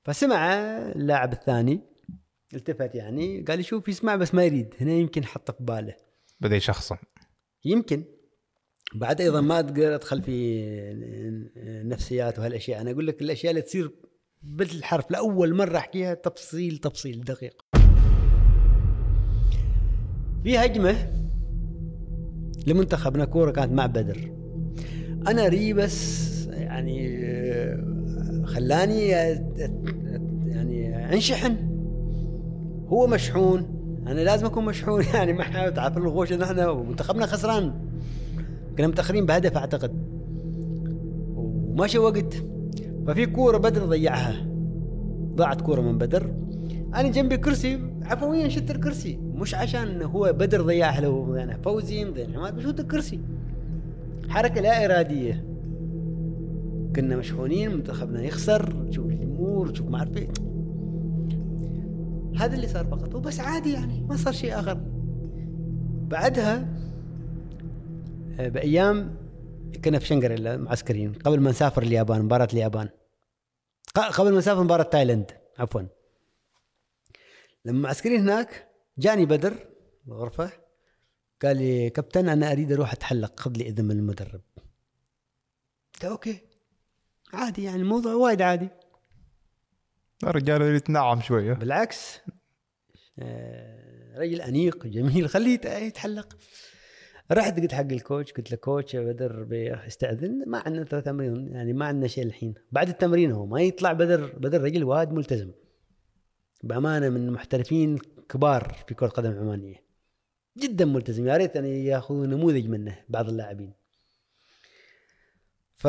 [0.04, 1.80] فسمع اللاعب الثاني.
[2.54, 5.94] التفت يعني قال لي شوف يسمع بس ما يريد هنا يمكن حط في باله.
[6.40, 6.96] بدأ يشخصن.
[7.64, 8.04] يمكن.
[8.94, 10.64] بعد أيضا ما أقدر أدخل في
[11.84, 12.80] نفسيات وهالأشياء.
[12.80, 13.90] أنا أقول لك الأشياء اللي تصير
[14.42, 17.64] بالحرف لأول مرة أحكيها تفصيل تفصيل دقيق.
[20.44, 21.12] في هجمة
[22.66, 24.32] لمنتخبنا كورة كانت مع بدر.
[25.28, 31.67] أنا ريبس يعني آه، خلاني يعني أنشحن.
[32.88, 33.66] هو مشحون.
[34.06, 35.04] أنا لازم أكون مشحون.
[35.14, 37.72] يعني ما تعرف الغوشه نحن ومنتخبنا خسران.
[38.78, 39.92] كنا متأخرين بهدف أعتقد.
[41.36, 42.34] وماشي وقت.
[43.06, 44.46] ففي كورة بدر ضيعها.
[45.34, 46.30] ضاعت كورة من بدر.
[46.94, 47.80] أنا جنبي كرسي.
[48.02, 49.18] عفويا شلت الكرسي.
[49.34, 53.20] مش عشان هو بدر ضيعها لو يعني فوزي مضيع عماد بشوت الكرسي.
[54.28, 55.44] حركة لا إرادية.
[56.96, 58.74] كنا مشحونين منتخبنا يخسر.
[58.90, 60.28] تشوف الجمهور تشوف ما أعرف إيه.
[62.36, 63.14] هذا اللي صار فقط.
[63.14, 64.74] وبس عادي يعني ما صار شيء آخر.
[66.08, 66.68] بعدها
[68.40, 69.16] آه، بأيام
[69.84, 72.88] كنا في شنغريلا معسكرين قبل ما نسافر اليابان مباراة اليابان.
[73.94, 75.82] قبل ما نسافر مباراة تايلاند عفوا.
[77.64, 78.68] لما معسكرين هناك
[78.98, 79.54] جاني بدر
[80.08, 80.50] الغرفه
[81.42, 83.40] قال لي كابتن أنا أريد أروح أتحلق.
[83.40, 84.40] خذ لي إذن من المدرب.
[85.94, 86.38] قلت له okay.
[87.32, 88.68] عادي يعني الموضوع وايد عادي.
[90.24, 91.52] الرجال يتنعم شوية.
[91.52, 92.20] بالعكس
[93.18, 96.36] آه، رجل أنيق جميل خليه يت- يتحلق.
[97.32, 99.46] رحت قلت حق الكوتش قلت له كوتش بدر
[99.86, 100.44] استأذن.
[100.46, 102.54] ما عندنا ترى تمرين يعني ما عندنا شيء الحين.
[102.72, 105.52] بعد التمرين هو ما يطلع بدر بدر رجل وايد ملتزم.
[106.62, 109.84] بأمانة من المحترفين كبار في كرة القدم العمانيه
[110.58, 111.28] جدا ملتزم.
[111.28, 113.72] يا ريت يعني ياخذوا نموذج منه بعض اللاعبين.
[115.76, 115.86] ف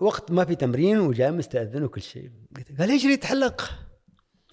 [0.00, 2.30] وقت ما في تمرين وجاي مستأذن وكل شيء.
[2.56, 3.70] قلت- قال ليش يتحلق؟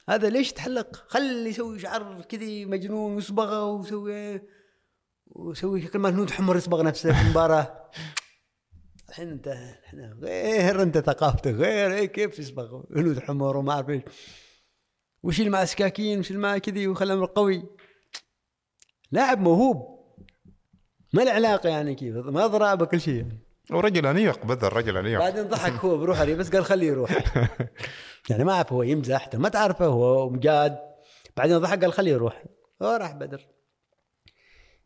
[0.10, 4.42] هذا ليش يتحلق؟ خلي يسوي شعر كذي مجنون ويصبغه ويسوي
[5.28, 7.90] ويسوي شكل ما هنود حمر يصبغ نفسه في المباراة
[9.10, 9.48] الحين انت
[9.86, 14.02] إحنا غير انت ثقافتك غير إيه كيف يصبغ؟ هنود حمر وما أعرف إيش.
[15.24, 17.64] وشيل معه سكاكين وشيل معه كذي؟ وخلى قوي.
[19.12, 19.98] لاعب موهوب.
[21.14, 23.16] ما له علاقة يعني كيف ما ضرب كل شيء.
[23.16, 23.47] يعني.
[23.72, 27.12] ورجل انيق بدر رجل انيق بعدين ضحك هو بروح عليه بس قال خليه يروح.
[28.30, 30.80] يعني ما أعرف هو يمزح ما تعرفه هو مجاد.
[31.38, 32.44] بعدين ضحك قال خليه يروح.
[32.82, 33.48] هو راح بدر.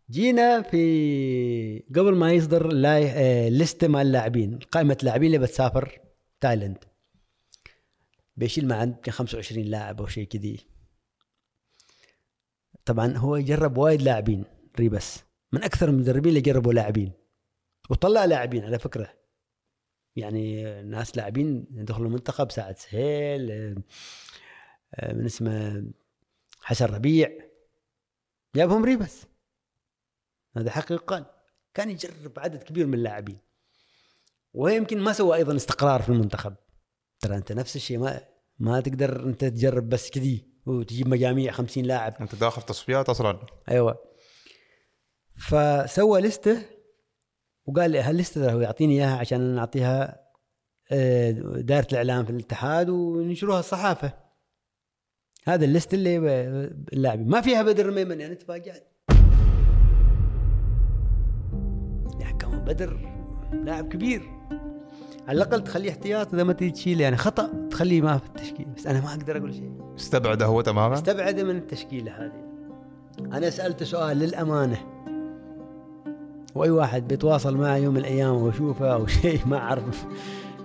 [0.09, 3.09] جينا في قبل ما يصدر لاي...
[3.09, 5.99] آه، لستة مال اللاعبين قائمة اللاعبين اللي بتسافر
[6.41, 6.77] تايلاند.
[8.37, 10.59] بيشيل مع يمكن 25 لاعب أو شيء كذي.
[12.85, 14.45] طبعا هو جرب وايد لاعبين
[14.79, 15.19] ريبس.
[15.51, 17.20] من أكثر المدربين اللي جربوا لاعبين.
[17.91, 19.13] وطلع لاعبين على فكرة.
[20.15, 23.51] يعني ناس لاعبين دخلوا المنتخب سعد سهيل
[24.95, 25.85] آه، من اسمه
[26.61, 27.31] حسن ربيع.
[28.55, 29.25] جابهم ريبس.
[30.57, 31.25] هذا حق يقال
[31.73, 33.37] كان يجرب عدد كبير من اللاعبين.
[34.53, 36.55] وهي يمكن ما سوى أيضا استقرار في المنتخب.
[37.19, 38.21] ترى أنت نفس الشيء ما
[38.59, 42.13] ما تقدر أنت تجرب بس كذي وتجيب مجاميع 50 لاعب.
[42.21, 43.45] أنت داخل تصفيات أصلا.
[43.69, 44.11] أيوه.
[45.35, 46.70] فسوى لستة
[47.71, 50.21] وقال لي هاللسته هو يعطيني إياها عشان نعطيها
[50.91, 54.13] آه، دائرة الإعلام في الاتحاد وننشروها الصحافة.
[55.47, 56.17] هذا الليست اللي
[56.93, 57.29] اللاعبين.
[57.29, 58.87] ما فيها بدر الميمن يعني تفاجأت.
[62.19, 62.99] يعني كمان بدر
[63.53, 64.21] لاعب كبير.
[65.27, 68.67] على الأقل تخليه احتياط إذا ما تريد تشيله يعني خطأ تخليه ما في التشكيل.
[68.77, 69.71] بس أنا ما أقدر أقول شيء.
[69.95, 72.51] استبعده هو تماما؟ استبعد من التشكيلة هذه.
[73.19, 75.00] أنا سألته سؤال للأمانة.
[76.55, 80.05] وأي واحد بيتواصل معي يوم من الأيام واشوفه أو شيء ما أعرف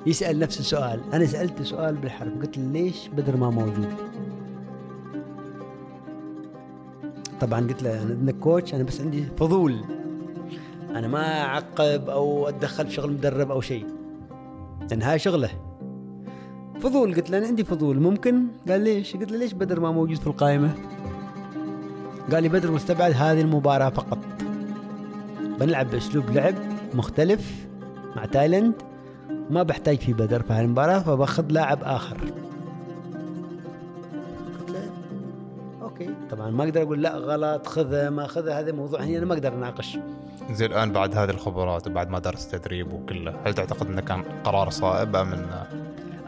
[0.06, 1.00] يسأل نفس السؤال.
[1.12, 3.94] أنا سالته سؤال بالحرف قلت له ليش بدر ما موجود؟
[7.40, 9.76] طبعا قلت له أنا انك كوتش أنا بس عندي فضول.
[10.94, 13.86] أنا ما أعقب أو أتدخل في شغل مدرب أو شيء.
[14.90, 15.50] لأن هاي شغلة.
[16.80, 18.00] فضول قلت له أنا عندي فضول.
[18.00, 20.74] ممكن؟ قال ليش؟ قلت له ليش بدر ما موجود في القائمة؟
[22.32, 24.35] قال لي بدر مستبعد هذه المباراة فقط.
[25.60, 26.54] بنلعب بأسلوب لعب
[26.94, 27.66] مختلف
[28.16, 28.74] مع تايلاند.
[29.50, 32.00] ما بحتاج في بدر في هالمباراة فباخذ لاعب له
[35.82, 36.10] okay.
[36.30, 38.60] طبعا ما أقدر أقول لا غلط خذه ما خذه.
[38.60, 39.98] هذا موضوع هنا أنا ما أقدر أناقش.
[40.50, 44.70] زي الآن بعد هذه الخبرات وبعد ما درس تدريب وكله هل تعتقد إنه كان قرار
[44.70, 45.66] صائب أم إنه؟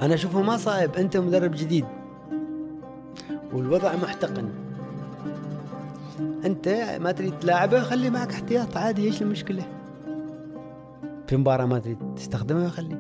[0.03, 1.85] أنا أشوفه ما صعب أنت مدرب جديد.
[3.53, 4.49] والوضع محتقن.
[6.45, 6.69] أنت
[7.01, 9.63] ما تريد تلاعبه خلي معك احتياط عادي إيش المشكلة؟
[11.27, 12.99] في مباراة ما تريد تستخدمها خلي.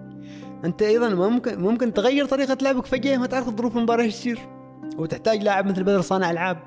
[0.65, 4.39] أنت أيضا ممكن ممكن تغير طريقة لعبك فجأة ما تعرف ظروف المباراة إيش تصير
[4.99, 6.59] وتحتاج لاعب مثل بدر صانع ألعاب.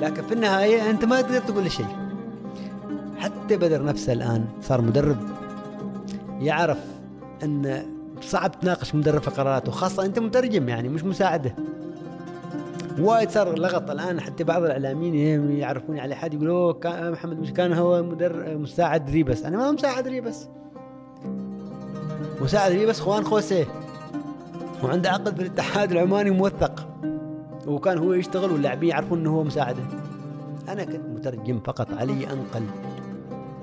[0.00, 1.86] لكن في النهاية أنت ما تقدر تقول شيء.
[3.18, 5.18] حتى بدر نفسه الآن صار مدرب.
[6.40, 6.78] يعرف
[7.42, 7.82] إن
[8.20, 11.54] صعب تناقش مدرب في قراراته خاصة أنت مترجم يعني مش مساعده.
[12.98, 13.90] وايد صار لغط.
[13.90, 19.10] الآن حتى بعض الإعلاميين يعرفوني على حد يقولوا كان محمد مش كان هو مدر مساعد
[19.10, 19.44] ريبس.
[19.44, 20.48] أنا ما مساعد ريبس.
[22.40, 23.64] مساعد ريبس خوان خوسيه.
[24.82, 26.88] وعنده عقد في الاتحاد العماني موثق
[27.66, 29.82] وكان هو يشتغل واللاعبين يعرفون إنه هو مساعده.
[30.68, 32.66] أنا كنت مترجم فقط علي أنقل.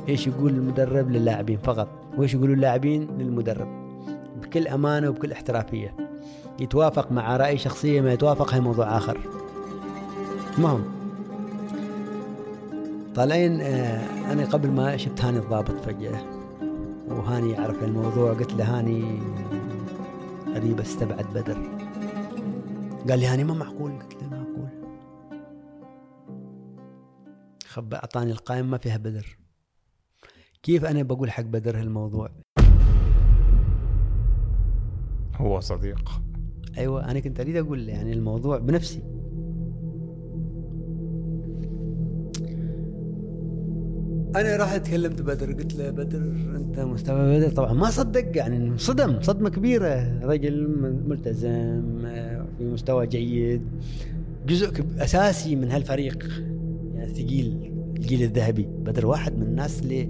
[0.10, 1.88] إيش يقول المدرب للاعبين فقط؟
[2.18, 3.68] وإيش يقولوا اللاعبين للمدرب؟
[4.41, 5.95] بكل أمانة وبكل احترافية.
[6.60, 9.18] يتوافق مع رأي شخصية ما يتوافق هي موضوع آخر.
[10.57, 10.84] المهم
[13.15, 16.23] طالعين آه أنا قبل ما شفت هاني الضابط فجأة
[17.07, 19.19] وهاني يعرف الموضوع قلت له هاني
[20.48, 21.57] غريب استبعد بدر.
[23.10, 24.69] قال لي هاني ما معقول؟ قلت له معقول.
[27.68, 29.38] خب أعطاني القائمة ما فيها بدر.
[30.64, 32.30] كيف أنا بقول حق بدر هالموضوع؟
[35.36, 36.22] هو صديق.
[36.77, 39.03] أيوه أنا كنت أريد أقول يعني الموضوع بنفسي.
[44.35, 46.22] أنا رحت كلمت بدر قلت له بدر
[46.56, 50.19] أنت مستوى بدر؟ طبعا ما صدق يعني انصدم صدمة كبيرة.
[50.23, 50.68] رجل
[51.07, 53.61] ملتزم آه، في مستوى جيد.
[54.48, 56.27] جزء أساسي من هالفريق
[56.95, 58.68] يعني ثقيل الجيل الذهبي.
[58.85, 60.10] بدر واحد من الناس اللي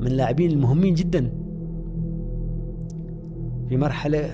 [0.00, 1.30] من اللاعبين المهمين جدا.
[3.68, 4.30] في مرحلة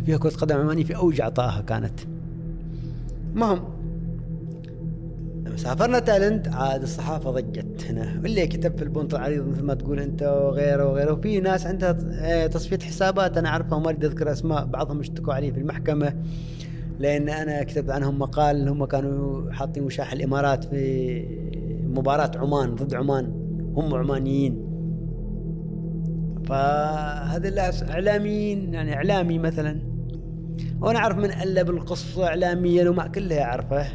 [0.00, 2.00] فيها كرة قدم عمانية في أوج عطائها كانت.
[3.34, 3.64] المهم
[5.46, 8.20] لما سافرنا تايلند عاد الصحافة ضجت هنا.
[8.22, 11.12] واللي كتب في البنط العريض مثل ما تقول أنت وغيره وغيره.
[11.12, 13.38] وفي ناس عندها آه، تصفية حسابات.
[13.38, 14.64] أنا أعرفها وما أريد أذكر أسماء.
[14.64, 16.14] بعضهم اشتكوا علي في المحكمة
[16.98, 18.68] لأن أنا كتبت عنهم مقال.
[18.68, 21.24] هم كانوا حاطين وشاح الإمارات في
[21.94, 23.32] مباراة عمان ضد عمان.
[23.76, 24.65] هم عمانيين.
[26.46, 29.80] فهذا إعلاميين يعني إعلامي مثلا.
[30.80, 33.86] وأنا أعرف من الف القصة اعلاميا وما كلها اعرفه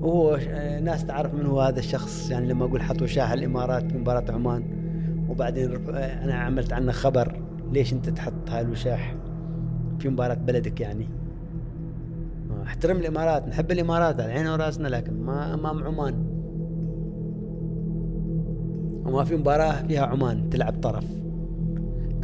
[0.00, 0.38] وهو
[0.82, 4.80] ناس تعرف من هو هذا الشخص يعني لما أقول حطوا شاح الإمارات في مباراة عمان.
[5.28, 7.42] وبعدين أنا عملت عنه خبر
[7.72, 9.14] ليش أنت تحط هاي الوشاح
[9.98, 11.08] في مباراة بلدك يعني؟
[12.66, 16.29] أحترم الإمارات نحب الإمارات على عيننا وراسنا لكن ما امام عمان
[19.04, 21.04] وما في مباراة فيها عمان تلعب طرف.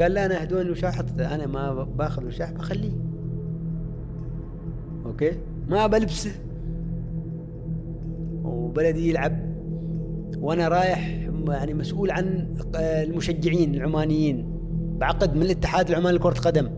[0.01, 2.93] قال لا أنا هدوني وشاح أنا ما باخذ وشاح بخليه.
[5.07, 5.33] أوكي؟
[5.69, 6.31] ما بلبسه.
[8.45, 9.57] وبلدي يلعب.
[10.39, 14.47] وأنا رايح يعني مسؤول عن المشجعين العمانيين.
[14.99, 16.69] بعقد من الاتحاد العماني لكرة القدم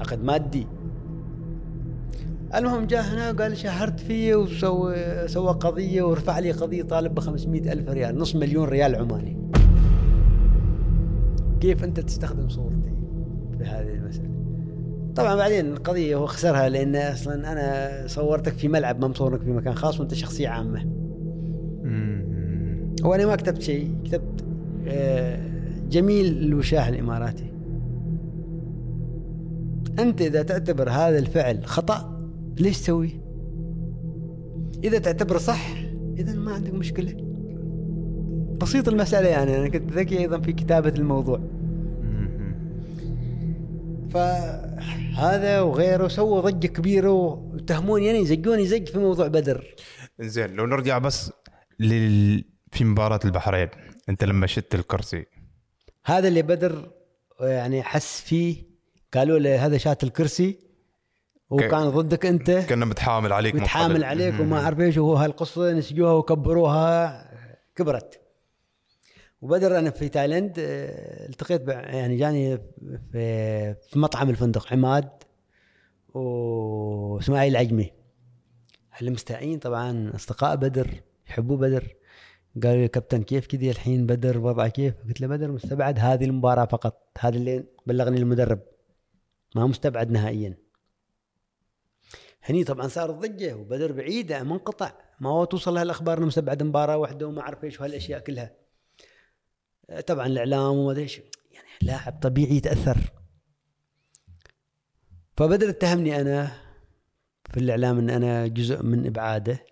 [0.00, 0.66] عقد مادي.
[2.54, 4.94] المهم جاء هنا قال شهرت فيه وسوى
[5.28, 7.18] سوى قضية ورفع لي قضية طالب ب
[7.54, 9.38] ألف ريال نص مليون ريال عماني.
[11.60, 12.94] كيف أنت تستخدم صورتي
[13.58, 14.28] في هذه المسألة؟
[15.16, 19.74] طبعا بعدين القضية هو خسرها لأن أصلا أنا صورتك في ملعب ما مصورك في مكان
[19.74, 20.86] خاص وأنت شخصية عامة.
[23.02, 24.44] وأنا ما كتبت شيء كتبت
[24.88, 25.40] آه،
[25.90, 27.52] جميل الوشاح الإماراتي.
[29.98, 32.17] أنت إذا تعتبر هذا الفعل خطأ
[32.60, 33.20] ليش تسوي؟
[34.84, 35.70] إذا تعتبره صح
[36.18, 37.16] إذا ما عندك مشكلة.
[38.60, 41.40] بسيط المسألة يعني أنا كنت ذكي أيضا في كتابة الموضوع.
[44.10, 49.74] فهذا وغيره سووا ضجة كبيرة واتهموني يعني زقوني زق في موضوع بدر.
[50.20, 51.32] زين لو نرجع بس
[51.80, 52.44] لل...
[52.72, 53.68] في مباراة البحرين
[54.08, 55.26] أنت لما شدت الكرسي.
[56.04, 56.90] هذا اللي بدر
[57.40, 58.56] يعني حس فيه
[59.14, 60.58] قالوا له هذا شات الكرسي
[61.50, 64.04] وكان ضدك أنت؟ كنا متحامل عليك متحامل.
[64.04, 64.40] عليك.
[64.40, 67.24] وما أعرف إيش وهو هالقصة نسجوها وكبروها
[67.76, 68.20] كبرت.
[69.42, 72.58] وبدر أنا في تايلاند آه، التقيت يعني جاني
[73.12, 75.08] في في مطعم الفندق عماد
[76.14, 77.92] واسماعيل العجمي
[79.02, 80.90] المستائين طبعا أصدقاء بدر
[81.28, 81.94] يحبوا بدر.
[82.62, 86.64] قالوا لي كابتن كيف كذا الحين بدر؟ وضعه كيف؟ قلت له بدر مستبعد هذه المباراة
[86.64, 88.60] فقط هذا اللي بلغني المدرب.
[89.54, 90.67] ما مستبعد نهائيا.
[92.48, 96.96] هني طبعا صارت ضجة وبدر بعيدة منقطع ما هو توصل لها الاخبار انه مستبعد مباراه
[96.96, 98.56] واحدة وما أعرف إيش وهالأشياء كلها.
[100.06, 101.18] طبعا الإعلام وما إيش
[101.50, 102.98] يعني لاعب طبيعي يتأثر.
[105.36, 106.52] فبدر اتهمني أنا
[107.50, 109.64] في الإعلام إن أنا جزء من إبعاده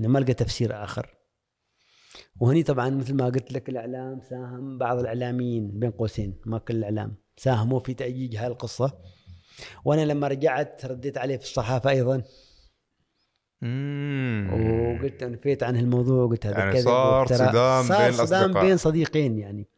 [0.00, 1.16] إنه ما لقى تفسير آخر.
[2.40, 7.16] وهني طبعا مثل ما قلت لك الإعلام ساهم بعض الإعلاميين بين قوسين ما كل الإعلام
[7.36, 8.98] ساهموا في تأجيج هاي القصة.
[9.84, 12.22] وأنا لما رجعت رديت عليه في الصحافة أيضا
[13.62, 14.50] مم.
[14.52, 17.26] وقلت نفيت عن الموضوع وقلت هذا يعني كذب صار.
[17.26, 18.52] صدام صار بين صدام.
[18.52, 19.68] بين صديقين يعني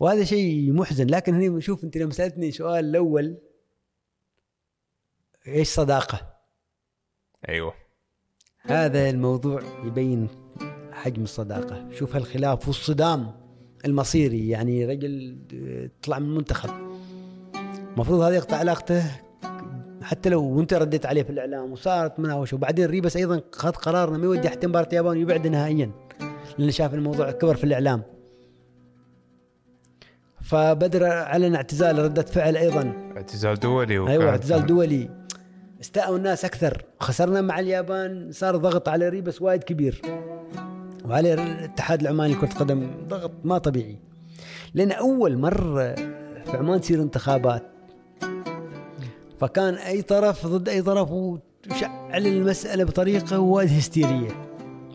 [0.00, 3.38] وهذا شيء محزن لكن هنا شوف أنت لما سألتني سؤال الأول
[5.46, 6.38] إيش صداقة؟
[7.48, 7.74] أيوه
[8.60, 10.28] هذا الموضوع يبين
[10.92, 13.32] حجم الصداقة شوف هالخلاف والصدام
[13.84, 16.87] المصيري يعني رجل آه، طلع من المنتخب
[17.98, 19.02] المفروض هذا يقطع علاقته
[20.02, 24.18] حتى لو وانت رديت عليه في الإعلام وصارت مناوشه وبعدين ريبس أيضا خذ قرار إنه
[24.18, 25.90] ما يودي حتى مباراة اليابان ويبعد نهائيا
[26.58, 28.02] لأنه شاف الموضوع كبر في الإعلام.
[30.44, 32.92] فبدر اعلن اعتزال ردة فعل أيضا.
[33.16, 35.10] اعتزال دولي وكان- أيوه اعتزال دولي.
[35.80, 36.84] استاءوا الناس أكثر.
[37.00, 40.02] خسرنا مع اليابان صار ضغط على ريبس وايد كبير.
[41.04, 43.98] وعلى الاتحاد العماني لكرة القدم ضغط ما طبيعي.
[44.74, 45.94] لأن أول مرة
[46.44, 47.62] في عمان تصير انتخابات
[49.40, 54.28] فكان أي طرف ضد أي طرف وشعل المسألة بطريقة وايد هستيرية.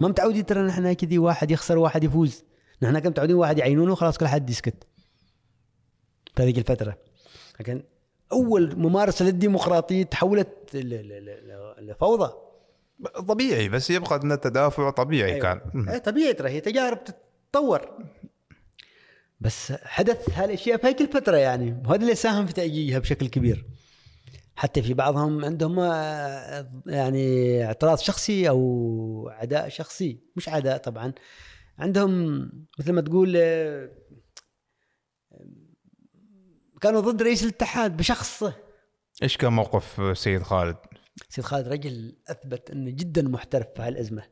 [0.02, 2.44] ما متعودين ترى نحن كذي واحد يخسر واحد يفوز.
[2.82, 4.88] نحن كنا متعودين واحد يعينونه وخلاص كل حد يسكت.
[6.36, 6.98] في هذيك الفترة.
[7.60, 7.84] لكن
[8.32, 10.76] أول ممارسة للديمقراطية تحولت
[11.80, 12.34] لفوضى.
[13.28, 15.42] طبيعي بس يبقى إن التدافع طبيعي أيوة.
[15.42, 15.90] كان.
[15.90, 17.98] إيه طبيعي ترى هي تجارب تتطور.
[19.42, 23.66] بس حدث هالأشياء في هيك الفترة يعني وهذا اللي ساهم في تأجيجها بشكل كبير.
[24.56, 31.14] حتى في بعضهم عندهم آه، يعني اعتراض شخصي أو عداء شخصي مش عداء طبعا.
[31.80, 32.42] عندهم
[32.80, 33.90] مثل ما تقول آه،
[36.82, 38.54] كانوا ضد رئيس الاتحاد بشخصه
[39.24, 40.78] إيش كان موقف سيد خالد؟
[41.30, 44.24] سيد خالد رجل أثبت إنه جدا محترف في هالأزمة.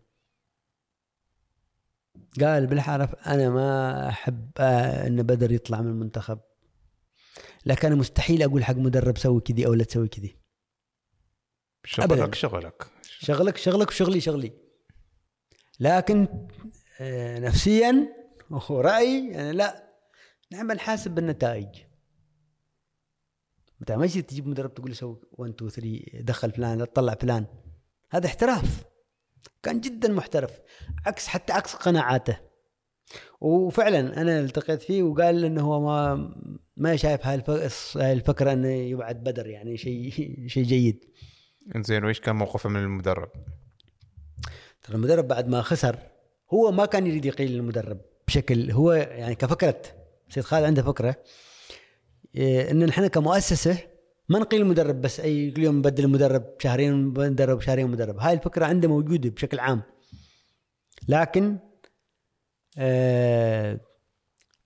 [2.42, 6.40] قال بالحرف أنا ما أحب آه، إن بدر يطلع من المنتخب.
[7.66, 10.38] لكن أنا مستحيل أقول حق مدرب سوي كذي أو لا تسوي كذي.
[11.84, 12.36] شغلك أبداً.
[12.36, 12.88] شغلك.
[13.04, 14.54] شغلك شغلك وشغلي شغلي.
[15.80, 16.28] لكن
[17.02, 18.14] آه، نفسيا
[18.70, 19.92] ورأيي أنا لا.
[20.52, 21.68] نحن بنحاسب بالنتائج.
[23.80, 27.14] متى ما يصير تجيب مدرب تقول له سوي 1 2 3 دخل فلان لا تطلع
[27.14, 27.46] فلان.
[28.12, 28.84] هذا احتراف.
[29.64, 30.60] كان جدا محترف.
[31.06, 32.51] عكس حتى عكس قناعاته.
[33.42, 36.32] وفعلا أنا التقيت فيه وقال إنه هو ما
[36.78, 40.10] ما شايف هاي الف- هاي الفكرة إنه يبعد بدر يعني شيء
[40.54, 41.06] شيء جيد.
[41.78, 43.30] زين وإيش كان موقفه من المدرب؟
[44.84, 45.98] ترى المدرب بعد ما خسر
[46.54, 49.82] هو ما كان يريد يقيل المدرب بشكل هو يعني كفكرة
[50.30, 51.16] سيد خالد عنده فكرة
[52.36, 53.78] إيه، إن نحن كمؤسسة
[54.30, 58.66] ما نقيل المدرب بس أي كل يوم نبدل المدرب شهرين مدرب شهرين مدرب هاي الفكرة
[58.66, 59.82] عنده موجودة بشكل عام.
[61.08, 61.58] لكن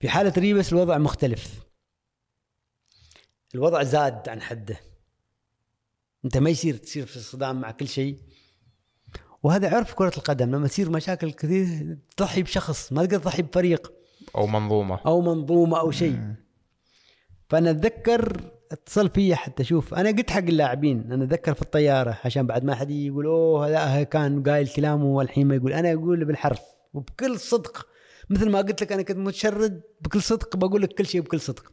[0.00, 1.66] في حالة ريبس الوضع مختلف.
[3.54, 4.80] الوضع زاد عن حده.
[6.24, 8.18] انت ما يصير تصير في صدام مع كل شيء.
[9.42, 10.54] وهذا عرف كرة القدم.
[10.54, 13.92] لما تصير مشاكل كثير تضحي بشخص ما تقدر تضحي بفريق.
[14.36, 15.00] أو منظومة.
[15.06, 16.34] أو منظومة أو شيء.
[17.48, 22.46] فأنا أتذكر اتصل فيا حتى شوف أنا قلت حق اللاعبين أنا أتذكر في الطيارة عشان
[22.46, 25.72] بعد ما حد يقول أوه لا كان قايل كلامه والحين ما يقول.
[25.72, 26.60] أنا أقول بالحرف.
[26.94, 27.86] وبكل صدق
[28.30, 31.72] مثل ما قلت لك أنا كنت متشرد بكل صدق بقول لك كل شيء بكل صدق.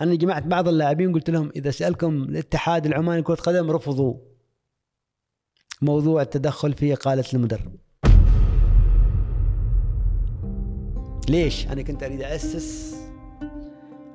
[0.00, 4.14] أنا جمعت بعض اللاعبين قلت لهم إذا سألكم الاتحاد العماني كرة قدم رفضوا.
[5.82, 7.76] موضوع التدخل في إقالة المدرب.
[11.28, 12.96] ليش؟ أنا كنت أريد اسس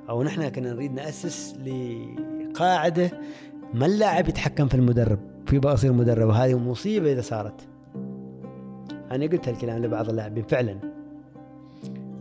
[0.08, 3.10] أو نحن كنا نريد نأسس لقاعدة
[3.74, 7.68] ما اللاعب يتحكم في المدرب في بقى يصير مدرب وهذه مصيبة إذا صارت.
[9.10, 10.93] أنا قلت هالكلام لبعض اللاعبين فعلا.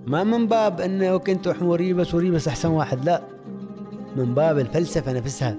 [0.07, 3.21] ما من باب انه كنت احمر ريبس وريبس أحسن واحد لا.
[4.15, 5.55] من باب الفلسفة نفسها.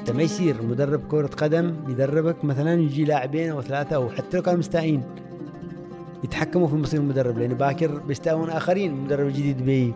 [0.00, 4.42] أنت ما يصير مدرب كرة قدم يدربك مثلا يجي لاعبين أو ثلاثة أو حتى لو
[4.42, 5.02] كانوا مستائين
[6.24, 9.94] يتحكموا في مصير المدرب لأنه باكر بيستاون آخرين المدرب الجديد بي.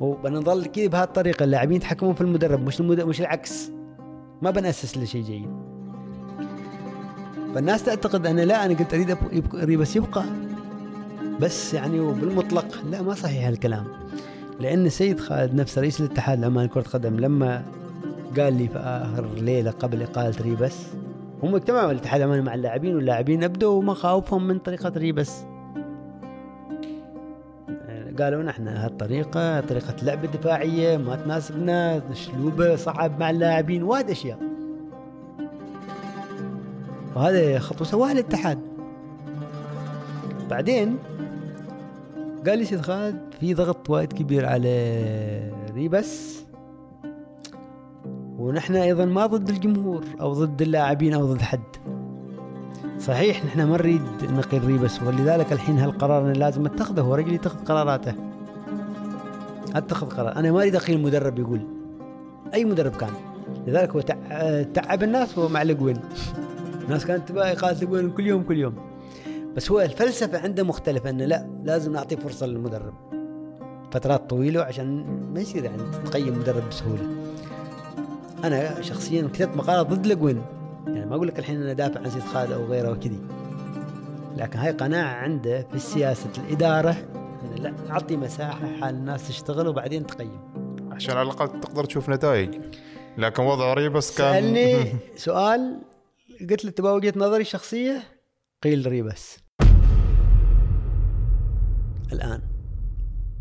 [0.00, 3.70] وبنظل كذا بهالطريقة اللاعبين يتحكموا في المدرب مش المدرب مش العكس.
[4.42, 5.48] ما بنأسس لشيء جيد.
[7.54, 10.24] فالناس تعتقد أنا لا قلت أريد أبقى- يبقى ريبس يبقى.
[11.40, 13.84] بس يعني وبالمطلق لا ما صحيح هالكلام.
[14.60, 17.62] لأن السيد خالد نفسه رئيس الاتحاد العماني لكرة القدم لما
[18.38, 20.76] قال لي في آخر ليلة قبل إقالة ريبس
[21.42, 25.44] هم اجتمعوا الاتحاد العماني مع اللاعبين واللاعبين أبدوا مخاوفهم من طريقة ريبس.
[28.20, 34.38] قالوا نحن هالطريقة طريقة لعب دفاعية ما تناسبنا اسلوبه صعب مع اللاعبين وايد أشياء.
[37.16, 38.58] وهذا خطوة سواها الاتحاد.
[40.50, 40.98] بعدين
[42.46, 46.44] قال لي سيد خالد في ضغط وايد كبير على ريبس.
[48.38, 51.60] ونحن أيضا ما ضد الجمهور أو ضد اللاعبين أو ضد حد.
[52.98, 57.64] صحيح نحن ما نريد نقيل ريبس ولذلك الحين هالقرار أنا لازم أتخذه هو رجل يتخذ
[57.64, 58.14] قراراته.
[59.74, 60.36] أتخذ قرار.
[60.36, 61.60] أنا ما أريد اقيل مدرب يقول.
[62.54, 63.10] أي مدرب كان.
[63.66, 65.96] لذلك هو تع- تعب الناس وهو معلق وين.
[66.84, 68.74] الناس كانت تبغى اقاله وين؟ كل يوم كل يوم.
[69.56, 72.94] بس هو الفلسفة عنده مختلفة إنه لا لازم نعطي فرصة للمدرب.
[73.92, 75.04] فترات طويلة عشان
[75.34, 77.08] ما يصير يعني تقيم مدرب بسهولة.
[78.44, 80.42] أنا شخصيا كتبت مقالة ضد لوجوين.
[80.86, 83.20] يعني ما أقول لك الحين أنا دافع عن سيد خالد أو غيره وكذي.
[84.36, 86.96] لكن هاي قناعة عنده في سياسة الإدارة
[87.42, 90.40] إنه لا أعطي مساحة حال الناس تشتغل وبعدين تقيم.
[90.90, 92.60] عشان على الأقل تقدر تشوف نتائج.
[93.18, 95.80] لكن وضع ريبس كان سألني سؤال
[96.50, 98.02] قلت له تبغى وجهة نظري الشخصية؟
[98.62, 99.43] قيل ريبس.
[102.14, 102.42] الآن.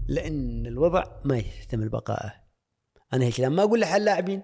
[0.07, 2.33] لأن الوضع ما يحتمل بقائه
[3.13, 4.41] أنا هالكلام ما أقول له حل لاعبين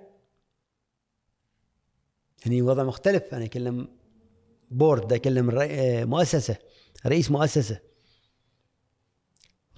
[2.46, 3.34] هني وضع مختلف.
[3.34, 3.88] أنا أكلم
[4.72, 6.58] بورد أكلم الرئي- مؤسسة
[7.06, 7.80] رئيس مؤسسة.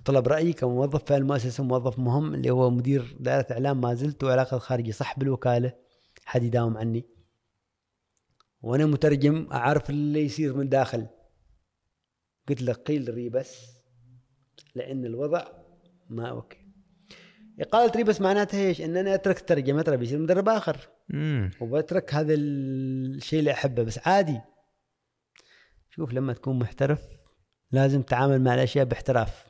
[0.05, 4.61] طلب رأيي كموظف في المؤسسه موظف مهم اللي هو مدير دائرة إعلام ما زلت وعلاقات
[4.61, 5.73] خارجية صح بالوكاله
[6.25, 7.05] حد يداوم عني.
[8.61, 11.07] وأنا مترجم أعرف اللي يصير من داخل.
[12.49, 13.70] قلت له قيل ريبس
[14.75, 15.47] لأن الوضع
[16.09, 16.57] ما okay.
[17.59, 20.89] إقالة ريبس معناتها إيش؟ ان أنا أترك الترجمة ترى بيصير مدرب آخر.
[21.09, 21.51] مم.
[21.61, 24.41] وبترك هذا الشيء اللي أحبه بس عادي.
[25.89, 27.01] شوف لما تكون محترف
[27.71, 29.47] لازم تتعامل مع الأشياء باحتراف.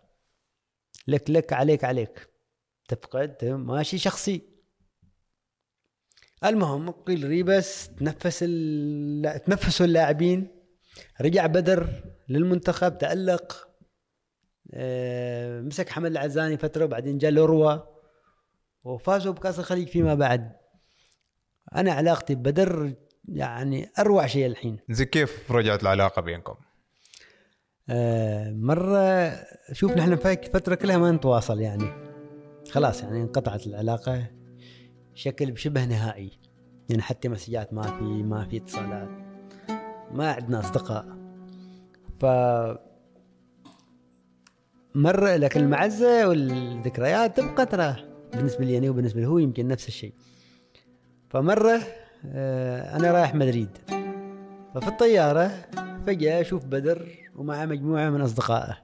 [1.08, 2.30] لك لك عليك عليك.
[2.88, 4.42] تفقد ماشي شخصي.
[6.46, 9.42] المهم قيل ريبس تنفس ال...
[9.46, 10.48] تنفسوا اللاعبين.
[11.22, 13.71] رجع بدر للمنتخب تألق.
[15.62, 17.78] مسك حمد العزاني فترة وبعدين جاء لوروا
[18.84, 20.52] وفازوا بكأس الخليج فيما بعد.
[21.76, 22.94] أنا علاقتي ببدر
[23.26, 24.80] يعني أروع شيء الحين.
[24.90, 26.56] زي كيف رجعت العلاقة بينكم؟
[27.90, 29.32] آه مرة
[29.74, 31.92] شوف نحن فاك فترة كلها ما نتواصل يعني.
[32.72, 34.28] خلاص يعني انقطعت العلاقة
[35.14, 36.40] شكل بشبه نهائي.
[36.90, 39.10] يعني حتى مسجات ما في ما في اتصالات
[40.12, 41.06] ما عندنا أصدقاء.
[42.20, 42.26] ف
[44.96, 47.96] مرة لكن المعزة والذكريات تبقى ترى
[48.34, 50.14] بالنسبة لي أنا وبالنسبة له يمكن نفس الشيء.
[51.30, 51.82] فمرة
[52.26, 53.70] آه، أنا رايح مدريد.
[54.76, 55.52] ففي الطيارة
[56.08, 58.78] فجأة أشوف بدر ومعه مجموعة من أصدقائه.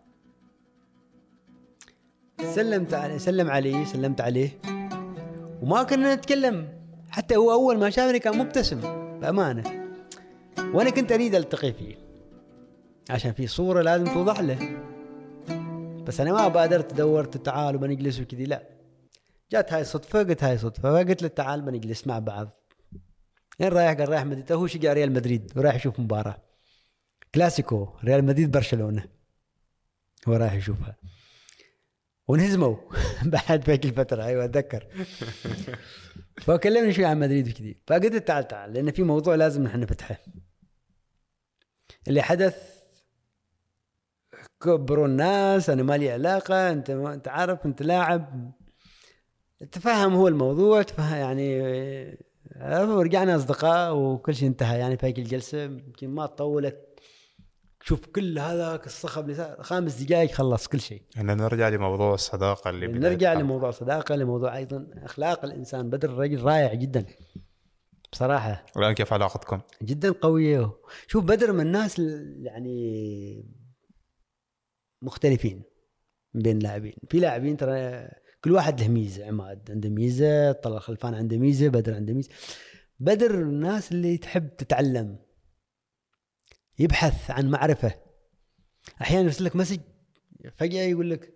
[2.43, 4.49] سلمت عليه سلم علي سلمت عليه.
[5.61, 6.67] وما كنا نتكلم.
[7.09, 8.79] حتى هو أول ما شافني كان مبتسم
[9.19, 9.87] بأمانة.
[10.73, 11.95] وأنا كنت أريد ألتقي فيه.
[13.09, 14.57] عشان في صورة لازم توضح له.
[16.07, 18.69] بس أنا ما بادرت دورت تعال بنجلس وكذي لا.
[19.51, 22.49] جات هاي صدفة قلت هاي صدفة فقلت له تعال بنجلس مع بعض.
[23.59, 26.41] وين رايح قال رايح مدريد هو شجع ريال مدريد ورايح يشوف مباراة.
[27.35, 29.07] كلاسيكو ريال مدريد برشلونة.
[30.27, 30.95] هو رايح يشوفها.
[32.27, 32.77] وانهزموا
[33.49, 34.87] بعد ذيك الفترة أيوه أتذكر.
[36.37, 37.77] فكلمني شوي عن مدريد وكذي.
[37.87, 40.17] فقلت تعال تعال لأن في موضوع لازم نحن نفتحه.
[42.07, 42.76] اللي حدث
[44.61, 48.51] كبروا الناس أنا مالي علاقة أنت ما أنت عارف أنت لاعب.
[49.71, 51.59] تفهم هو الموضوع تفهم يعني
[52.71, 55.63] ورجعنا أصدقاء وكل شيء انتهى يعني في هيك الجلسة.
[55.63, 56.77] يمكن ما طولت
[57.81, 61.01] شوف كل هذاك الصخب خمس دقائق خلص كل شيء.
[61.15, 63.33] هنا نرجع لموضوع الصداقة اللي بداية نرجع.
[63.33, 65.89] لموضوع الصداقة لموضوع أيضا أخلاق الإنسان.
[65.89, 67.05] بدر رجل رائع جدا.
[68.11, 68.65] بصراحة.
[68.77, 70.71] الآن كيف علاقتكم؟ جدا قوية.
[71.07, 73.56] شوف بدر من الناس ال- يعني
[75.01, 75.63] مختلفين
[76.33, 76.93] بين لاعبين.
[77.09, 78.07] في لاعبين ترى
[78.43, 82.29] كل واحد له ميزة عماد عنده ميزة طلال خلفان عنده ميزة بدر عنده ميزة.
[82.99, 85.19] بدر الناس اللي تحب تتعلم
[86.79, 87.93] يبحث عن معرفة.
[89.01, 89.79] أحيانا يرسل لك مسج
[90.55, 91.33] فجأة يقول لك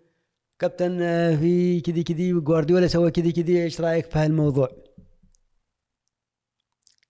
[0.60, 4.70] كابتن آه، في كذي كذي جوارديولا سوى كذي كذي إيش رأيك في هالموضوع؟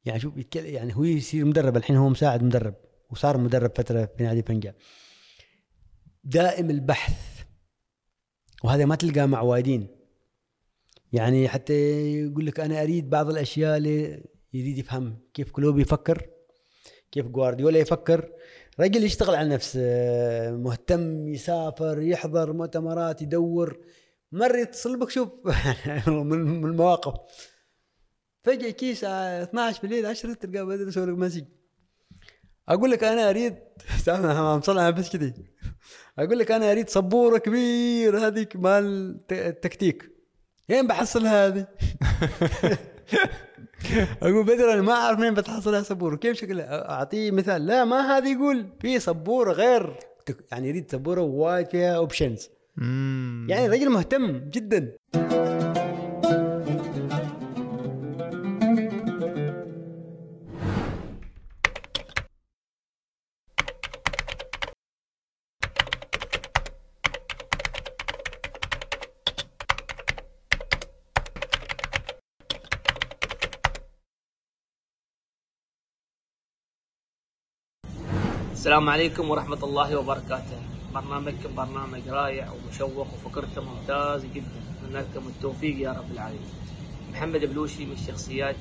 [0.06, 2.76] يعني شوف يعني هو يصير مدرب الحين هو مساعد مدرب
[3.10, 4.76] وصار مدرب فترة في نادي بنجاب
[6.24, 7.44] دائم البحث.
[8.64, 9.88] وهذا ما تلقاه مع وايدين.
[11.14, 11.74] يعني حتى
[12.22, 14.24] يقول لك أنا أريد بعض الأشياء اللي
[14.54, 15.20] يريد يفهم.
[15.34, 16.30] كيف كلوب يفكر
[17.12, 18.32] كيف جوارديولا يفكر.
[18.80, 19.82] رجل يشتغل على نفسه
[20.52, 23.86] مهتم يسافر يحضر مؤتمرات يدور.
[24.32, 25.30] مرة يتصل بك شوف
[26.08, 27.14] من المواقف.
[28.44, 31.46] فجأة كيس الساعة 12 بالليل 10 تلقاه يسوي لك message.
[32.70, 33.56] أقول لك أنا أريد
[33.96, 35.34] استنى مصلح بس كذي
[36.20, 40.12] أقول لك أنا اريد سبوره كبير هذيك مال التكتيك
[40.70, 41.68] وين بحصل هذه؟
[44.22, 48.32] أقول بدر أنا ما أعرف وين بتحصلها سبوره كيف شكلها؟ أعطيه مثال لا ما هذه
[48.32, 49.98] يقول في سبوره غير
[50.52, 52.50] يعني يريد سبوره وايد فيها options.
[53.48, 54.92] يعني رجل مهتم جدا
[78.72, 80.60] السلام عليكم ورحمة الله وبركاته.
[80.96, 84.60] برنامجكم برنامج رائع ومشوق وفكرته ممتاز جدا.
[84.72, 86.56] أتمنى لكم التوفيق يا رب العالمين.
[87.12, 88.56] محمد بلوشي من الشخصيات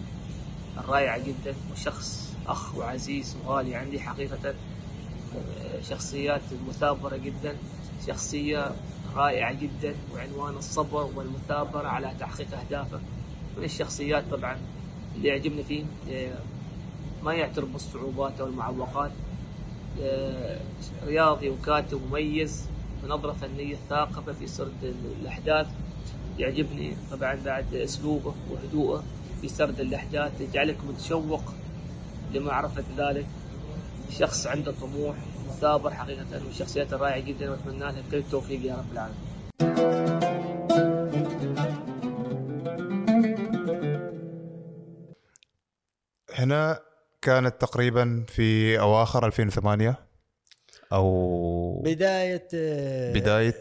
[0.78, 4.54] الرائعة جدا وشخص أخ وعزيز وغالي عندي حقيقة.
[5.88, 7.56] شخصيات مثابرة جدا
[8.06, 8.74] شخصية
[9.14, 13.00] رائعة جدا وعنوان الصبر والمثابرة على تحقيق أهدافه.
[13.58, 14.58] من الشخصيات طبعا
[15.16, 15.84] اللي يعجبني فيه
[17.22, 19.10] ما يعترف بالصعوبات والمعوقات
[21.06, 22.64] رياضي وكاتب مميز
[23.02, 25.66] بنظرة فنية ثاقبة في سرد الأحداث.
[26.38, 29.04] يعجبني طبعا بعد أسلوبه وهدوءه
[29.40, 30.40] في سرد الأحداث.
[30.40, 31.54] يجعلك متشوق
[32.34, 33.26] لمعرفة ذلك.
[34.10, 35.16] شخص عنده طموح
[35.48, 39.30] مثابر حقيقة من الشخصيات الرائعة جدا وأتمنى لها كل التوفيق يا رب العالمين.
[46.34, 46.80] هنا
[47.22, 49.98] كانت تقريبا في أواخر 2008
[50.92, 53.54] أو بداية آه، بداية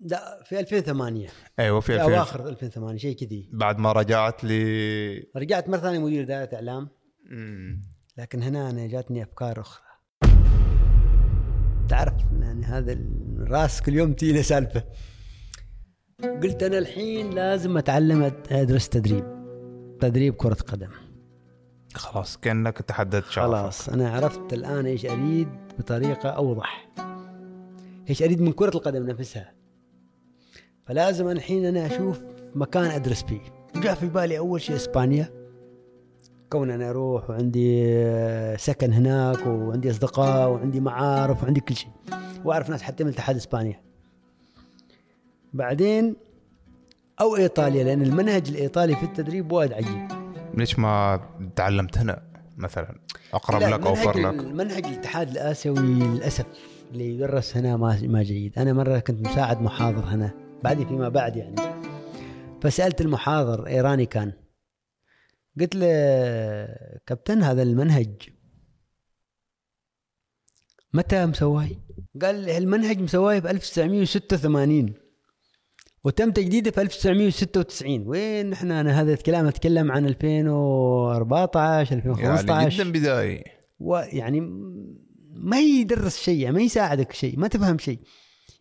[0.00, 1.28] لا في 2008
[1.58, 3.50] أيوه في في 2000 أواخر 2008 شيء كذي.
[3.52, 4.48] بعد ما رجعت ل
[5.36, 6.88] رجعت مرة ثانية مدير إدارة إعلام.
[7.30, 7.88] مم.
[8.18, 9.84] لكن هنا أنا جاتني أفكار أخرى.
[11.88, 14.84] تعرف يعني هذا الراس كل يوم تيله سالفة.
[16.42, 19.24] قلت أنا الحين لازم أتعلم أد- أدرس تدريب.
[20.00, 20.90] تدريب كرة قدم.
[21.94, 23.48] خلاص كأنك تحددت شغفك.
[23.48, 25.48] خلاص أنا عرفت الآن إيش أريد
[25.78, 26.88] بطريقة أوضح.
[28.10, 29.52] إيش أريد من كرة القدم نفسها.
[30.86, 32.20] فلازم الحين أنا أشوف
[32.54, 33.40] مكان أدرس فيه.
[33.76, 35.30] جاء في بالي أول شيء إسبانيا.
[36.50, 37.96] كون أنا أروح وعندي
[38.56, 41.90] سكن هناك وعندي أصدقاء وعندي معارف وعندي كل شيء.
[42.44, 43.80] وأعرف ناس حتى من اتحاد إسبانيا.
[45.52, 46.16] بعدين
[47.20, 50.17] أو إيطاليا لأن المنهج الإيطالي في التدريب وايد عجيب.
[50.58, 51.20] ليش ما
[51.56, 52.22] تعلمت هنا
[52.56, 53.00] مثلا؟
[53.34, 56.46] أقرب لك أوفر منهج لك؟ المنهج الاتحاد الآسيوي للأسف
[56.92, 58.58] اللي يدرس هنا ما ما جيد.
[58.58, 61.54] أنا مرة كنت مساعد محاضر هنا بعدين فيما بعد يعني.
[62.62, 64.32] فسألت المحاضر إيراني كان.
[65.60, 65.86] قلت له
[67.06, 68.28] كابتن هذا المنهج
[70.92, 71.68] متى مسواه؟
[72.22, 74.94] قال لي المنهج مسواه في 1986
[76.04, 82.92] وتم تجديده في 1996 وين إحنا أنا هذا الكلام أتكلم عن 2014 2015 يعني جدا
[82.92, 83.44] بدائي.
[83.78, 84.40] ويعني
[85.30, 87.98] ما يدرس شيء يعني ما يساعدك شيء ما تفهم شيء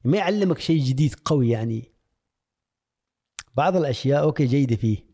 [0.03, 1.93] ما يعلمك شيء جديد قوي يعني.
[3.55, 5.07] بعض الأشياء أوكي جيدة فيه.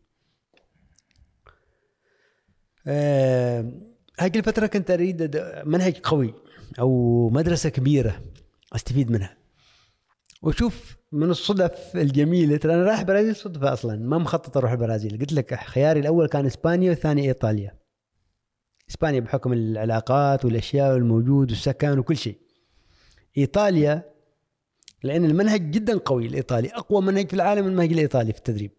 [4.20, 6.34] هذه الفترة كنت أريد منهج قوي
[6.80, 8.24] أو مدرسة كبيرة
[8.74, 9.38] أستفيد منها.
[10.42, 13.96] وشوف من الصدف الجميله ترى أنا رايح برازيل صدفة أصلا.
[13.96, 17.78] ما مخطط أروح البرازيل قلت لك خياري الأول كان إسبانيا والثاني إيطاليا.
[18.90, 22.38] إسبانيا بحكم العلاقات والأشياء والموجود والسكن وكل شيء.
[23.38, 24.14] إيطاليا
[25.04, 28.72] لأن المنهج جدا قوي الايطالي أقوى منهج في العالم المنهج الإيطالي في التدريب.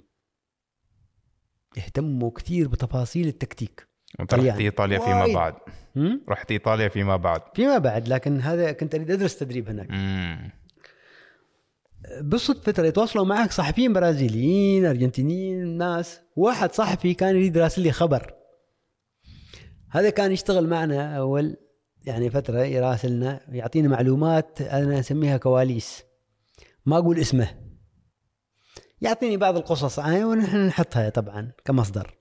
[1.76, 3.88] يهتموا كثير بتفاصيل التكتيك.
[4.20, 4.60] أنت رحت.
[4.60, 5.34] إيطاليا فيما.
[5.34, 5.54] بعد؟
[6.28, 7.40] رحت إيطاليا فيما بعد.
[7.54, 9.90] فيما بعد لكن هذا كنت أريد أدرس تدريب هناك.
[9.90, 10.63] مم.
[12.20, 16.20] بالصدفة ترى يتواصلوا معك صحفيين برازيليين أرجنتينيين ناس.
[16.36, 18.34] واحد صحفي كان يريد يراسل لي خبر.
[19.90, 21.56] هذا كان يشتغل معنا أول
[22.04, 26.02] يعني فترة يراسلنا يعطينا معلومات أنا أسميها كواليس.
[26.86, 27.48] ما أقول اسمه.
[29.00, 29.98] يعطيني بعض القصص.
[29.98, 32.18] عنه ونحن نحطها طبعا كمصدر.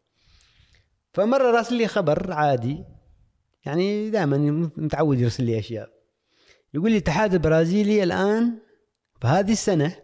[1.13, 2.83] فمرة راسل لي خبر عادي.
[3.65, 4.37] يعني دائما
[4.77, 5.89] متعود يرسل لي أشياء.
[6.73, 8.59] يقول لي الاتحاد البرازيلي الآن
[9.23, 9.95] فهذه السنة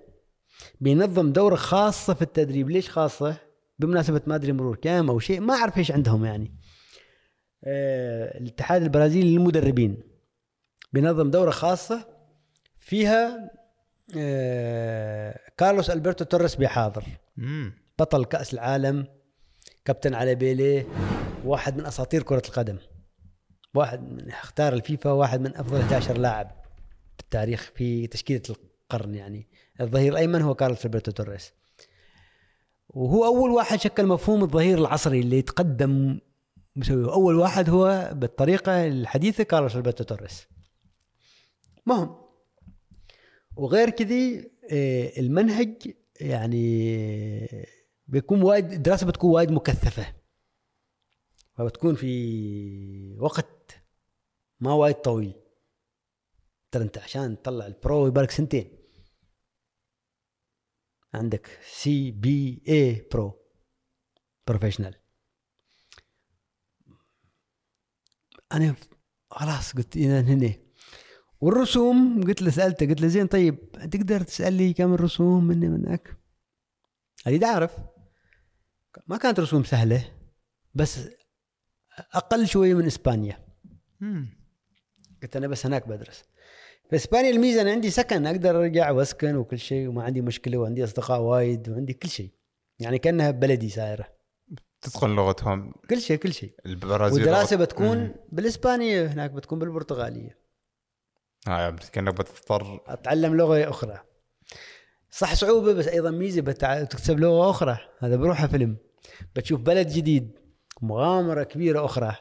[0.82, 2.70] بينظم دورة خاصة في التدريب.
[2.70, 3.38] ليش خاصة؟
[3.80, 6.56] بمناسبة ما أدري مرور كام أو شيء ما أعرف إيش عندهم يعني.
[7.64, 10.04] آه الاتحاد البرازيلي للمدربين
[10.94, 12.08] بينظم دورة خاصة
[12.80, 13.52] فيها
[14.18, 17.04] آه كارلوس ألبرتو توريس بيحاضر.
[18.00, 19.08] بطل كأس العالم
[19.86, 20.88] كابتن على بيليه
[21.46, 22.78] واحد من أساطير كرة القدم.
[23.74, 26.52] واحد من اختار الفيفا واحد من أفضل 11 لاعب
[27.18, 28.42] في التاريخ في تشكيلة
[28.94, 29.48] القرن يعني.
[29.82, 31.54] الظهير الأيمن هو كارلوس البرتو توريس.
[32.90, 36.20] وهو أول واحد شكل مفهوم الظهير العصري اللي يتقدم
[36.76, 37.14] مسويه.
[37.14, 40.48] أول واحد هو بالطريقة الحديثة كارلوس البرتو توريس.
[41.86, 42.16] مهم.
[43.56, 47.68] وغير كذي آه، المنهج يعني
[48.08, 50.16] بيكون وايد الدراسة بتكون وايد مكثفة.
[51.58, 53.72] فبتكون في وقت
[54.60, 55.34] ما وايد طويل.
[56.72, 58.79] ترى أنت عشان تطلع ال Pro يبالك سنتين.
[61.14, 63.42] عندك C B A Pro
[64.48, 64.96] professional
[68.52, 68.76] أنا
[69.32, 70.54] خلاص قلت أنا هنا
[71.42, 76.18] والرسوم قلت له سألته قلت له زين طيب تقدر تسأل لي كم الرسوم مني منك؟
[77.28, 77.72] اريد اعرف
[79.08, 80.18] ما كانت رسوم سهلة
[80.74, 81.00] بس
[82.14, 83.46] أقل شوية من إسبانيا.
[85.22, 86.24] قلت أنا بس هناك بدرس
[86.90, 90.84] في إسبانيا الميزة أنا عندي سكن أقدر أرجع وأسكن وكل شيء وما عندي مشكلة وعندي
[90.84, 92.30] أصدقاء وايد وعندي كل شيء.
[92.80, 94.08] يعني كأنها بلدي سايرة.
[94.82, 95.74] تتقن لغتهم.
[95.90, 96.54] كل شيء كل شيء.
[96.66, 98.16] البرازيل والدراسة لغة- بتكون مم.
[98.32, 100.38] بالإسبانية هناك بتكون بالبرتغالية.
[101.48, 102.80] هاي كأنك بتضطر.
[102.88, 104.00] أتعلم لغة أخرى.
[105.12, 106.84] صح صعوبة بس أيضا ميزة بتع...
[106.84, 107.78] تكتسب لغة أخرى.
[108.00, 108.78] هذا بروحها فيلم
[109.36, 110.40] بتشوف بلد جديد
[110.82, 112.16] مغامرة كبيرة أخرى.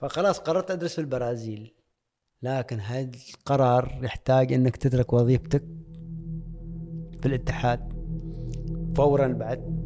[0.00, 1.74] فخلاص قررت أدرس في البرازيل.
[2.42, 5.62] لكن هذا القرار يحتاج إنك تترك وظيفتك
[7.20, 7.92] في الاتحاد
[8.94, 9.78] فورا بعد؟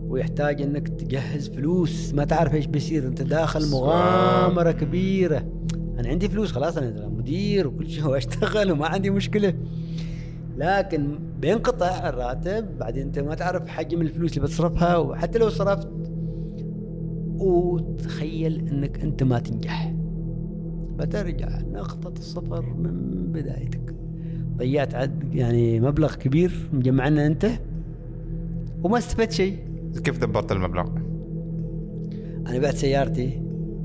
[0.00, 2.14] ويحتاج إنك تجهز فلوس.
[2.14, 3.06] ما تعرف إيش بيصير.
[3.06, 5.38] أنت داخل مغامرة كبيرة.
[5.98, 9.54] أنا عندي فلوس خلاص أنا مدير وكل شيء وأشتغل وما عندي مشكلة.
[10.56, 15.88] لكن بينقطع الراتب بعدين أنت ما تعرف حجم الفلوس اللي بتصرفها وحتى لو صرفت
[17.38, 19.97] وتخيل إنك أنت ما تنجح.
[20.98, 22.92] بترجع نقطة الصفر من
[23.32, 23.94] بدايتك.
[24.56, 27.50] ضيعت عد يعني مبلغ كبير مجمعنا انت
[28.82, 29.58] وما استفدت شيء.
[30.04, 30.88] كيف دبرت المبلغ؟
[32.46, 33.42] أنا بعت سيارتي.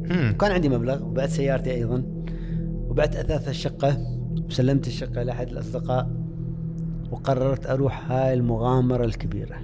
[0.10, 2.03] وكان عندي مبلغ وبعت سيارتي أيضا.
[2.90, 3.98] وبعت أثاث الشقة
[4.48, 6.11] وسلمت الشقة لأحد الأصدقاء
[7.11, 9.56] وقررت أروح هاي المغامرة الكبيرة.